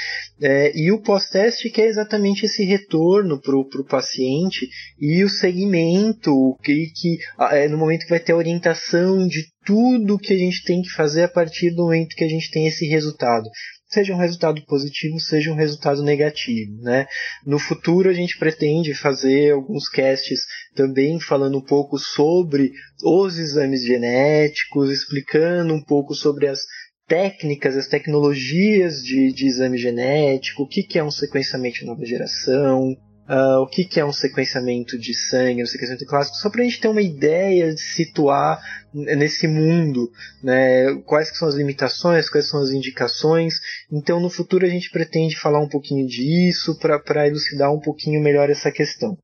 É, 0.41 0.71
e 0.75 0.91
o 0.91 1.01
pós-teste, 1.01 1.69
que 1.69 1.81
é 1.81 1.87
exatamente 1.87 2.45
esse 2.45 2.63
retorno 2.63 3.39
para 3.39 3.55
o 3.55 3.85
paciente 3.85 4.67
e 4.99 5.23
o 5.23 5.29
segmento, 5.29 6.57
que, 6.63 6.91
que 6.95 7.17
é 7.51 7.67
no 7.67 7.77
momento 7.77 8.03
que 8.03 8.09
vai 8.09 8.19
ter 8.19 8.31
a 8.31 8.37
orientação 8.37 9.27
de 9.27 9.43
tudo 9.63 10.17
que 10.17 10.33
a 10.33 10.37
gente 10.37 10.63
tem 10.63 10.81
que 10.81 10.89
fazer 10.89 11.23
a 11.23 11.29
partir 11.29 11.69
do 11.69 11.83
momento 11.83 12.15
que 12.15 12.23
a 12.23 12.27
gente 12.27 12.49
tem 12.49 12.65
esse 12.65 12.87
resultado 12.87 13.47
seja 13.91 14.13
um 14.13 14.17
resultado 14.17 14.63
positivo, 14.65 15.19
seja 15.19 15.51
um 15.51 15.55
resultado 15.55 16.01
negativo, 16.01 16.81
né? 16.81 17.05
No 17.45 17.59
futuro 17.59 18.09
a 18.09 18.13
gente 18.13 18.37
pretende 18.37 18.93
fazer 18.93 19.51
alguns 19.51 19.89
casts 19.89 20.45
também 20.73 21.19
falando 21.19 21.57
um 21.57 21.65
pouco 21.65 21.97
sobre 21.97 22.71
os 23.03 23.37
exames 23.37 23.83
genéticos, 23.83 24.89
explicando 24.89 25.73
um 25.73 25.83
pouco 25.83 26.15
sobre 26.15 26.47
as 26.47 26.59
técnicas, 27.07 27.75
as 27.75 27.87
tecnologias 27.87 29.03
de, 29.03 29.33
de 29.33 29.45
exame 29.45 29.77
genético, 29.77 30.63
o 30.63 30.67
que, 30.67 30.83
que 30.83 30.97
é 30.97 31.03
um 31.03 31.11
sequenciamento 31.11 31.79
de 31.79 31.85
nova 31.85 32.05
geração, 32.05 32.95
uh, 33.31 33.61
o 33.61 33.67
que, 33.67 33.85
que 33.85 33.99
é 33.99 34.05
um 34.05 34.11
sequenciamento 34.11 34.99
de 34.99 35.13
sangue, 35.13 35.63
um 35.63 35.65
sequenciamento 35.65 36.05
clássico, 36.05 36.35
só 36.37 36.49
para 36.49 36.61
a 36.61 36.63
gente 36.65 36.81
ter 36.81 36.89
uma 36.89 37.01
ideia 37.01 37.73
de 37.73 37.81
situar 37.81 38.61
nesse 38.93 39.47
mundo, 39.47 40.11
né, 40.43 40.93
quais 41.05 41.35
são 41.37 41.47
as 41.47 41.55
limitações, 41.55 42.29
quais 42.29 42.49
são 42.49 42.61
as 42.61 42.71
indicações. 42.71 43.53
Então, 43.89 44.19
no 44.19 44.29
futuro, 44.29 44.65
a 44.65 44.69
gente 44.69 44.91
pretende 44.91 45.37
falar 45.37 45.59
um 45.59 45.69
pouquinho 45.69 46.05
disso 46.05 46.77
para 46.77 47.27
elucidar 47.27 47.73
um 47.73 47.79
pouquinho 47.79 48.21
melhor 48.21 48.49
essa 48.49 48.69
questão. 48.69 49.17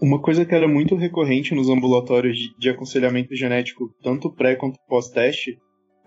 Uma 0.00 0.18
coisa 0.18 0.46
que 0.46 0.54
era 0.54 0.66
muito 0.66 0.96
recorrente 0.96 1.54
nos 1.54 1.68
ambulatórios 1.68 2.38
de, 2.38 2.56
de 2.58 2.70
aconselhamento 2.70 3.36
genético, 3.36 3.94
tanto 4.02 4.32
pré 4.32 4.56
quanto 4.56 4.78
pós-teste, 4.88 5.58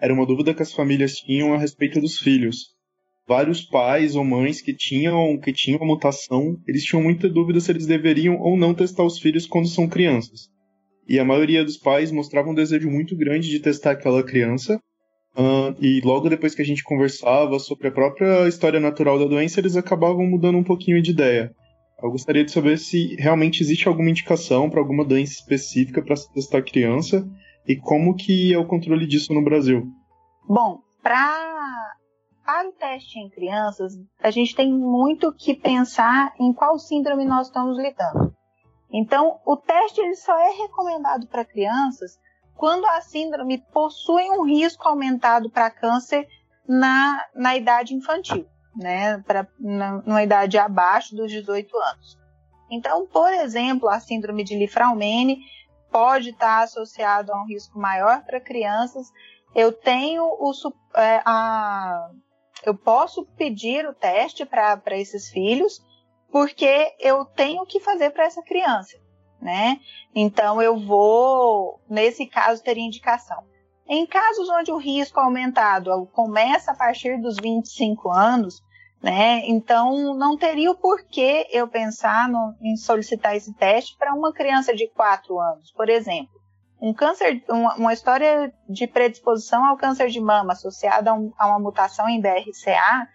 era 0.02 0.12
uma 0.12 0.26
dúvida 0.26 0.52
que 0.52 0.64
as 0.64 0.74
famílias 0.74 1.14
tinham 1.18 1.54
a 1.54 1.60
respeito 1.60 2.02
dos 2.02 2.18
filhos. 2.18 2.74
Vários 3.28 3.62
pais 3.62 4.16
ou 4.16 4.24
mães 4.24 4.62
que 4.62 4.76
tinham 4.76 5.38
que 5.40 5.54
tinham 5.54 5.84
a 5.84 5.86
mutação, 5.86 6.58
eles 6.68 6.84
tinham 6.84 7.04
muita 7.04 7.30
dúvida 7.30 7.60
se 7.60 7.72
eles 7.72 7.86
deveriam 7.86 8.40
ou 8.40 8.58
não 8.58 8.74
testar 8.74 9.04
os 9.04 9.20
filhos 9.20 9.46
quando 9.46 9.68
são 9.68 9.88
crianças. 9.88 10.50
E 11.08 11.20
a 11.20 11.24
maioria 11.24 11.64
dos 11.64 11.78
pais 11.78 12.12
mostrava 12.12 12.50
um 12.50 12.56
desejo 12.56 12.90
muito 12.90 13.16
grande 13.16 13.48
de 13.48 13.60
testar 13.60 13.92
aquela 13.92 14.24
criança. 14.24 14.80
Uh, 15.38 15.76
e 15.80 16.02
logo 16.02 16.30
depois 16.30 16.56
que 16.56 16.64
a 16.64 16.66
gente 16.66 16.84
conversava 16.84 17.60
sobre 17.60 17.90
a 17.90 17.92
própria 17.92 18.48
história 18.48 18.80
natural 18.80 19.20
da 19.20 19.26
doença, 19.26 19.60
eles 19.60 19.78
acabavam 19.78 20.26
mudando 20.26 20.58
um 20.58 20.64
pouquinho 20.64 21.00
de 21.00 21.12
ideia. 21.12 21.54
Eu 22.04 22.12
gostaria 22.12 22.44
de 22.44 22.52
saber 22.52 22.78
se 22.78 23.16
realmente 23.16 23.64
existe 23.64 23.88
alguma 23.88 24.10
indicação 24.10 24.70
para 24.70 24.82
alguma 24.82 25.06
doença 25.06 25.32
específica 25.32 26.04
para 26.04 26.18
se 26.18 26.30
testar 26.34 26.62
criança 26.62 27.26
e 27.66 27.78
como 27.78 28.14
que 28.14 28.54
é 28.54 28.58
o 28.58 28.68
controle 28.68 29.08
disso 29.08 29.34
no 29.34 29.42
Brasil. 29.42 29.88
Bom, 30.46 30.82
para 31.02 31.54
para 32.46 32.68
o 32.68 32.74
teste 32.74 33.18
em 33.18 33.30
crianças, 33.30 33.94
a 34.22 34.30
gente 34.30 34.54
tem 34.54 34.70
muito 34.70 35.34
que 35.34 35.54
pensar 35.54 36.34
em 36.38 36.52
qual 36.52 36.78
síndrome 36.78 37.24
nós 37.24 37.48
estamos 37.48 37.78
lidando. 37.78 38.36
Então, 38.92 39.40
o 39.46 39.56
teste 39.56 40.02
ele 40.02 40.16
só 40.16 40.38
é 40.38 40.52
recomendado 40.58 41.26
para 41.28 41.46
crianças 41.46 42.20
quando 42.54 42.86
a 42.86 43.00
síndrome 43.00 43.64
possui 43.72 44.24
um 44.24 44.44
risco 44.44 44.86
aumentado 44.90 45.50
para 45.50 45.72
câncer 45.72 46.28
na, 46.68 47.26
na 47.34 47.56
idade 47.56 47.96
infantil 47.96 48.46
né, 48.76 49.20
para 49.26 49.48
numa 49.60 50.24
idade 50.24 50.58
abaixo 50.58 51.16
dos 51.16 51.32
18 51.32 51.76
anos. 51.78 52.18
Então, 52.72 53.06
por 53.06 53.32
exemplo, 53.32 53.90
a 53.90 54.00
síndrome 54.00 54.44
de 54.44 54.56
Lifraumene 54.56 55.40
pode 55.92 56.32
estar 56.32 56.64
associado 56.64 57.32
a 57.32 57.42
um 57.42 57.46
risco 57.46 57.78
maior 57.78 58.24
para 58.24 58.42
crianças. 58.42 59.08
Eu 59.54 59.72
tenho 59.72 60.24
o 60.24 60.52
é, 60.96 61.22
a, 61.24 62.10
eu 62.66 62.76
posso 62.76 63.26
pedir 63.38 63.88
o 63.88 63.94
teste 63.94 64.46
para 64.46 64.98
esses 64.98 65.30
filhos 65.30 65.84
porque 66.32 66.96
eu 67.00 67.26
tenho 67.26 67.64
que 67.64 67.80
fazer 67.80 68.10
para 68.10 68.26
essa 68.26 68.42
criança, 68.42 68.98
né? 69.40 69.80
Então 70.16 70.60
eu 70.60 70.76
vou, 70.80 71.80
nesse 71.88 72.26
caso, 72.26 72.64
ter 72.64 72.76
indicação. 72.76 73.44
Em 73.96 74.08
casos 74.08 74.50
onde 74.50 74.72
o 74.72 74.78
risco 74.78 75.20
aumentado 75.20 76.08
começa 76.14 76.72
a 76.72 76.76
partir 76.76 77.22
dos 77.22 77.38
25 77.38 78.10
anos, 78.10 78.60
né? 79.00 79.44
Então 79.46 80.16
não 80.16 80.36
teria 80.36 80.72
o 80.72 80.76
porquê 80.76 81.48
eu 81.52 81.68
pensar 81.68 82.28
no, 82.28 82.56
em 82.60 82.76
solicitar 82.76 83.36
esse 83.36 83.54
teste 83.54 83.96
para 83.96 84.16
uma 84.16 84.34
criança 84.34 84.74
de 84.74 84.88
4 84.88 85.40
anos, 85.40 85.72
por 85.74 85.90
exemplo. 85.90 86.42
Um 86.82 86.92
câncer, 86.92 87.44
uma, 87.48 87.76
uma, 87.76 87.94
história 87.94 88.52
de 88.68 88.88
predisposição 88.88 89.64
ao 89.64 89.78
câncer 89.78 90.10
de 90.10 90.20
mama 90.20 90.54
associada 90.54 91.14
um, 91.14 91.32
a 91.38 91.46
uma 91.46 91.60
mutação 91.60 92.10
em 92.10 92.20
BRCA, 92.20 93.08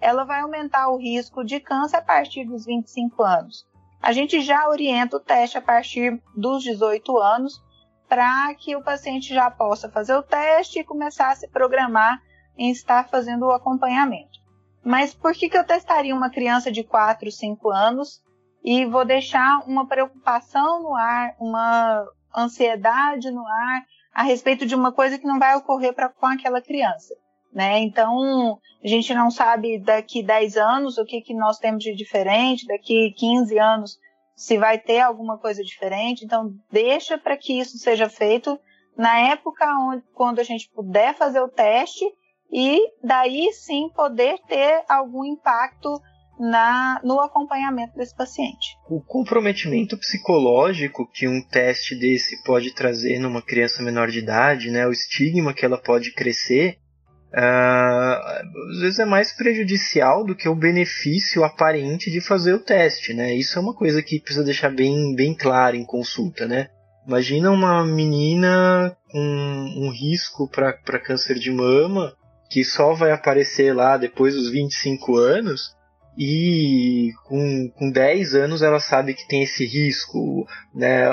ela 0.00 0.22
vai 0.22 0.42
aumentar 0.42 0.90
o 0.90 0.96
risco 0.96 1.44
de 1.44 1.58
câncer 1.58 1.96
a 1.96 2.02
partir 2.02 2.44
dos 2.44 2.64
25 2.64 3.20
anos. 3.24 3.66
A 4.00 4.12
gente 4.12 4.40
já 4.42 4.68
orienta 4.68 5.16
o 5.16 5.20
teste 5.20 5.58
a 5.58 5.60
partir 5.60 6.22
dos 6.36 6.62
18 6.62 7.18
anos 7.18 7.60
para 8.10 8.52
que 8.56 8.74
o 8.74 8.82
paciente 8.82 9.32
já 9.32 9.48
possa 9.48 9.88
fazer 9.88 10.16
o 10.16 10.22
teste 10.22 10.80
e 10.80 10.84
começar 10.84 11.30
a 11.30 11.36
se 11.36 11.46
programar 11.46 12.20
em 12.58 12.72
estar 12.72 13.08
fazendo 13.08 13.46
o 13.46 13.52
acompanhamento. 13.52 14.40
Mas 14.84 15.14
por 15.14 15.32
que, 15.32 15.48
que 15.48 15.56
eu 15.56 15.62
testaria 15.62 16.12
uma 16.12 16.28
criança 16.28 16.72
de 16.72 16.82
4, 16.82 17.30
5 17.30 17.70
anos 17.70 18.20
e 18.64 18.84
vou 18.84 19.04
deixar 19.04 19.60
uma 19.64 19.86
preocupação 19.86 20.82
no 20.82 20.96
ar, 20.96 21.36
uma 21.38 22.04
ansiedade 22.36 23.30
no 23.30 23.46
ar 23.46 23.82
a 24.12 24.24
respeito 24.24 24.66
de 24.66 24.74
uma 24.74 24.90
coisa 24.90 25.16
que 25.16 25.26
não 25.26 25.38
vai 25.38 25.54
ocorrer 25.54 25.94
pra, 25.94 26.08
com 26.08 26.26
aquela 26.26 26.60
criança? 26.60 27.14
Né? 27.52 27.78
Então, 27.78 28.58
a 28.82 28.88
gente 28.88 29.14
não 29.14 29.30
sabe 29.30 29.78
daqui 29.78 30.20
10 30.20 30.56
anos 30.56 30.98
o 30.98 31.04
que, 31.04 31.20
que 31.20 31.34
nós 31.34 31.58
temos 31.58 31.84
de 31.84 31.94
diferente, 31.94 32.66
daqui 32.66 33.14
15 33.16 33.56
anos 33.56 33.98
se 34.40 34.56
vai 34.56 34.78
ter 34.78 35.00
alguma 35.00 35.36
coisa 35.36 35.62
diferente. 35.62 36.24
Então, 36.24 36.54
deixa 36.72 37.18
para 37.18 37.36
que 37.36 37.60
isso 37.60 37.76
seja 37.76 38.08
feito 38.08 38.58
na 38.96 39.18
época 39.32 39.66
onde, 39.78 40.02
quando 40.14 40.38
a 40.38 40.42
gente 40.42 40.70
puder 40.74 41.14
fazer 41.14 41.40
o 41.42 41.48
teste 41.48 42.02
e 42.50 42.80
daí 43.04 43.52
sim 43.52 43.90
poder 43.94 44.38
ter 44.48 44.82
algum 44.88 45.26
impacto 45.26 46.00
na, 46.38 46.98
no 47.04 47.20
acompanhamento 47.20 47.94
desse 47.94 48.16
paciente. 48.16 48.78
O 48.88 49.02
comprometimento 49.02 49.98
psicológico 49.98 51.06
que 51.12 51.28
um 51.28 51.46
teste 51.46 51.94
desse 51.94 52.42
pode 52.42 52.74
trazer 52.74 53.18
numa 53.18 53.42
criança 53.42 53.82
menor 53.82 54.08
de 54.08 54.20
idade, 54.20 54.70
né, 54.70 54.86
o 54.86 54.90
estigma 54.90 55.52
que 55.52 55.66
ela 55.66 55.76
pode 55.76 56.14
crescer, 56.14 56.78
uh, 57.32 58.70
às 58.70 58.80
vezes 58.80 58.98
é 58.98 59.04
mais 59.04 59.32
prejudicial 59.32 60.24
do 60.24 60.34
que 60.34 60.48
o 60.48 60.54
benefício 60.54 61.44
aparente 61.44 62.10
de 62.10 62.20
fazer 62.20 62.54
o 62.54 62.60
teste, 62.60 63.14
né? 63.14 63.34
Isso 63.34 63.58
é 63.58 63.62
uma 63.62 63.74
coisa 63.74 64.02
que 64.02 64.20
precisa 64.20 64.44
deixar 64.44 64.70
bem, 64.70 65.14
bem 65.14 65.34
claro 65.34 65.76
em 65.76 65.84
consulta, 65.84 66.46
né? 66.46 66.68
Imagina 67.06 67.50
uma 67.50 67.84
menina 67.84 68.96
com 69.10 69.18
um 69.18 69.90
risco 69.90 70.48
para 70.48 70.98
câncer 70.98 71.38
de 71.38 71.50
mama 71.50 72.14
que 72.50 72.64
só 72.64 72.92
vai 72.94 73.12
aparecer 73.12 73.74
lá 73.74 73.96
depois 73.96 74.34
dos 74.34 74.50
25 74.50 75.16
anos 75.16 75.74
e 76.18 77.10
com, 77.24 77.70
com 77.76 77.90
10 77.90 78.34
anos 78.34 78.62
ela 78.62 78.80
sabe 78.80 79.14
que 79.14 79.26
tem 79.26 79.42
esse 79.42 79.64
risco, 79.64 80.46
né? 80.74 81.08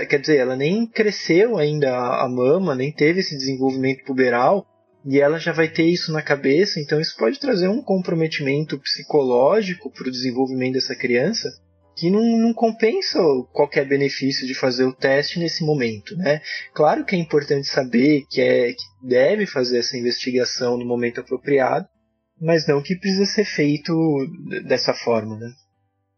É, 0.00 0.06
quer 0.06 0.18
dizer, 0.18 0.38
ela 0.38 0.56
nem 0.56 0.86
cresceu 0.86 1.58
ainda 1.58 1.94
a 1.94 2.28
mama, 2.28 2.74
nem 2.74 2.90
teve 2.90 3.20
esse 3.20 3.36
desenvolvimento 3.36 4.04
puberal 4.04 4.66
e 5.04 5.20
ela 5.20 5.38
já 5.38 5.52
vai 5.52 5.68
ter 5.68 5.84
isso 5.84 6.12
na 6.12 6.22
cabeça, 6.22 6.80
então 6.80 7.00
isso 7.00 7.16
pode 7.16 7.38
trazer 7.38 7.68
um 7.68 7.82
comprometimento 7.82 8.78
psicológico 8.78 9.90
para 9.90 10.08
o 10.08 10.10
desenvolvimento 10.10 10.74
dessa 10.74 10.96
criança 10.96 11.48
que 11.96 12.10
não, 12.10 12.22
não, 12.38 12.52
compensa 12.52 13.20
qualquer 13.52 13.86
benefício 13.86 14.46
de 14.46 14.54
fazer 14.54 14.84
o 14.84 14.92
teste 14.92 15.38
nesse 15.38 15.64
momento, 15.64 16.16
né? 16.16 16.40
Claro 16.74 17.04
que 17.04 17.14
é 17.14 17.18
importante 17.18 17.68
saber 17.68 18.24
que, 18.28 18.40
é, 18.40 18.72
que 18.72 18.84
deve 19.00 19.46
fazer 19.46 19.78
essa 19.78 19.96
investigação 19.96 20.76
no 20.76 20.84
momento 20.84 21.20
apropriado, 21.20 21.86
mas 22.40 22.66
não 22.66 22.82
que 22.82 22.96
precisa 22.96 23.26
ser 23.26 23.44
feito 23.44 23.94
dessa 24.66 24.92
forma, 24.92 25.36
né? 25.38 25.52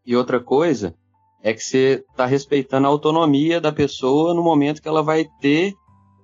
E 0.03 0.15
outra 0.15 0.39
coisa 0.39 0.95
é 1.43 1.53
que 1.53 1.63
você 1.63 2.03
está 2.09 2.25
respeitando 2.25 2.87
a 2.87 2.89
autonomia 2.89 3.61
da 3.61 3.71
pessoa 3.71 4.33
no 4.33 4.43
momento 4.43 4.81
que 4.81 4.87
ela 4.87 5.03
vai 5.03 5.25
ter 5.39 5.73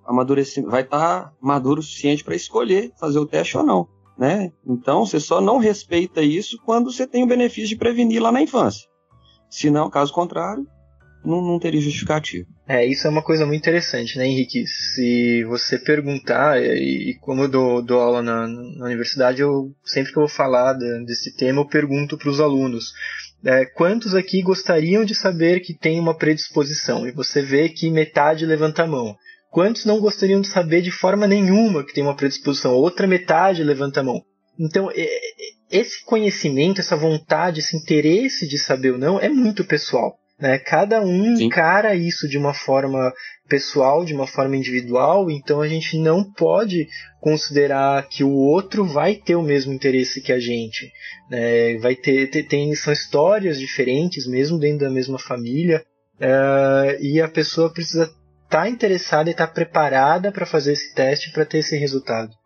amadurecimento, 0.05 0.71
vai 0.71 0.81
estar 0.81 1.23
tá 1.23 1.33
maduro 1.41 1.79
o 1.79 1.83
suficiente 1.83 2.23
para 2.23 2.35
escolher 2.35 2.91
fazer 2.99 3.19
o 3.19 3.25
teste 3.25 3.57
ou 3.57 3.63
não, 3.63 3.87
né? 4.17 4.51
Então 4.65 5.05
você 5.05 5.19
só 5.19 5.41
não 5.41 5.57
respeita 5.57 6.21
isso 6.21 6.57
quando 6.65 6.91
você 6.91 7.07
tem 7.07 7.23
o 7.23 7.27
benefício 7.27 7.69
de 7.69 7.75
prevenir 7.75 8.21
lá 8.21 8.31
na 8.31 8.41
infância. 8.41 8.87
Se 9.49 9.69
não, 9.69 9.89
caso 9.89 10.11
contrário, 10.11 10.65
não, 11.25 11.41
não 11.41 11.59
teria 11.59 11.81
justificativo. 11.81 12.47
É, 12.67 12.85
isso 12.85 13.07
é 13.07 13.09
uma 13.09 13.21
coisa 13.21 13.45
muito 13.45 13.59
interessante, 13.59 14.17
né, 14.17 14.25
Henrique? 14.25 14.65
Se 14.67 15.43
você 15.45 15.77
perguntar, 15.77 16.61
e, 16.61 17.11
e 17.11 17.19
como 17.19 17.43
eu 17.43 17.47
dou, 17.49 17.81
dou 17.81 17.99
aula 17.99 18.21
na, 18.21 18.47
na, 18.47 18.85
universidade, 18.85 19.41
eu 19.41 19.73
sempre 19.83 20.11
que 20.11 20.17
eu 20.17 20.23
vou 20.23 20.29
falar 20.29 20.73
de, 20.73 21.05
desse 21.05 21.35
tema, 21.35 21.61
eu 21.61 21.67
pergunto 21.67 22.17
para 22.17 22.29
os 22.29 22.39
alunos. 22.39 22.93
É, 23.45 23.65
quantos 23.65 24.15
aqui 24.15 24.41
gostariam 24.41 25.03
de 25.03 25.13
saber 25.13 25.59
que 25.59 25.73
tem 25.73 25.99
uma 25.99 26.15
predisposição? 26.15 27.05
E 27.05 27.11
você 27.11 27.41
vê 27.41 27.67
que 27.67 27.89
metade 27.89 28.45
levanta 28.45 28.83
a 28.83 28.87
mão. 28.87 29.15
Quantos 29.53 29.85
não 29.85 29.99
gostariam 29.99 30.41
de 30.41 30.47
saber 30.47 30.81
de 30.81 30.89
forma 30.89 31.27
nenhuma 31.27 31.83
que 31.85 31.93
tem 31.93 32.03
uma 32.03 32.15
predisposição? 32.15 32.73
Outra 32.73 33.05
metade 33.05 33.63
levanta 33.63 33.99
a 33.99 34.03
mão. 34.03 34.19
Então, 34.59 34.89
esse 35.69 36.03
conhecimento, 36.03 36.81
essa 36.81 36.95
vontade, 36.95 37.59
esse 37.59 37.77
interesse 37.77 38.47
de 38.47 38.57
saber 38.57 38.93
ou 38.93 38.97
não 38.97 39.19
é 39.19 39.29
muito 39.29 39.63
pessoal. 39.63 40.17
Né? 40.39 40.57
Cada 40.57 41.01
um 41.01 41.35
Sim. 41.35 41.43
encara 41.43 41.93
isso 41.93 42.27
de 42.27 42.35
uma 42.35 42.51
forma 42.51 43.13
pessoal, 43.47 44.03
de 44.03 44.15
uma 44.15 44.25
forma 44.25 44.57
individual, 44.57 45.29
então 45.29 45.61
a 45.61 45.67
gente 45.67 45.99
não 45.99 46.23
pode 46.23 46.87
considerar 47.21 48.09
que 48.09 48.23
o 48.23 48.31
outro 48.31 48.83
vai 48.83 49.13
ter 49.13 49.35
o 49.35 49.43
mesmo 49.43 49.71
interesse 49.71 50.19
que 50.19 50.33
a 50.33 50.39
gente. 50.39 50.91
Né? 51.29 51.77
Vai 51.77 51.95
ter, 51.95 52.27
tem, 52.47 52.73
são 52.73 52.91
histórias 52.91 53.59
diferentes, 53.59 54.25
mesmo 54.25 54.57
dentro 54.57 54.79
da 54.79 54.89
mesma 54.89 55.19
família, 55.19 55.85
uh, 56.19 56.99
e 56.99 57.21
a 57.21 57.27
pessoa 57.27 57.71
precisa 57.71 58.11
está 58.53 58.69
interessada 58.69 59.31
e 59.31 59.31
está 59.31 59.47
preparada 59.47 60.31
para 60.31 60.45
fazer 60.45 60.73
esse 60.73 60.93
teste 60.93 61.31
para 61.31 61.43
ter 61.43 61.57
esse 61.57 61.75
resultado? 61.75 62.37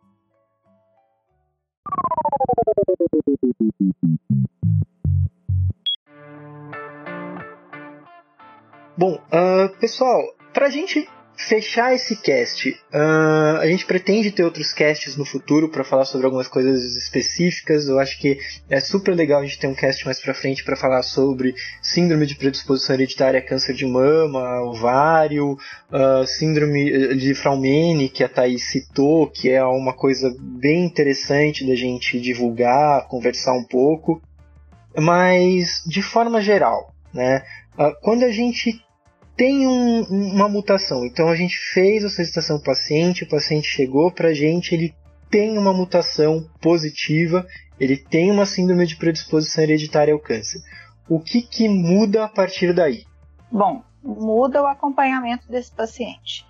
Bom, 8.97 9.16
uh, 9.16 9.78
pessoal, 9.82 10.22
para 10.53 10.68
a 10.68 10.70
gente 10.70 11.10
fechar 11.38 11.94
esse 11.94 12.16
cast, 12.16 12.70
uh, 12.92 13.58
a 13.60 13.68
gente 13.68 13.86
pretende 13.86 14.32
ter 14.32 14.44
outros 14.44 14.74
casts 14.74 15.16
no 15.16 15.24
futuro 15.24 15.70
para 15.70 15.84
falar 15.84 16.06
sobre 16.06 16.26
algumas 16.26 16.48
coisas 16.48 16.96
específicas. 16.96 17.88
Eu 17.88 18.00
acho 18.00 18.20
que 18.20 18.40
é 18.68 18.80
super 18.80 19.14
legal 19.14 19.42
a 19.42 19.46
gente 19.46 19.60
ter 19.60 19.68
um 19.68 19.76
cast 19.76 20.04
mais 20.06 20.20
para 20.20 20.34
frente 20.34 20.64
para 20.64 20.76
falar 20.76 21.04
sobre 21.04 21.54
síndrome 21.82 22.26
de 22.26 22.36
predisposição 22.36 22.96
hereditária, 22.96 23.42
câncer 23.42 23.76
de 23.76 23.86
mama, 23.86 24.64
ovário, 24.64 25.54
uh, 25.92 26.26
síndrome 26.26 27.16
de 27.16 27.36
Fraumeni, 27.36 28.10
que 28.10 28.24
a 28.24 28.30
Thaís 28.30 28.72
citou, 28.72 29.28
que 29.28 29.50
é 29.50 29.64
uma 29.64 29.94
coisa 29.94 30.36
bem 30.40 30.86
interessante 30.86 31.66
da 31.68 31.76
gente 31.76 32.20
divulgar, 32.20 33.08
conversar 33.08 33.54
um 33.54 33.64
pouco. 33.64 34.20
Mas, 35.00 35.84
de 35.86 36.02
forma 36.02 36.42
geral, 36.42 36.96
né? 37.14 37.44
Uh, 37.78 37.94
quando 38.02 38.24
a 38.24 38.32
gente 38.32 38.82
tem 39.38 39.68
um, 39.68 40.02
uma 40.34 40.50
mutação. 40.50 41.06
Então 41.06 41.30
a 41.30 41.36
gente 41.36 41.56
fez 41.72 42.04
a 42.04 42.10
solicitação 42.10 42.58
do 42.58 42.64
paciente, 42.64 43.24
o 43.24 43.30
paciente 43.30 43.68
chegou 43.68 44.12
para 44.12 44.30
a 44.30 44.34
gente, 44.34 44.74
ele 44.74 44.94
tem 45.30 45.58
uma 45.58 45.72
mutação 45.72 46.50
positiva, 46.60 47.46
ele 47.80 47.96
tem 47.96 48.32
uma 48.32 48.48
síndrome 48.48 48.88
de 48.88 48.98
predisposição 48.98 49.64
hereditária 49.64 50.14
ao 50.14 50.20
câncer. 50.20 50.60
O 51.08 51.20
que, 51.20 51.42
que 51.42 51.70
muda 51.70 52.26
a 52.26 52.28
partir 52.28 52.74
daí? 52.74 53.06
Bom, 53.52 53.84
muda 54.04 54.62
o 54.62 54.68
acompanhamento 54.68 55.48
desse 55.48 55.72
paciente. 55.72 56.46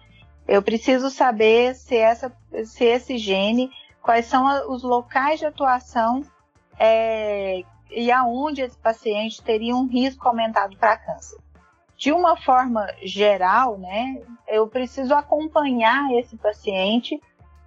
Eu 0.47 0.61
preciso 0.61 1.09
saber 1.09 1.75
se, 1.75 1.97
essa, 1.97 2.31
se 2.63 2.85
esse 2.85 3.17
gene, 3.17 3.69
quais 4.01 4.27
são 4.27 4.71
os 4.71 4.81
locais 4.81 5.39
de 5.39 5.45
atuação 5.45 6.21
é, 6.79 7.63
e 7.91 8.09
aonde 8.11 8.61
esse 8.61 8.77
paciente 8.77 9.41
teria 9.43 9.75
um 9.75 9.87
risco 9.87 10.25
aumentado 10.25 10.77
para 10.77 10.97
câncer 10.97 11.37
de 11.97 12.11
uma 12.11 12.37
forma 12.37 12.87
geral, 13.01 13.77
né, 13.77 14.21
eu 14.47 14.67
preciso 14.67 15.13
acompanhar 15.15 16.13
esse 16.13 16.37
paciente 16.37 17.19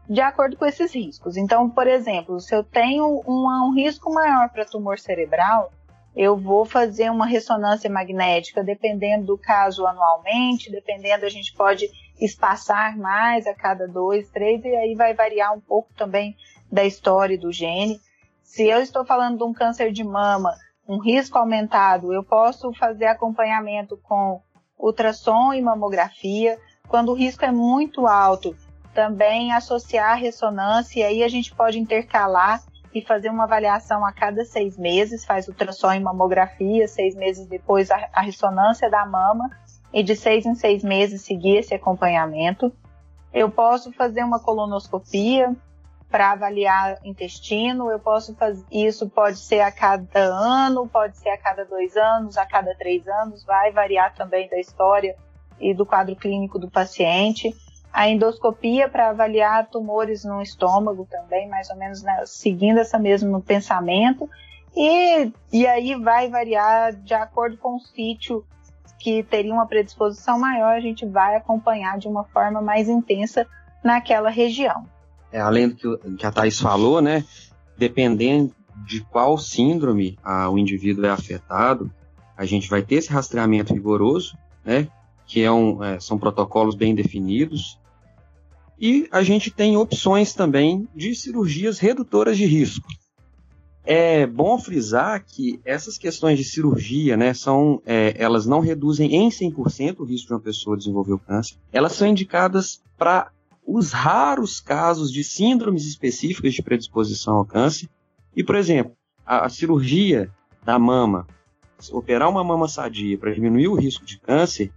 de 0.08 0.20
acordo 0.20 0.56
com 0.56 0.64
esses 0.64 0.94
riscos. 0.94 1.36
Então, 1.36 1.68
por 1.68 1.86
exemplo, 1.86 2.40
se 2.40 2.54
eu 2.54 2.64
tenho 2.64 3.22
um, 3.26 3.46
um 3.46 3.74
risco 3.74 4.12
maior 4.12 4.48
para 4.48 4.64
tumor 4.64 4.98
cerebral, 4.98 5.72
eu 6.16 6.36
vou 6.36 6.64
fazer 6.64 7.10
uma 7.10 7.26
ressonância 7.26 7.88
magnética, 7.88 8.64
dependendo 8.64 9.26
do 9.26 9.38
caso 9.38 9.86
anualmente, 9.86 10.70
dependendo, 10.70 11.24
a 11.24 11.28
gente 11.28 11.52
pode 11.52 11.88
espaçar 12.20 12.96
mais 12.96 13.46
a 13.46 13.54
cada 13.54 13.86
dois, 13.86 14.28
três, 14.30 14.64
e 14.64 14.74
aí 14.74 14.94
vai 14.94 15.14
variar 15.14 15.54
um 15.54 15.60
pouco 15.60 15.92
também 15.94 16.36
da 16.70 16.84
história 16.84 17.38
do 17.38 17.52
gene. 17.52 18.00
Se 18.42 18.66
eu 18.68 18.80
estou 18.80 19.04
falando 19.04 19.38
de 19.38 19.44
um 19.44 19.52
câncer 19.52 19.92
de 19.92 20.02
mama, 20.02 20.52
um 20.90 20.98
risco 20.98 21.38
aumentado, 21.38 22.12
eu 22.12 22.24
posso 22.24 22.72
fazer 22.72 23.06
acompanhamento 23.06 23.96
com 24.02 24.42
ultrassom 24.76 25.52
e 25.52 25.62
mamografia. 25.62 26.58
Quando 26.88 27.12
o 27.12 27.14
risco 27.14 27.44
é 27.44 27.52
muito 27.52 28.08
alto, 28.08 28.56
também 28.92 29.52
associar 29.52 30.10
a 30.10 30.16
ressonância, 30.16 30.98
e 30.98 31.02
aí 31.04 31.22
a 31.22 31.28
gente 31.28 31.54
pode 31.54 31.78
intercalar 31.78 32.60
e 32.92 33.00
fazer 33.00 33.28
uma 33.28 33.44
avaliação 33.44 34.04
a 34.04 34.12
cada 34.12 34.44
seis 34.44 34.76
meses, 34.76 35.24
faz 35.24 35.46
ultrassom 35.46 35.92
e 35.92 36.00
mamografia, 36.00 36.88
seis 36.88 37.14
meses 37.14 37.46
depois 37.46 37.88
a, 37.88 38.08
a 38.12 38.20
ressonância 38.20 38.90
da 38.90 39.06
mama, 39.06 39.48
e 39.92 40.02
de 40.02 40.16
seis 40.16 40.44
em 40.44 40.56
seis 40.56 40.82
meses 40.82 41.22
seguir 41.22 41.58
esse 41.58 41.72
acompanhamento. 41.72 42.72
Eu 43.32 43.48
posso 43.48 43.92
fazer 43.92 44.24
uma 44.24 44.40
colonoscopia, 44.40 45.54
para 46.10 46.32
avaliar 46.32 46.98
intestino. 47.04 47.90
Eu 47.90 47.98
posso 47.98 48.34
fazer 48.34 48.64
isso, 48.70 49.08
pode 49.08 49.38
ser 49.38 49.60
a 49.60 49.70
cada 49.70 50.20
ano, 50.20 50.88
pode 50.88 51.16
ser 51.16 51.30
a 51.30 51.38
cada 51.38 51.64
dois 51.64 51.96
anos, 51.96 52.36
a 52.36 52.44
cada 52.44 52.74
três 52.74 53.06
anos, 53.06 53.44
vai 53.44 53.70
variar 53.70 54.14
também 54.14 54.48
da 54.48 54.58
história 54.58 55.16
e 55.60 55.72
do 55.72 55.86
quadro 55.86 56.16
clínico 56.16 56.58
do 56.58 56.70
paciente. 56.70 57.54
A 57.92 58.08
endoscopia 58.08 58.88
para 58.88 59.10
avaliar 59.10 59.68
tumores 59.68 60.24
no 60.24 60.42
estômago 60.42 61.06
também, 61.10 61.48
mais 61.48 61.70
ou 61.70 61.76
menos 61.76 62.02
né, 62.02 62.22
seguindo 62.26 62.78
essa 62.78 62.98
mesmo 62.98 63.40
pensamento. 63.40 64.28
E, 64.76 65.32
e 65.52 65.66
aí 65.66 65.96
vai 65.96 66.28
variar 66.28 66.92
de 66.92 67.14
acordo 67.14 67.56
com 67.56 67.76
o 67.76 67.80
sítio 67.80 68.44
que 68.98 69.22
teria 69.22 69.52
uma 69.52 69.66
predisposição 69.66 70.38
maior, 70.38 70.74
a 70.74 70.80
gente 70.80 71.06
vai 71.06 71.34
acompanhar 71.34 71.98
de 71.98 72.06
uma 72.06 72.22
forma 72.24 72.60
mais 72.60 72.86
intensa 72.86 73.46
naquela 73.82 74.28
região 74.28 74.84
é, 75.32 75.40
além 75.40 75.68
do 75.68 75.74
que, 75.74 76.16
que 76.16 76.26
a 76.26 76.32
Thais 76.32 76.60
falou, 76.60 77.00
né? 77.00 77.24
Dependendo 77.76 78.54
de 78.86 79.00
qual 79.00 79.36
síndrome 79.38 80.18
a, 80.22 80.48
o 80.48 80.58
indivíduo 80.58 81.06
é 81.06 81.10
afetado, 81.10 81.90
a 82.36 82.44
gente 82.44 82.68
vai 82.68 82.82
ter 82.82 82.96
esse 82.96 83.10
rastreamento 83.10 83.74
rigoroso, 83.74 84.36
né? 84.64 84.88
Que 85.26 85.42
é 85.42 85.52
um, 85.52 85.82
é, 85.82 86.00
são 86.00 86.18
protocolos 86.18 86.74
bem 86.74 86.94
definidos. 86.94 87.78
E 88.80 89.06
a 89.12 89.22
gente 89.22 89.50
tem 89.50 89.76
opções 89.76 90.32
também 90.32 90.88
de 90.94 91.14
cirurgias 91.14 91.78
redutoras 91.78 92.38
de 92.38 92.46
risco. 92.46 92.88
É 93.84 94.26
bom 94.26 94.58
frisar 94.58 95.24
que 95.24 95.60
essas 95.64 95.98
questões 95.98 96.38
de 96.38 96.44
cirurgia, 96.44 97.16
né, 97.16 97.34
são, 97.34 97.82
é, 97.84 98.14
elas 98.16 98.46
não 98.46 98.60
reduzem 98.60 99.14
em 99.14 99.28
100% 99.28 100.00
o 100.00 100.04
risco 100.04 100.28
de 100.28 100.34
uma 100.34 100.40
pessoa 100.40 100.76
desenvolver 100.76 101.12
o 101.12 101.18
câncer. 101.18 101.56
Elas 101.72 101.92
são 101.92 102.06
indicadas 102.06 102.82
para 102.96 103.30
os 103.72 103.92
raros 103.92 104.60
casos 104.60 105.12
de 105.12 105.22
síndromes 105.22 105.86
específicas 105.86 106.54
de 106.54 106.62
predisposição 106.62 107.36
ao 107.36 107.44
câncer. 107.44 107.88
E, 108.34 108.42
por 108.42 108.56
exemplo, 108.56 108.92
a, 109.24 109.46
a 109.46 109.48
cirurgia 109.48 110.28
da 110.64 110.76
mama, 110.76 111.26
operar 111.92 112.28
uma 112.28 112.42
mama 112.42 112.66
sadia 112.66 113.16
para 113.16 113.32
diminuir 113.32 113.68
o 113.68 113.76
risco 113.76 114.04
de 114.04 114.18
câncer, 114.18 114.72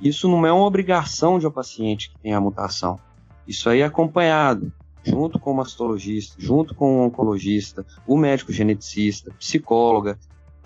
isso 0.00 0.28
não 0.28 0.46
é 0.46 0.52
uma 0.52 0.64
obrigação 0.64 1.38
de 1.38 1.46
um 1.48 1.50
paciente 1.50 2.10
que 2.10 2.18
tem 2.20 2.32
a 2.32 2.40
mutação. 2.40 2.98
Isso 3.46 3.68
aí 3.68 3.80
é 3.80 3.84
acompanhado 3.84 4.72
junto 5.02 5.38
com 5.40 5.50
o 5.50 5.56
mastologista, 5.56 6.36
junto 6.38 6.74
com 6.74 7.00
o 7.00 7.06
oncologista, 7.06 7.84
o 8.06 8.16
médico 8.16 8.52
geneticista, 8.52 9.32
psicóloga, 9.32 10.16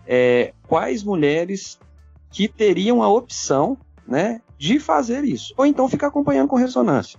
é, 0.06 0.52
quais 0.66 1.02
mulheres 1.02 1.78
que 2.30 2.48
teriam 2.48 3.02
a 3.02 3.08
opção 3.08 3.78
né, 4.06 4.42
de 4.58 4.78
fazer 4.78 5.24
isso, 5.24 5.54
ou 5.56 5.64
então 5.64 5.88
ficar 5.88 6.08
acompanhando 6.08 6.48
com 6.48 6.56
ressonância. 6.56 7.18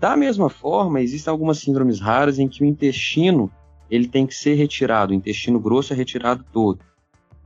Da 0.00 0.16
mesma 0.16 0.48
forma, 0.48 1.00
existem 1.00 1.30
algumas 1.30 1.58
síndromes 1.58 2.00
raras 2.00 2.38
em 2.38 2.48
que 2.48 2.62
o 2.62 2.66
intestino 2.66 3.50
ele 3.90 4.06
tem 4.06 4.26
que 4.26 4.34
ser 4.34 4.54
retirado, 4.54 5.12
o 5.12 5.14
intestino 5.14 5.58
grosso 5.58 5.92
é 5.92 5.96
retirado 5.96 6.44
todo. 6.52 6.80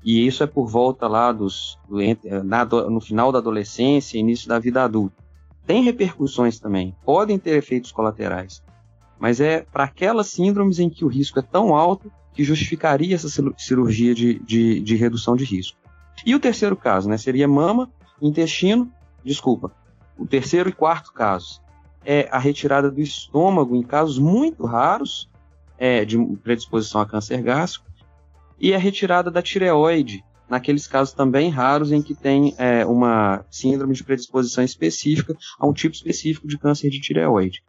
E 0.04 0.26
isso 0.26 0.42
é 0.42 0.46
por 0.46 0.66
volta 0.66 1.06
lá 1.06 1.30
dos 1.30 1.78
do, 1.88 1.98
na, 2.44 2.64
no 2.64 3.00
final 3.00 3.30
da 3.30 3.38
adolescência, 3.38 4.18
início 4.18 4.48
da 4.48 4.58
vida 4.58 4.82
adulta. 4.82 5.16
Tem 5.64 5.82
repercussões 5.82 6.58
também, 6.58 6.94
podem 7.04 7.38
ter 7.38 7.56
efeitos 7.56 7.92
colaterais, 7.92 8.62
mas 9.18 9.40
é 9.40 9.60
para 9.60 9.84
aquelas 9.84 10.26
síndromes 10.26 10.80
em 10.80 10.90
que 10.90 11.04
o 11.04 11.08
risco 11.08 11.38
é 11.38 11.42
tão 11.42 11.74
alto 11.74 12.10
que 12.34 12.42
justificaria 12.42 13.14
essa 13.14 13.28
cirurgia 13.56 14.14
de, 14.14 14.40
de, 14.40 14.80
de 14.80 14.96
redução 14.96 15.36
de 15.36 15.44
risco. 15.44 15.78
E 16.26 16.34
o 16.34 16.40
terceiro 16.40 16.76
caso, 16.76 17.08
né, 17.08 17.16
seria 17.16 17.46
mama, 17.46 17.88
intestino, 18.20 18.90
desculpa. 19.24 19.72
O 20.18 20.26
terceiro 20.26 20.68
e 20.68 20.72
quarto 20.72 21.12
casos 21.12 21.62
é 22.04 22.28
a 22.30 22.38
retirada 22.38 22.90
do 22.90 23.00
estômago 23.00 23.76
em 23.76 23.82
casos 23.82 24.18
muito 24.18 24.64
raros 24.64 25.28
é, 25.78 26.04
de 26.04 26.18
predisposição 26.42 27.00
a 27.00 27.06
câncer 27.06 27.42
gástrico 27.42 27.86
e 28.58 28.74
a 28.74 28.78
retirada 28.78 29.30
da 29.30 29.42
tireoide 29.42 30.24
naqueles 30.48 30.86
casos 30.86 31.14
também 31.14 31.48
raros 31.48 31.92
em 31.92 32.02
que 32.02 32.14
tem 32.14 32.54
é, 32.58 32.84
uma 32.84 33.44
síndrome 33.50 33.94
de 33.94 34.04
predisposição 34.04 34.62
específica 34.62 35.34
a 35.58 35.66
um 35.66 35.72
tipo 35.72 35.94
específico 35.94 36.46
de 36.46 36.58
câncer 36.58 36.90
de 36.90 37.00
tireoide. 37.00 37.62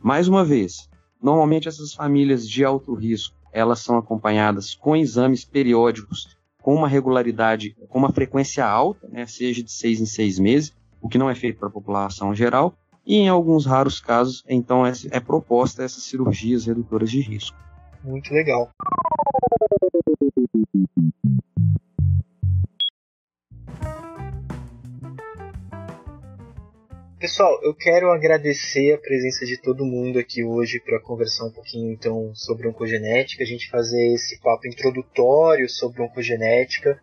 Mais 0.00 0.26
uma 0.26 0.44
vez, 0.44 0.88
normalmente 1.22 1.68
essas 1.68 1.94
famílias 1.94 2.48
de 2.48 2.64
alto 2.64 2.94
risco 2.94 3.36
elas 3.52 3.80
são 3.80 3.96
acompanhadas 3.96 4.74
com 4.74 4.96
exames 4.96 5.44
periódicos 5.44 6.36
com 6.60 6.74
uma 6.74 6.88
regularidade, 6.88 7.76
com 7.88 7.98
uma 7.98 8.12
frequência 8.12 8.64
alta, 8.64 9.08
né, 9.08 9.26
seja 9.26 9.62
de 9.62 9.72
seis 9.72 10.00
em 10.00 10.06
seis 10.06 10.38
meses, 10.38 10.74
o 11.00 11.08
que 11.08 11.18
não 11.18 11.30
é 11.30 11.34
feito 11.34 11.58
para 11.58 11.68
a 11.68 11.72
população 11.72 12.34
geral, 12.34 12.76
e 13.06 13.16
em 13.16 13.28
alguns 13.28 13.66
raros 13.66 14.00
casos, 14.00 14.44
então 14.48 14.86
é, 14.86 14.92
é 15.10 15.20
proposta 15.20 15.82
essas 15.82 16.04
cirurgias 16.04 16.66
redutoras 16.66 17.10
de 17.10 17.20
risco. 17.20 17.56
Muito 18.02 18.32
legal. 18.32 18.70
Pessoal, 27.20 27.60
eu 27.62 27.74
quero 27.74 28.10
agradecer 28.10 28.94
a 28.94 28.98
presença 28.98 29.44
de 29.44 29.60
todo 29.60 29.84
mundo 29.84 30.18
aqui 30.18 30.42
hoje 30.42 30.80
para 30.80 30.98
conversar 30.98 31.44
um 31.44 31.52
pouquinho 31.52 31.92
então 31.92 32.34
sobre 32.34 32.66
oncogenética, 32.66 33.42
a 33.42 33.46
gente 33.46 33.68
fazer 33.68 34.14
esse 34.14 34.40
papo 34.40 34.66
introdutório 34.66 35.68
sobre 35.68 36.00
oncogenética. 36.00 36.98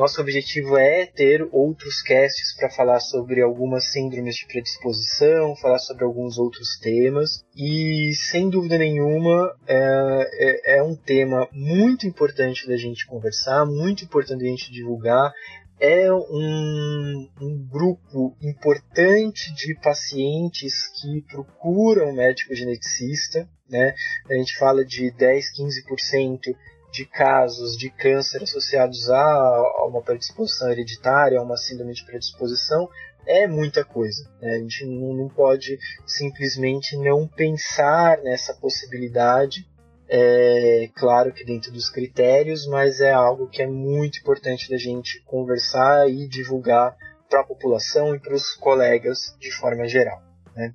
Nosso 0.00 0.18
objetivo 0.22 0.78
é 0.78 1.04
ter 1.04 1.46
outros 1.52 2.00
casts 2.00 2.56
para 2.56 2.70
falar 2.70 3.00
sobre 3.00 3.42
algumas 3.42 3.92
síndromes 3.92 4.36
de 4.36 4.46
predisposição, 4.46 5.54
falar 5.56 5.78
sobre 5.78 6.04
alguns 6.04 6.38
outros 6.38 6.78
temas. 6.80 7.44
E 7.54 8.10
sem 8.14 8.48
dúvida 8.48 8.78
nenhuma 8.78 9.54
é, 9.66 9.76
é, 9.76 10.78
é 10.78 10.82
um 10.82 10.96
tema 10.96 11.46
muito 11.52 12.06
importante 12.06 12.66
da 12.66 12.78
gente 12.78 13.06
conversar, 13.06 13.66
muito 13.66 14.02
importante 14.02 14.42
da 14.42 14.48
gente 14.48 14.72
divulgar 14.72 15.34
é 15.78 16.12
um, 16.12 17.28
um, 17.40 17.68
grupo 17.70 18.36
importante 18.42 19.52
de 19.54 19.74
pacientes 19.82 20.88
que 21.00 21.22
procuram 21.22 22.12
médico 22.14 22.54
geneticista. 22.54 23.48
Né? 23.68 23.94
A 24.30 24.34
gente 24.34 24.58
fala 24.58 24.84
de 24.84 25.10
10, 25.10 25.44
15% 25.58 26.54
de 26.92 27.04
casos 27.04 27.76
de 27.76 27.90
câncer 27.90 28.42
associados 28.42 29.08
a, 29.10 29.86
uma 29.86 30.02
predisposição 30.02 30.70
hereditária, 30.70 31.38
a 31.38 31.42
uma 31.42 31.56
síndrome 31.56 31.94
de 31.94 32.04
predisposição, 32.04 32.88
é 33.26 33.46
muita 33.46 33.84
coisa. 33.84 34.28
Né? 34.40 34.54
A 34.54 34.58
gente 34.58 34.86
não, 34.86 35.28
pode 35.28 35.78
simplesmente 36.06 36.96
não 36.96 37.28
pensar 37.28 38.18
nessa 38.22 38.54
possibilidade 38.54 39.68
é 40.12 40.90
claro 40.96 41.32
que 41.32 41.44
dentro 41.44 41.70
dos 41.70 41.88
critérios, 41.88 42.66
mas 42.66 43.00
é 43.00 43.12
algo 43.12 43.46
que 43.46 43.62
é 43.62 43.66
muito 43.68 44.18
importante 44.18 44.68
da 44.68 44.76
gente 44.76 45.22
conversar 45.24 46.10
e 46.10 46.26
divulgar 46.26 46.96
para 47.28 47.42
a 47.42 47.46
população 47.46 48.12
e 48.12 48.18
para 48.18 48.34
os 48.34 48.56
colegas 48.56 49.36
de 49.38 49.52
forma 49.52 49.86
geral. 49.86 50.20
Né? 50.56 50.74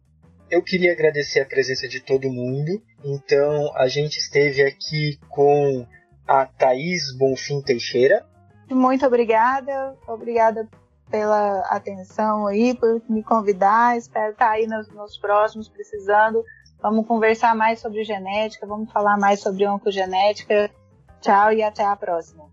Eu 0.49 0.63
queria 0.63 0.93
agradecer 0.93 1.41
a 1.41 1.45
presença 1.45 1.85
de 1.85 1.99
todo 1.99 2.31
mundo. 2.31 2.81
Então, 3.03 3.75
a 3.75 3.89
gente 3.89 4.19
esteve 4.19 4.61
aqui 4.61 5.19
com 5.27 5.85
a 6.27 6.45
Thaís 6.45 7.15
Bonfim 7.17 7.61
Teixeira. 7.61 8.25
Muito 8.69 9.05
obrigada, 9.05 9.95
obrigada 10.07 10.67
pela 11.09 11.59
atenção 11.69 12.47
aí, 12.47 12.75
por 12.75 13.01
me 13.09 13.23
convidar. 13.23 13.97
Espero 13.97 14.31
estar 14.31 14.49
aí 14.49 14.65
nos, 14.67 14.89
nos 14.89 15.17
próximos 15.17 15.69
precisando 15.69 16.43
Vamos 16.85 17.07
conversar 17.07 17.55
mais 17.55 17.79
sobre 17.79 18.03
genética, 18.03 18.67
vamos 18.67 18.91
falar 18.91 19.17
mais 19.17 19.39
sobre 19.39 19.67
oncogenética. 19.67 20.69
Tchau 21.19 21.51
e 21.51 21.63
até 21.63 21.83
a 21.83 21.95
próxima. 21.95 22.43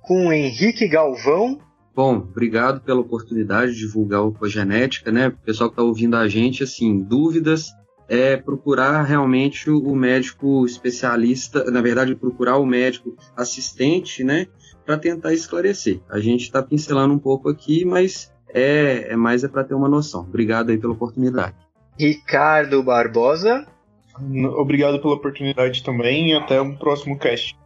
Com 0.00 0.32
Henrique 0.32 0.88
Galvão. 0.88 1.60
Bom, 1.94 2.16
obrigado 2.16 2.80
pela 2.80 3.00
oportunidade 3.00 3.72
de 3.72 3.80
divulgar 3.80 4.22
oncogenética, 4.22 5.12
né? 5.12 5.28
O 5.28 5.36
pessoal 5.36 5.68
que 5.68 5.74
está 5.74 5.82
ouvindo 5.82 6.16
a 6.16 6.26
gente, 6.26 6.62
assim, 6.62 7.00
dúvidas, 7.02 7.70
é 8.12 8.36
procurar 8.36 9.04
realmente 9.04 9.70
o 9.70 9.96
médico 9.96 10.66
especialista, 10.66 11.70
na 11.70 11.80
verdade, 11.80 12.14
procurar 12.14 12.58
o 12.58 12.66
médico 12.66 13.16
assistente, 13.34 14.22
né? 14.22 14.48
Para 14.84 14.98
tentar 14.98 15.32
esclarecer. 15.32 15.98
A 16.10 16.20
gente 16.20 16.42
está 16.42 16.62
pincelando 16.62 17.14
um 17.14 17.18
pouco 17.18 17.48
aqui, 17.48 17.86
mas 17.86 18.30
é, 18.52 19.12
é 19.12 19.16
mais 19.16 19.44
é 19.44 19.48
para 19.48 19.64
ter 19.64 19.72
uma 19.72 19.88
noção. 19.88 20.20
Obrigado 20.20 20.68
aí 20.68 20.76
pela 20.76 20.92
oportunidade. 20.92 21.54
Ricardo 21.98 22.82
Barbosa. 22.82 23.66
Obrigado 24.58 25.00
pela 25.00 25.14
oportunidade 25.14 25.82
também 25.82 26.32
e 26.32 26.34
até 26.34 26.60
o 26.60 26.76
próximo 26.76 27.18
cast. 27.18 27.56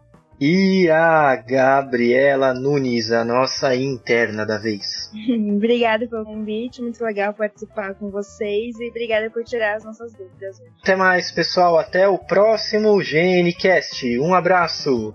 E 0.41 0.91
a 0.91 1.35
Gabriela 1.37 2.53
Nunes, 2.53 3.11
a 3.11 3.25
nossa 3.25 3.75
interna 3.75 4.45
da 4.45 4.59
vez. 4.59 5.11
obrigada 5.57 6.07
pelo 6.07 6.25
convite, 6.25 6.83
muito 6.83 7.03
legal 7.03 7.33
participar 7.33 7.95
com 7.95 8.11
vocês 8.11 8.79
e 8.79 8.91
obrigada 8.91 9.31
por 9.31 9.43
tirar 9.45 9.77
as 9.77 9.85
nossas 9.85 10.13
dúvidas. 10.13 10.61
Até 10.83 10.95
mais, 10.95 11.31
pessoal. 11.31 11.79
Até 11.79 12.07
o 12.07 12.19
próximo 12.19 12.99
GNCast. 12.99 14.19
Um 14.19 14.35
abraço. 14.35 15.15